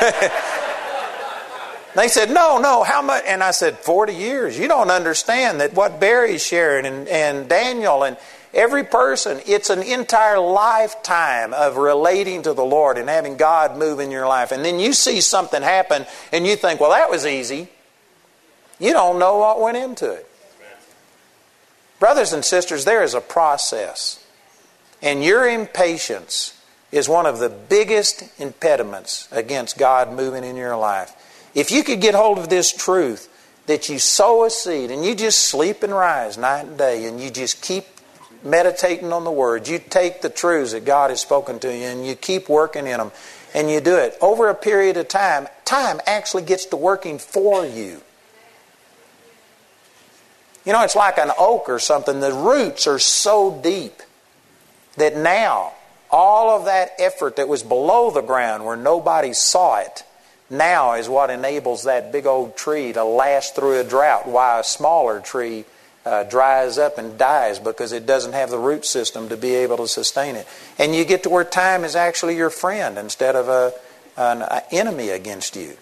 they 1.94 2.08
said, 2.08 2.30
No, 2.30 2.58
no, 2.58 2.84
how 2.84 3.02
much? 3.02 3.24
And 3.26 3.42
I 3.42 3.50
said, 3.50 3.76
40 3.78 4.14
years. 4.14 4.58
You 4.58 4.66
don't 4.66 4.90
understand 4.90 5.60
that 5.60 5.74
what 5.74 6.00
Barry's 6.00 6.46
sharing 6.46 6.86
and, 6.86 7.06
and 7.08 7.48
Daniel 7.48 8.04
and 8.04 8.16
every 8.56 8.82
person, 8.82 9.40
it's 9.46 9.70
an 9.70 9.82
entire 9.82 10.38
lifetime 10.38 11.52
of 11.52 11.76
relating 11.76 12.42
to 12.42 12.54
the 12.54 12.64
Lord 12.64 12.98
and 12.98 13.08
having 13.08 13.36
God 13.36 13.76
move 13.76 14.00
in 14.00 14.10
your 14.10 14.26
life. 14.26 14.50
And 14.50 14.64
then 14.64 14.80
you 14.80 14.92
see 14.92 15.20
something 15.20 15.62
happen 15.62 16.06
and 16.32 16.46
you 16.46 16.56
think, 16.56 16.80
Well, 16.80 16.90
that 16.90 17.10
was 17.10 17.24
easy. 17.24 17.68
You 18.80 18.92
don't 18.92 19.18
know 19.18 19.38
what 19.38 19.60
went 19.60 19.76
into 19.76 20.10
it. 20.10 20.26
Brothers 21.98 22.32
and 22.32 22.44
sisters, 22.44 22.84
there 22.84 23.02
is 23.02 23.14
a 23.14 23.20
process. 23.20 24.22
And 25.00 25.22
your 25.22 25.48
impatience 25.48 26.60
is 26.92 27.08
one 27.08 27.26
of 27.26 27.38
the 27.38 27.48
biggest 27.48 28.24
impediments 28.40 29.28
against 29.30 29.78
God 29.78 30.12
moving 30.12 30.44
in 30.44 30.56
your 30.56 30.76
life. 30.76 31.12
If 31.54 31.70
you 31.70 31.82
could 31.82 32.00
get 32.00 32.14
hold 32.14 32.38
of 32.38 32.48
this 32.48 32.72
truth 32.72 33.32
that 33.66 33.88
you 33.88 33.98
sow 33.98 34.44
a 34.44 34.50
seed 34.50 34.90
and 34.90 35.04
you 35.04 35.14
just 35.14 35.40
sleep 35.44 35.82
and 35.82 35.92
rise 35.92 36.38
night 36.38 36.66
and 36.66 36.78
day 36.78 37.06
and 37.06 37.20
you 37.20 37.30
just 37.30 37.62
keep 37.62 37.84
meditating 38.42 39.12
on 39.12 39.24
the 39.24 39.30
Word, 39.30 39.68
you 39.68 39.78
take 39.78 40.22
the 40.22 40.28
truths 40.28 40.72
that 40.72 40.84
God 40.84 41.10
has 41.10 41.20
spoken 41.20 41.58
to 41.60 41.68
you 41.68 41.84
and 41.84 42.06
you 42.06 42.14
keep 42.14 42.48
working 42.48 42.86
in 42.86 42.98
them 42.98 43.12
and 43.54 43.70
you 43.70 43.80
do 43.80 43.96
it 43.96 44.16
over 44.20 44.48
a 44.48 44.54
period 44.54 44.96
of 44.96 45.08
time, 45.08 45.48
time 45.64 46.00
actually 46.06 46.42
gets 46.42 46.66
to 46.66 46.76
working 46.76 47.18
for 47.18 47.64
you. 47.64 48.00
You 50.64 50.72
know, 50.72 50.82
it's 50.82 50.96
like 50.96 51.18
an 51.18 51.30
oak 51.38 51.68
or 51.68 51.78
something. 51.78 52.20
The 52.20 52.32
roots 52.32 52.86
are 52.86 52.98
so 52.98 53.60
deep 53.62 54.02
that 54.96 55.16
now 55.16 55.72
all 56.10 56.50
of 56.50 56.64
that 56.66 56.90
effort 56.98 57.36
that 57.36 57.48
was 57.48 57.62
below 57.62 58.10
the 58.10 58.20
ground 58.20 58.64
where 58.64 58.76
nobody 58.76 59.32
saw 59.32 59.80
it 59.80 60.04
now 60.48 60.94
is 60.94 61.08
what 61.08 61.30
enables 61.30 61.84
that 61.84 62.12
big 62.12 62.26
old 62.26 62.56
tree 62.56 62.92
to 62.92 63.04
last 63.04 63.54
through 63.54 63.80
a 63.80 63.84
drought 63.84 64.26
while 64.26 64.60
a 64.60 64.64
smaller 64.64 65.20
tree 65.20 65.64
uh, 66.06 66.22
dries 66.22 66.78
up 66.78 66.98
and 66.98 67.18
dies 67.18 67.58
because 67.58 67.90
it 67.90 68.06
doesn't 68.06 68.32
have 68.32 68.48
the 68.48 68.58
root 68.58 68.86
system 68.86 69.28
to 69.28 69.36
be 69.36 69.56
able 69.56 69.76
to 69.76 69.88
sustain 69.88 70.36
it. 70.36 70.46
And 70.78 70.94
you 70.94 71.04
get 71.04 71.24
to 71.24 71.28
where 71.28 71.44
time 71.44 71.82
is 71.82 71.96
actually 71.96 72.36
your 72.36 72.48
friend 72.48 72.96
instead 72.96 73.34
of 73.34 73.48
a, 73.48 73.72
an 74.16 74.62
enemy 74.70 75.08
against 75.08 75.56
you. 75.56 75.76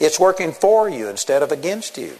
It's 0.00 0.18
working 0.18 0.52
for 0.52 0.88
you 0.88 1.08
instead 1.08 1.44
of 1.44 1.52
against 1.52 1.96
you. 1.96 2.18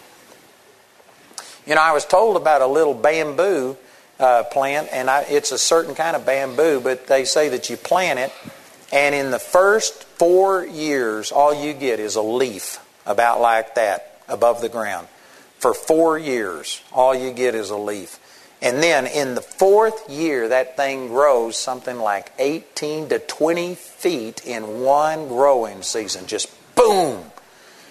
You 1.67 1.75
know, 1.75 1.81
I 1.81 1.91
was 1.91 2.05
told 2.05 2.37
about 2.37 2.61
a 2.61 2.67
little 2.67 2.93
bamboo 2.93 3.75
uh, 4.19 4.43
plant, 4.43 4.87
and 4.93 5.09
I, 5.09 5.23
it's 5.23 5.51
a 5.51 5.57
certain 5.57 5.95
kind 5.95 6.15
of 6.15 6.25
bamboo, 6.25 6.79
but 6.79 7.07
they 7.07 7.25
say 7.25 7.49
that 7.49 7.69
you 7.69 7.75
plant 7.75 8.19
it, 8.19 8.31
and 8.91 9.13
in 9.13 9.31
the 9.31 9.39
first 9.39 10.05
four 10.05 10.65
years, 10.65 11.31
all 11.31 11.53
you 11.53 11.73
get 11.73 11.99
is 11.99 12.15
a 12.15 12.21
leaf 12.21 12.79
about 13.05 13.41
like 13.41 13.75
that 13.75 14.21
above 14.29 14.61
the 14.61 14.69
ground. 14.69 15.07
For 15.59 15.73
four 15.73 16.17
years, 16.17 16.81
all 16.91 17.13
you 17.13 17.31
get 17.31 17.53
is 17.53 17.69
a 17.69 17.77
leaf. 17.77 18.19
And 18.61 18.83
then 18.83 19.07
in 19.07 19.35
the 19.35 19.41
fourth 19.41 20.09
year, 20.09 20.49
that 20.49 20.75
thing 20.75 21.07
grows 21.07 21.57
something 21.57 21.97
like 21.97 22.31
18 22.39 23.09
to 23.09 23.19
20 23.19 23.75
feet 23.75 24.45
in 24.45 24.81
one 24.81 25.27
growing 25.27 25.81
season. 25.81 26.27
Just 26.27 26.49
boom. 26.75 27.23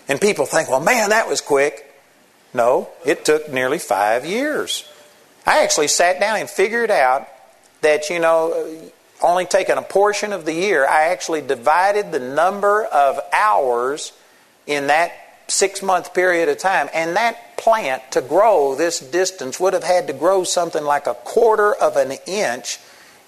And 0.09 0.21
people 0.21 0.47
think, 0.47 0.69
well, 0.69 0.81
man, 0.81 1.11
that 1.11 1.29
was 1.29 1.41
quick. 1.41 1.85
No, 2.53 2.89
it 3.05 3.25
took 3.25 3.51
nearly 3.51 3.79
five 3.79 4.25
years. 4.25 4.91
I 5.47 5.63
actually 5.63 5.89
sat 5.89 6.21
down 6.21 6.39
and 6.39 6.49
figured 6.49 6.91
out 6.91 7.29
that, 7.81 8.11
you 8.11 8.19
know, 8.19 8.91
only 9.23 9.47
taking 9.47 9.77
a 9.77 9.83
portion 9.83 10.33
of 10.33 10.45
the 10.45 10.53
year, 10.53 10.87
I 10.87 11.09
actually 11.09 11.43
divided 11.43 12.13
the 12.13 12.21
number 12.21 12.85
of 12.85 13.21
hours 13.33 14.13
in 14.67 14.89
that 14.89 15.13
six 15.49 15.83
month 15.83 16.15
period 16.15 16.49
of 16.49 16.59
time. 16.59 16.89
And 16.95 17.17
that 17.17 17.39
plant 17.59 18.11
to 18.13 18.23
grow 18.23 18.75
this 18.75 19.01
distance 19.01 19.61
would 19.61 19.75
have 19.75 19.85
had 19.85 20.07
to 20.07 20.13
grow 20.13 20.45
something 20.45 20.85
like 20.85 21.07
a 21.07 21.15
quarter 21.15 21.75
of 21.75 21.97
an 21.97 22.13
inch 22.27 22.79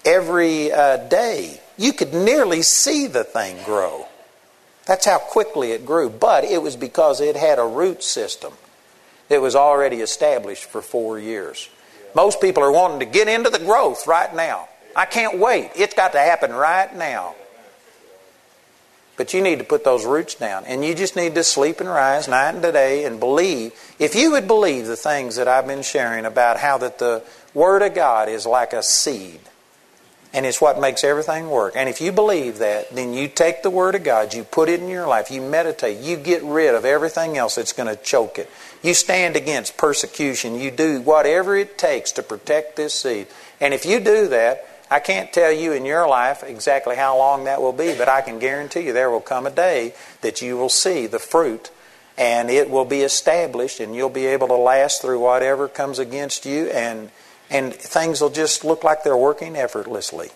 every 0.03 0.71
uh, 0.71 0.97
day. 0.97 1.61
You 1.77 1.93
could 1.93 2.13
nearly 2.13 2.63
see 2.63 3.07
the 3.07 3.23
thing 3.23 3.57
grow. 3.65 4.07
That's 4.85 5.05
how 5.05 5.19
quickly 5.19 5.71
it 5.71 5.85
grew. 5.85 6.09
But 6.09 6.43
it 6.43 6.61
was 6.61 6.75
because 6.75 7.21
it 7.21 7.35
had 7.35 7.59
a 7.59 7.65
root 7.65 8.03
system 8.03 8.53
that 9.29 9.41
was 9.41 9.55
already 9.55 9.97
established 9.97 10.63
for 10.63 10.81
four 10.81 11.19
years. 11.19 11.69
Most 12.15 12.41
people 12.41 12.63
are 12.63 12.71
wanting 12.71 12.99
to 12.99 13.05
get 13.05 13.27
into 13.27 13.49
the 13.49 13.59
growth 13.59 14.07
right 14.07 14.33
now. 14.35 14.67
I 14.95 15.05
can't 15.05 15.39
wait. 15.39 15.71
It's 15.75 15.93
got 15.93 16.11
to 16.13 16.19
happen 16.19 16.51
right 16.51 16.93
now. 16.95 17.35
But 19.21 19.35
you 19.35 19.43
need 19.43 19.59
to 19.59 19.63
put 19.63 19.83
those 19.83 20.03
roots 20.03 20.33
down. 20.33 20.63
And 20.65 20.83
you 20.83 20.95
just 20.95 21.15
need 21.15 21.35
to 21.35 21.43
sleep 21.43 21.79
and 21.79 21.87
rise 21.87 22.27
night 22.27 22.55
and 22.55 22.63
day 22.63 23.05
and 23.05 23.19
believe. 23.19 23.71
If 23.99 24.15
you 24.15 24.31
would 24.31 24.47
believe 24.47 24.87
the 24.87 24.95
things 24.95 25.35
that 25.35 25.47
I've 25.47 25.67
been 25.67 25.83
sharing 25.83 26.25
about 26.25 26.57
how 26.57 26.79
that 26.79 26.97
the 26.97 27.21
Word 27.53 27.83
of 27.83 27.93
God 27.93 28.29
is 28.29 28.47
like 28.47 28.73
a 28.73 28.81
seed, 28.81 29.39
and 30.33 30.43
it's 30.43 30.59
what 30.59 30.81
makes 30.81 31.03
everything 31.03 31.51
work. 31.51 31.73
And 31.75 31.87
if 31.87 32.01
you 32.01 32.11
believe 32.11 32.57
that, 32.57 32.89
then 32.95 33.13
you 33.13 33.27
take 33.27 33.61
the 33.61 33.69
Word 33.69 33.93
of 33.93 34.03
God, 34.03 34.33
you 34.33 34.43
put 34.43 34.69
it 34.69 34.79
in 34.79 34.89
your 34.89 35.05
life, 35.05 35.29
you 35.29 35.39
meditate, 35.39 35.99
you 35.99 36.17
get 36.17 36.41
rid 36.41 36.73
of 36.73 36.83
everything 36.83 37.37
else 37.37 37.53
that's 37.53 37.73
going 37.73 37.95
to 37.95 38.01
choke 38.01 38.39
it. 38.39 38.49
You 38.81 38.95
stand 38.95 39.35
against 39.35 39.77
persecution, 39.77 40.55
you 40.55 40.71
do 40.71 40.99
whatever 40.99 41.55
it 41.55 41.77
takes 41.77 42.11
to 42.13 42.23
protect 42.23 42.75
this 42.75 42.95
seed. 42.95 43.27
And 43.59 43.75
if 43.75 43.85
you 43.85 43.99
do 43.99 44.29
that, 44.29 44.65
I 44.91 44.99
can't 44.99 45.31
tell 45.31 45.53
you 45.53 45.71
in 45.71 45.85
your 45.85 46.05
life 46.05 46.43
exactly 46.43 46.97
how 46.97 47.17
long 47.17 47.45
that 47.45 47.61
will 47.61 47.71
be, 47.71 47.95
but 47.97 48.09
I 48.09 48.19
can 48.19 48.39
guarantee 48.39 48.81
you 48.81 48.91
there 48.91 49.09
will 49.09 49.21
come 49.21 49.47
a 49.47 49.49
day 49.49 49.93
that 50.19 50.41
you 50.41 50.57
will 50.57 50.69
see 50.69 51.07
the 51.07 51.17
fruit 51.17 51.71
and 52.17 52.49
it 52.49 52.69
will 52.69 52.83
be 52.83 52.99
established 52.99 53.79
and 53.79 53.95
you'll 53.95 54.09
be 54.09 54.25
able 54.25 54.49
to 54.49 54.55
last 54.55 55.01
through 55.01 55.21
whatever 55.21 55.69
comes 55.69 55.97
against 55.97 56.45
you 56.45 56.65
and 56.67 57.09
and 57.49 57.73
things 57.73 58.19
will 58.19 58.29
just 58.29 58.65
look 58.65 58.83
like 58.83 59.03
they're 59.03 59.15
working 59.15 59.55
effortlessly. 59.55 60.29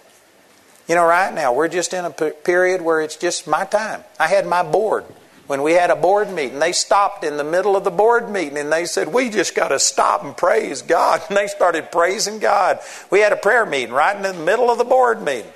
You 0.87 0.95
know, 0.95 1.05
right 1.05 1.33
now 1.33 1.53
we're 1.53 1.67
just 1.67 1.93
in 1.93 2.05
a 2.05 2.11
period 2.11 2.81
where 2.81 3.01
it's 3.01 3.17
just 3.17 3.47
my 3.47 3.65
time. 3.65 4.05
I 4.17 4.27
had 4.27 4.47
my 4.47 4.63
board 4.63 5.03
when 5.47 5.61
we 5.61 5.73
had 5.73 5.89
a 5.89 5.95
board 5.95 6.31
meeting. 6.31 6.59
They 6.59 6.71
stopped 6.71 7.23
in 7.23 7.37
the 7.37 7.43
middle 7.43 7.75
of 7.75 7.83
the 7.83 7.91
board 7.91 8.29
meeting 8.29 8.57
and 8.57 8.71
they 8.71 8.85
said, 8.85 9.13
We 9.13 9.29
just 9.29 9.55
got 9.55 9.69
to 9.69 9.79
stop 9.79 10.23
and 10.23 10.35
praise 10.35 10.81
God. 10.81 11.21
And 11.29 11.37
they 11.37 11.47
started 11.47 11.91
praising 11.91 12.39
God. 12.39 12.79
We 13.09 13.19
had 13.19 13.31
a 13.31 13.37
prayer 13.37 13.65
meeting 13.65 13.93
right 13.93 14.15
in 14.15 14.21
the 14.21 14.33
middle 14.33 14.69
of 14.69 14.77
the 14.77 14.83
board 14.83 15.21
meeting. 15.23 15.51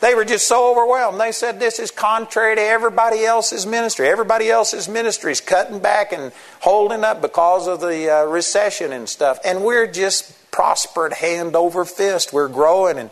They 0.00 0.16
were 0.16 0.24
just 0.24 0.48
so 0.48 0.72
overwhelmed. 0.72 1.20
They 1.20 1.30
said, 1.30 1.60
This 1.60 1.78
is 1.78 1.90
contrary 1.90 2.56
to 2.56 2.62
everybody 2.62 3.24
else's 3.24 3.66
ministry. 3.66 4.08
Everybody 4.08 4.50
else's 4.50 4.88
ministry 4.88 5.32
is 5.32 5.40
cutting 5.40 5.78
back 5.78 6.12
and 6.12 6.32
holding 6.60 7.04
up 7.04 7.22
because 7.22 7.68
of 7.68 7.80
the 7.80 8.10
uh, 8.10 8.24
recession 8.24 8.92
and 8.92 9.08
stuff. 9.08 9.38
And 9.44 9.62
we're 9.62 9.86
just 9.86 10.50
prospered 10.50 11.12
hand 11.12 11.54
over 11.54 11.84
fist. 11.84 12.32
We're 12.32 12.48
growing 12.48 12.98
and 12.98 13.10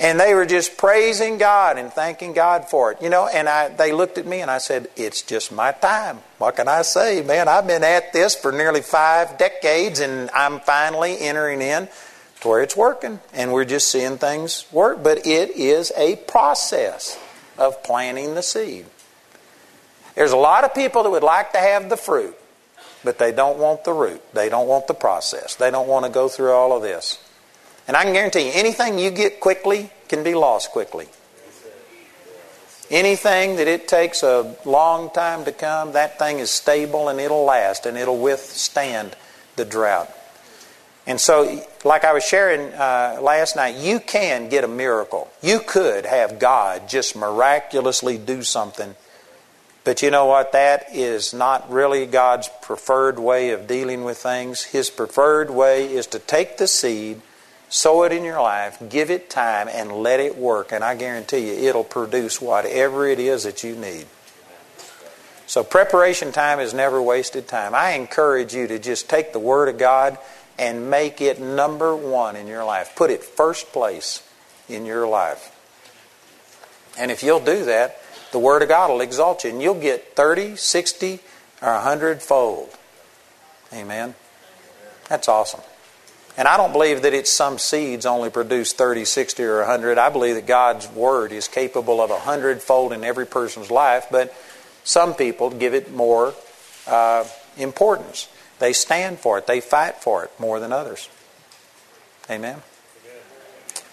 and 0.00 0.18
they 0.18 0.34
were 0.34 0.46
just 0.46 0.76
praising 0.76 1.38
God 1.38 1.78
and 1.78 1.92
thanking 1.92 2.32
God 2.32 2.68
for 2.68 2.92
it. 2.92 3.02
You 3.02 3.08
know, 3.08 3.26
and 3.26 3.48
I 3.48 3.68
they 3.68 3.92
looked 3.92 4.18
at 4.18 4.26
me 4.26 4.40
and 4.40 4.50
I 4.50 4.58
said, 4.58 4.88
It's 4.96 5.22
just 5.22 5.52
my 5.52 5.72
time. 5.72 6.18
What 6.38 6.56
can 6.56 6.68
I 6.68 6.82
say? 6.82 7.22
Man, 7.22 7.48
I've 7.48 7.66
been 7.66 7.84
at 7.84 8.12
this 8.12 8.34
for 8.34 8.52
nearly 8.52 8.82
five 8.82 9.38
decades 9.38 10.00
and 10.00 10.30
I'm 10.30 10.60
finally 10.60 11.18
entering 11.18 11.60
in 11.60 11.88
to 12.40 12.48
where 12.48 12.62
it's 12.62 12.76
working. 12.76 13.20
And 13.32 13.52
we're 13.52 13.64
just 13.64 13.90
seeing 13.90 14.18
things 14.18 14.66
work. 14.72 15.02
But 15.02 15.26
it 15.26 15.50
is 15.50 15.92
a 15.96 16.16
process 16.16 17.18
of 17.56 17.82
planting 17.82 18.34
the 18.34 18.42
seed. 18.42 18.86
There's 20.14 20.32
a 20.32 20.36
lot 20.36 20.64
of 20.64 20.74
people 20.74 21.02
that 21.04 21.10
would 21.10 21.22
like 21.22 21.52
to 21.52 21.58
have 21.58 21.88
the 21.88 21.96
fruit 21.96 22.36
but 23.04 23.18
they 23.18 23.32
don't 23.32 23.58
want 23.58 23.84
the 23.84 23.92
root. 23.92 24.22
They 24.34 24.48
don't 24.48 24.66
want 24.66 24.86
the 24.86 24.94
process. 24.94 25.54
They 25.54 25.70
don't 25.70 25.88
want 25.88 26.04
to 26.04 26.10
go 26.10 26.28
through 26.28 26.52
all 26.52 26.76
of 26.76 26.82
this. 26.82 27.18
And 27.88 27.96
I 27.96 28.04
can 28.04 28.12
guarantee 28.12 28.46
you, 28.46 28.52
anything 28.54 28.98
you 28.98 29.10
get 29.10 29.40
quickly 29.40 29.90
can 30.08 30.22
be 30.22 30.34
lost 30.34 30.70
quickly. 30.70 31.08
Anything 32.90 33.56
that 33.56 33.66
it 33.66 33.88
takes 33.88 34.22
a 34.22 34.56
long 34.64 35.10
time 35.10 35.44
to 35.44 35.52
come, 35.52 35.92
that 35.92 36.18
thing 36.18 36.38
is 36.38 36.50
stable 36.50 37.08
and 37.08 37.18
it'll 37.18 37.44
last 37.44 37.84
and 37.84 37.98
it'll 37.98 38.18
withstand 38.18 39.16
the 39.56 39.64
drought. 39.64 40.08
And 41.06 41.20
so, 41.20 41.64
like 41.84 42.04
I 42.04 42.12
was 42.12 42.24
sharing 42.24 42.72
uh, 42.74 43.18
last 43.20 43.56
night, 43.56 43.76
you 43.76 43.98
can 43.98 44.48
get 44.48 44.62
a 44.62 44.68
miracle. 44.68 45.28
You 45.42 45.58
could 45.58 46.06
have 46.06 46.38
God 46.38 46.88
just 46.88 47.16
miraculously 47.16 48.16
do 48.18 48.42
something 48.42 48.94
but 49.88 50.02
you 50.02 50.10
know 50.10 50.26
what? 50.26 50.52
That 50.52 50.88
is 50.92 51.32
not 51.32 51.70
really 51.70 52.04
God's 52.04 52.50
preferred 52.60 53.18
way 53.18 53.52
of 53.52 53.66
dealing 53.66 54.04
with 54.04 54.18
things. 54.18 54.64
His 54.64 54.90
preferred 54.90 55.48
way 55.48 55.90
is 55.90 56.06
to 56.08 56.18
take 56.18 56.58
the 56.58 56.66
seed, 56.66 57.22
sow 57.68 58.04
it 58.04 58.12
in 58.12 58.24
your 58.24 58.40
life, 58.40 58.82
give 58.88 59.10
it 59.10 59.30
time, 59.30 59.68
and 59.68 59.92
let 59.92 60.20
it 60.20 60.36
work. 60.36 60.72
And 60.72 60.82
I 60.82 60.94
guarantee 60.94 61.48
you, 61.48 61.68
it'll 61.68 61.84
produce 61.84 62.40
whatever 62.40 63.06
it 63.06 63.18
is 63.18 63.44
that 63.44 63.62
you 63.62 63.74
need. 63.74 64.06
So 65.46 65.64
preparation 65.64 66.30
time 66.30 66.60
is 66.60 66.74
never 66.74 67.00
wasted 67.00 67.48
time. 67.48 67.74
I 67.74 67.92
encourage 67.92 68.54
you 68.54 68.66
to 68.66 68.78
just 68.78 69.08
take 69.08 69.32
the 69.32 69.38
Word 69.38 69.68
of 69.68 69.78
God 69.78 70.18
and 70.58 70.90
make 70.90 71.20
it 71.20 71.40
number 71.40 71.96
one 71.96 72.36
in 72.36 72.46
your 72.46 72.64
life. 72.64 72.94
Put 72.96 73.10
it 73.10 73.22
first 73.22 73.72
place 73.72 74.22
in 74.68 74.84
your 74.84 75.08
life. 75.08 75.54
And 76.98 77.10
if 77.10 77.22
you'll 77.22 77.40
do 77.40 77.64
that, 77.64 78.00
the 78.32 78.38
Word 78.38 78.60
of 78.60 78.68
God 78.68 78.90
will 78.90 79.00
exalt 79.00 79.44
you, 79.44 79.50
and 79.50 79.62
you'll 79.62 79.80
get 79.80 80.16
30, 80.16 80.56
60, 80.56 81.20
or 81.62 81.72
100 81.72 82.20
fold. 82.20 82.76
Amen. 83.72 84.14
That's 85.08 85.28
awesome. 85.28 85.60
And 86.38 86.46
I 86.46 86.56
don't 86.56 86.72
believe 86.72 87.02
that 87.02 87.12
it's 87.12 87.32
some 87.32 87.58
seeds 87.58 88.06
only 88.06 88.30
produce 88.30 88.72
30, 88.72 89.04
60, 89.04 89.42
or 89.42 89.58
100. 89.58 89.98
I 89.98 90.08
believe 90.08 90.36
that 90.36 90.46
God's 90.46 90.88
Word 90.88 91.32
is 91.32 91.48
capable 91.48 92.00
of 92.00 92.12
a 92.12 92.18
hundredfold 92.20 92.92
in 92.92 93.02
every 93.02 93.26
person's 93.26 93.72
life, 93.72 94.06
but 94.08 94.32
some 94.84 95.14
people 95.14 95.50
give 95.50 95.74
it 95.74 95.92
more 95.92 96.34
uh, 96.86 97.24
importance. 97.56 98.28
They 98.60 98.72
stand 98.72 99.18
for 99.18 99.36
it, 99.38 99.48
they 99.48 99.60
fight 99.60 99.96
for 99.96 100.24
it 100.24 100.30
more 100.38 100.60
than 100.60 100.72
others. 100.72 101.08
Amen. 102.30 102.62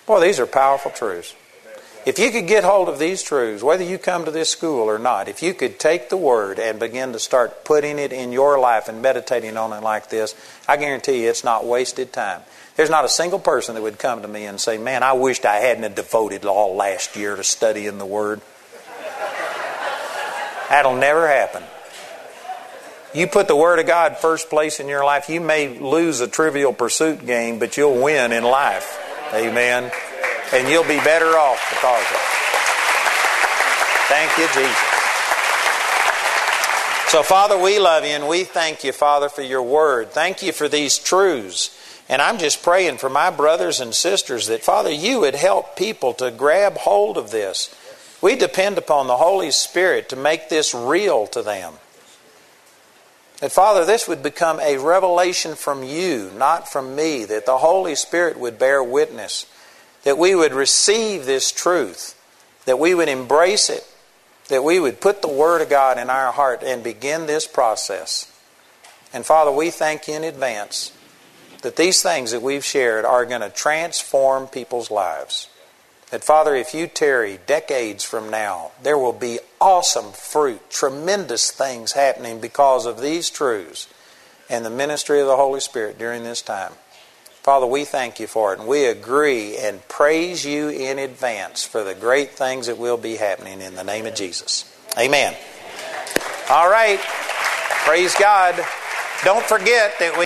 Boy, 0.06 0.22
these 0.22 0.40
are 0.40 0.46
powerful 0.46 0.92
truths. 0.92 1.34
If 2.06 2.20
you 2.20 2.30
could 2.30 2.46
get 2.46 2.64
hold 2.64 2.88
of 2.88 3.00
these 3.00 3.24
truths, 3.24 3.64
whether 3.64 3.84
you 3.84 3.98
come 3.98 4.26
to 4.26 4.32
this 4.32 4.52
school 4.52 4.88
or 4.88 5.00
not, 5.00 5.28
if 5.28 5.42
you 5.42 5.56
could 5.56 5.80
take 5.80 6.10
the 6.10 6.18
Word 6.18 6.60
and 6.60 6.80
begin 6.80 7.14
to 7.14 7.20
start 7.20 7.66
putting 7.66 7.98
it 7.98 8.14
in 8.14 8.32
your 8.32 8.60
life 8.60 8.88
and 8.88 9.02
meditating 9.02 9.58
on 9.58 9.74
it 9.74 9.82
like 9.82 10.12
this, 10.12 10.36
I 10.68 10.78
guarantee 10.78 11.24
you 11.24 11.30
it's 11.30 11.44
not 11.44 11.66
wasted 11.66 12.14
time. 12.14 12.42
There's 12.76 12.92
not 12.92 13.06
a 13.06 13.10
single 13.10 13.40
person 13.40 13.74
that 13.74 13.82
would 13.82 13.98
come 13.98 14.22
to 14.22 14.28
me 14.28 14.46
and 14.46 14.62
say, 14.62 14.78
Man, 14.78 15.02
I 15.02 15.14
wished 15.14 15.46
I 15.46 15.56
hadn't 15.56 15.96
devoted 15.96 16.46
all 16.46 16.76
last 16.76 17.16
year 17.16 17.36
to 17.36 17.44
studying 17.44 17.98
the 17.98 18.06
Word. 18.06 18.40
That'll 20.70 20.98
never 20.98 21.28
happen. 21.28 21.64
You 23.16 23.26
put 23.26 23.48
the 23.48 23.56
Word 23.56 23.80
of 23.80 23.88
God 23.88 24.18
first 24.18 24.52
place 24.52 24.80
in 24.80 24.88
your 24.88 25.04
life, 25.04 25.28
you 25.28 25.42
may 25.42 25.80
lose 25.80 26.20
a 26.20 26.28
trivial 26.28 26.72
pursuit 26.72 27.26
game, 27.26 27.58
but 27.58 27.78
you'll 27.78 28.00
win 28.00 28.32
in 28.32 28.44
life. 28.44 29.02
Amen 29.34 29.92
and 30.54 30.68
you'll 30.70 30.84
be 30.84 31.00
better 31.00 31.38
off 31.38 31.60
because 31.70 32.06
of 32.06 32.18
it. 32.18 32.36
Thank 34.08 34.38
you, 34.38 34.48
Jesus. 34.54 34.96
So, 37.08 37.24
Father, 37.24 37.58
we 37.58 37.80
love 37.80 38.04
you 38.04 38.12
and 38.12 38.28
we 38.28 38.44
thank 38.44 38.84
you, 38.84 38.92
Father, 38.92 39.30
for 39.30 39.42
your 39.42 39.64
word. 39.64 40.12
Thank 40.12 40.44
you 40.44 40.52
for 40.52 40.68
these 40.68 40.98
truths. 40.98 41.72
And 42.08 42.22
I'm 42.22 42.38
just 42.38 42.62
praying 42.62 42.98
for 42.98 43.10
my 43.10 43.32
brothers 43.32 43.80
and 43.80 43.96
sisters 43.96 44.48
that, 44.48 44.64
Father, 44.64 44.92
you 44.92 45.22
would 45.22 45.36
help 45.36 45.76
people 45.76 46.14
to 46.16 46.30
grab 46.30 46.78
hold 46.78 47.18
of 47.18 47.32
this. 47.32 47.74
We 48.22 48.36
depend 48.36 48.78
upon 48.78 49.08
the 49.08 49.18
Holy 49.18 49.52
Spirit 49.52 50.10
to 50.10 50.16
make 50.16 50.50
this 50.50 50.74
real 50.76 51.26
to 51.28 51.42
them. 51.42 51.74
That, 53.40 53.52
Father, 53.52 53.86
this 53.86 54.08
would 54.08 54.22
become 54.22 54.60
a 54.60 54.78
revelation 54.78 55.56
from 55.56 55.84
you, 55.84 56.32
not 56.38 56.72
from 56.72 56.96
me, 56.96 57.26
that 57.26 57.46
the 57.46 57.58
Holy 57.58 57.96
Spirit 57.96 58.40
would 58.40 58.60
bear 58.60 58.84
witness 58.84 59.46
that 60.06 60.18
we 60.18 60.34
would 60.34 60.54
receive 60.54 61.26
this 61.26 61.52
truth, 61.52 62.16
that 62.66 62.80
we 62.80 62.96
would 62.96 63.10
embrace 63.10 63.70
it, 63.70 63.86
that 64.48 64.64
we 64.64 64.80
would 64.80 65.02
put 65.02 65.22
the 65.22 65.28
Word 65.28 65.62
of 65.62 65.70
God 65.70 65.98
in 65.98 66.10
our 66.10 66.32
heart 66.32 66.64
and 66.64 66.84
begin 66.84 67.26
this 67.26 67.48
process. 67.48 68.32
And 69.12 69.26
Father, 69.26 69.52
we 69.52 69.72
thank 69.72 70.08
you 70.08 70.14
in 70.14 70.24
advance 70.24 70.94
that 71.64 71.76
these 71.76 72.04
things 72.04 72.32
that 72.32 72.44
we've 72.44 72.64
shared 72.64 73.04
are 73.04 73.26
going 73.26 73.42
to 73.42 73.50
transform 73.50 74.48
people's 74.48 74.92
lives. 74.92 75.50
That, 76.12 76.24
Father, 76.24 76.56
if 76.56 76.76
you 76.76 76.86
tarry 76.86 77.40
decades 77.48 78.04
from 78.04 78.30
now, 78.30 78.72
there 78.84 79.00
will 79.00 79.14
be 79.14 79.40
awesome 79.60 80.12
fruit, 80.12 80.70
tremendous 80.70 81.50
things 81.50 81.94
happening 81.94 82.40
because 82.40 82.86
of 82.86 83.02
these 83.02 83.32
truths 83.32 83.88
and 84.48 84.64
the 84.64 84.70
ministry 84.70 85.20
of 85.20 85.26
the 85.26 85.36
Holy 85.36 85.60
Spirit 85.60 85.98
during 85.98 86.24
this 86.24 86.44
time. 86.44 86.74
Father, 87.46 87.68
we 87.68 87.86
thank 87.86 88.20
you 88.20 88.26
for 88.26 88.54
it, 88.54 88.60
and 88.60 88.68
we 88.68 88.86
agree 88.86 89.56
and 89.56 89.88
praise 89.88 90.44
you 90.44 90.70
in 90.70 90.98
advance 90.98 91.64
for 91.64 91.84
the 91.84 91.94
great 91.94 92.32
things 92.32 92.66
that 92.66 92.80
will 92.80 92.98
be 92.98 93.18
happening 93.18 93.62
in 93.62 93.76
the 93.76 93.84
name 93.84 94.08
of 94.08 94.16
Jesus. 94.16 94.66
Amen. 94.98 95.36
All 96.50 96.68
right. 96.68 97.00
Praise 97.86 98.16
God. 98.16 98.56
Don't 99.24 99.46
forget 99.46 99.94
that 100.00 100.18
we 100.18 100.24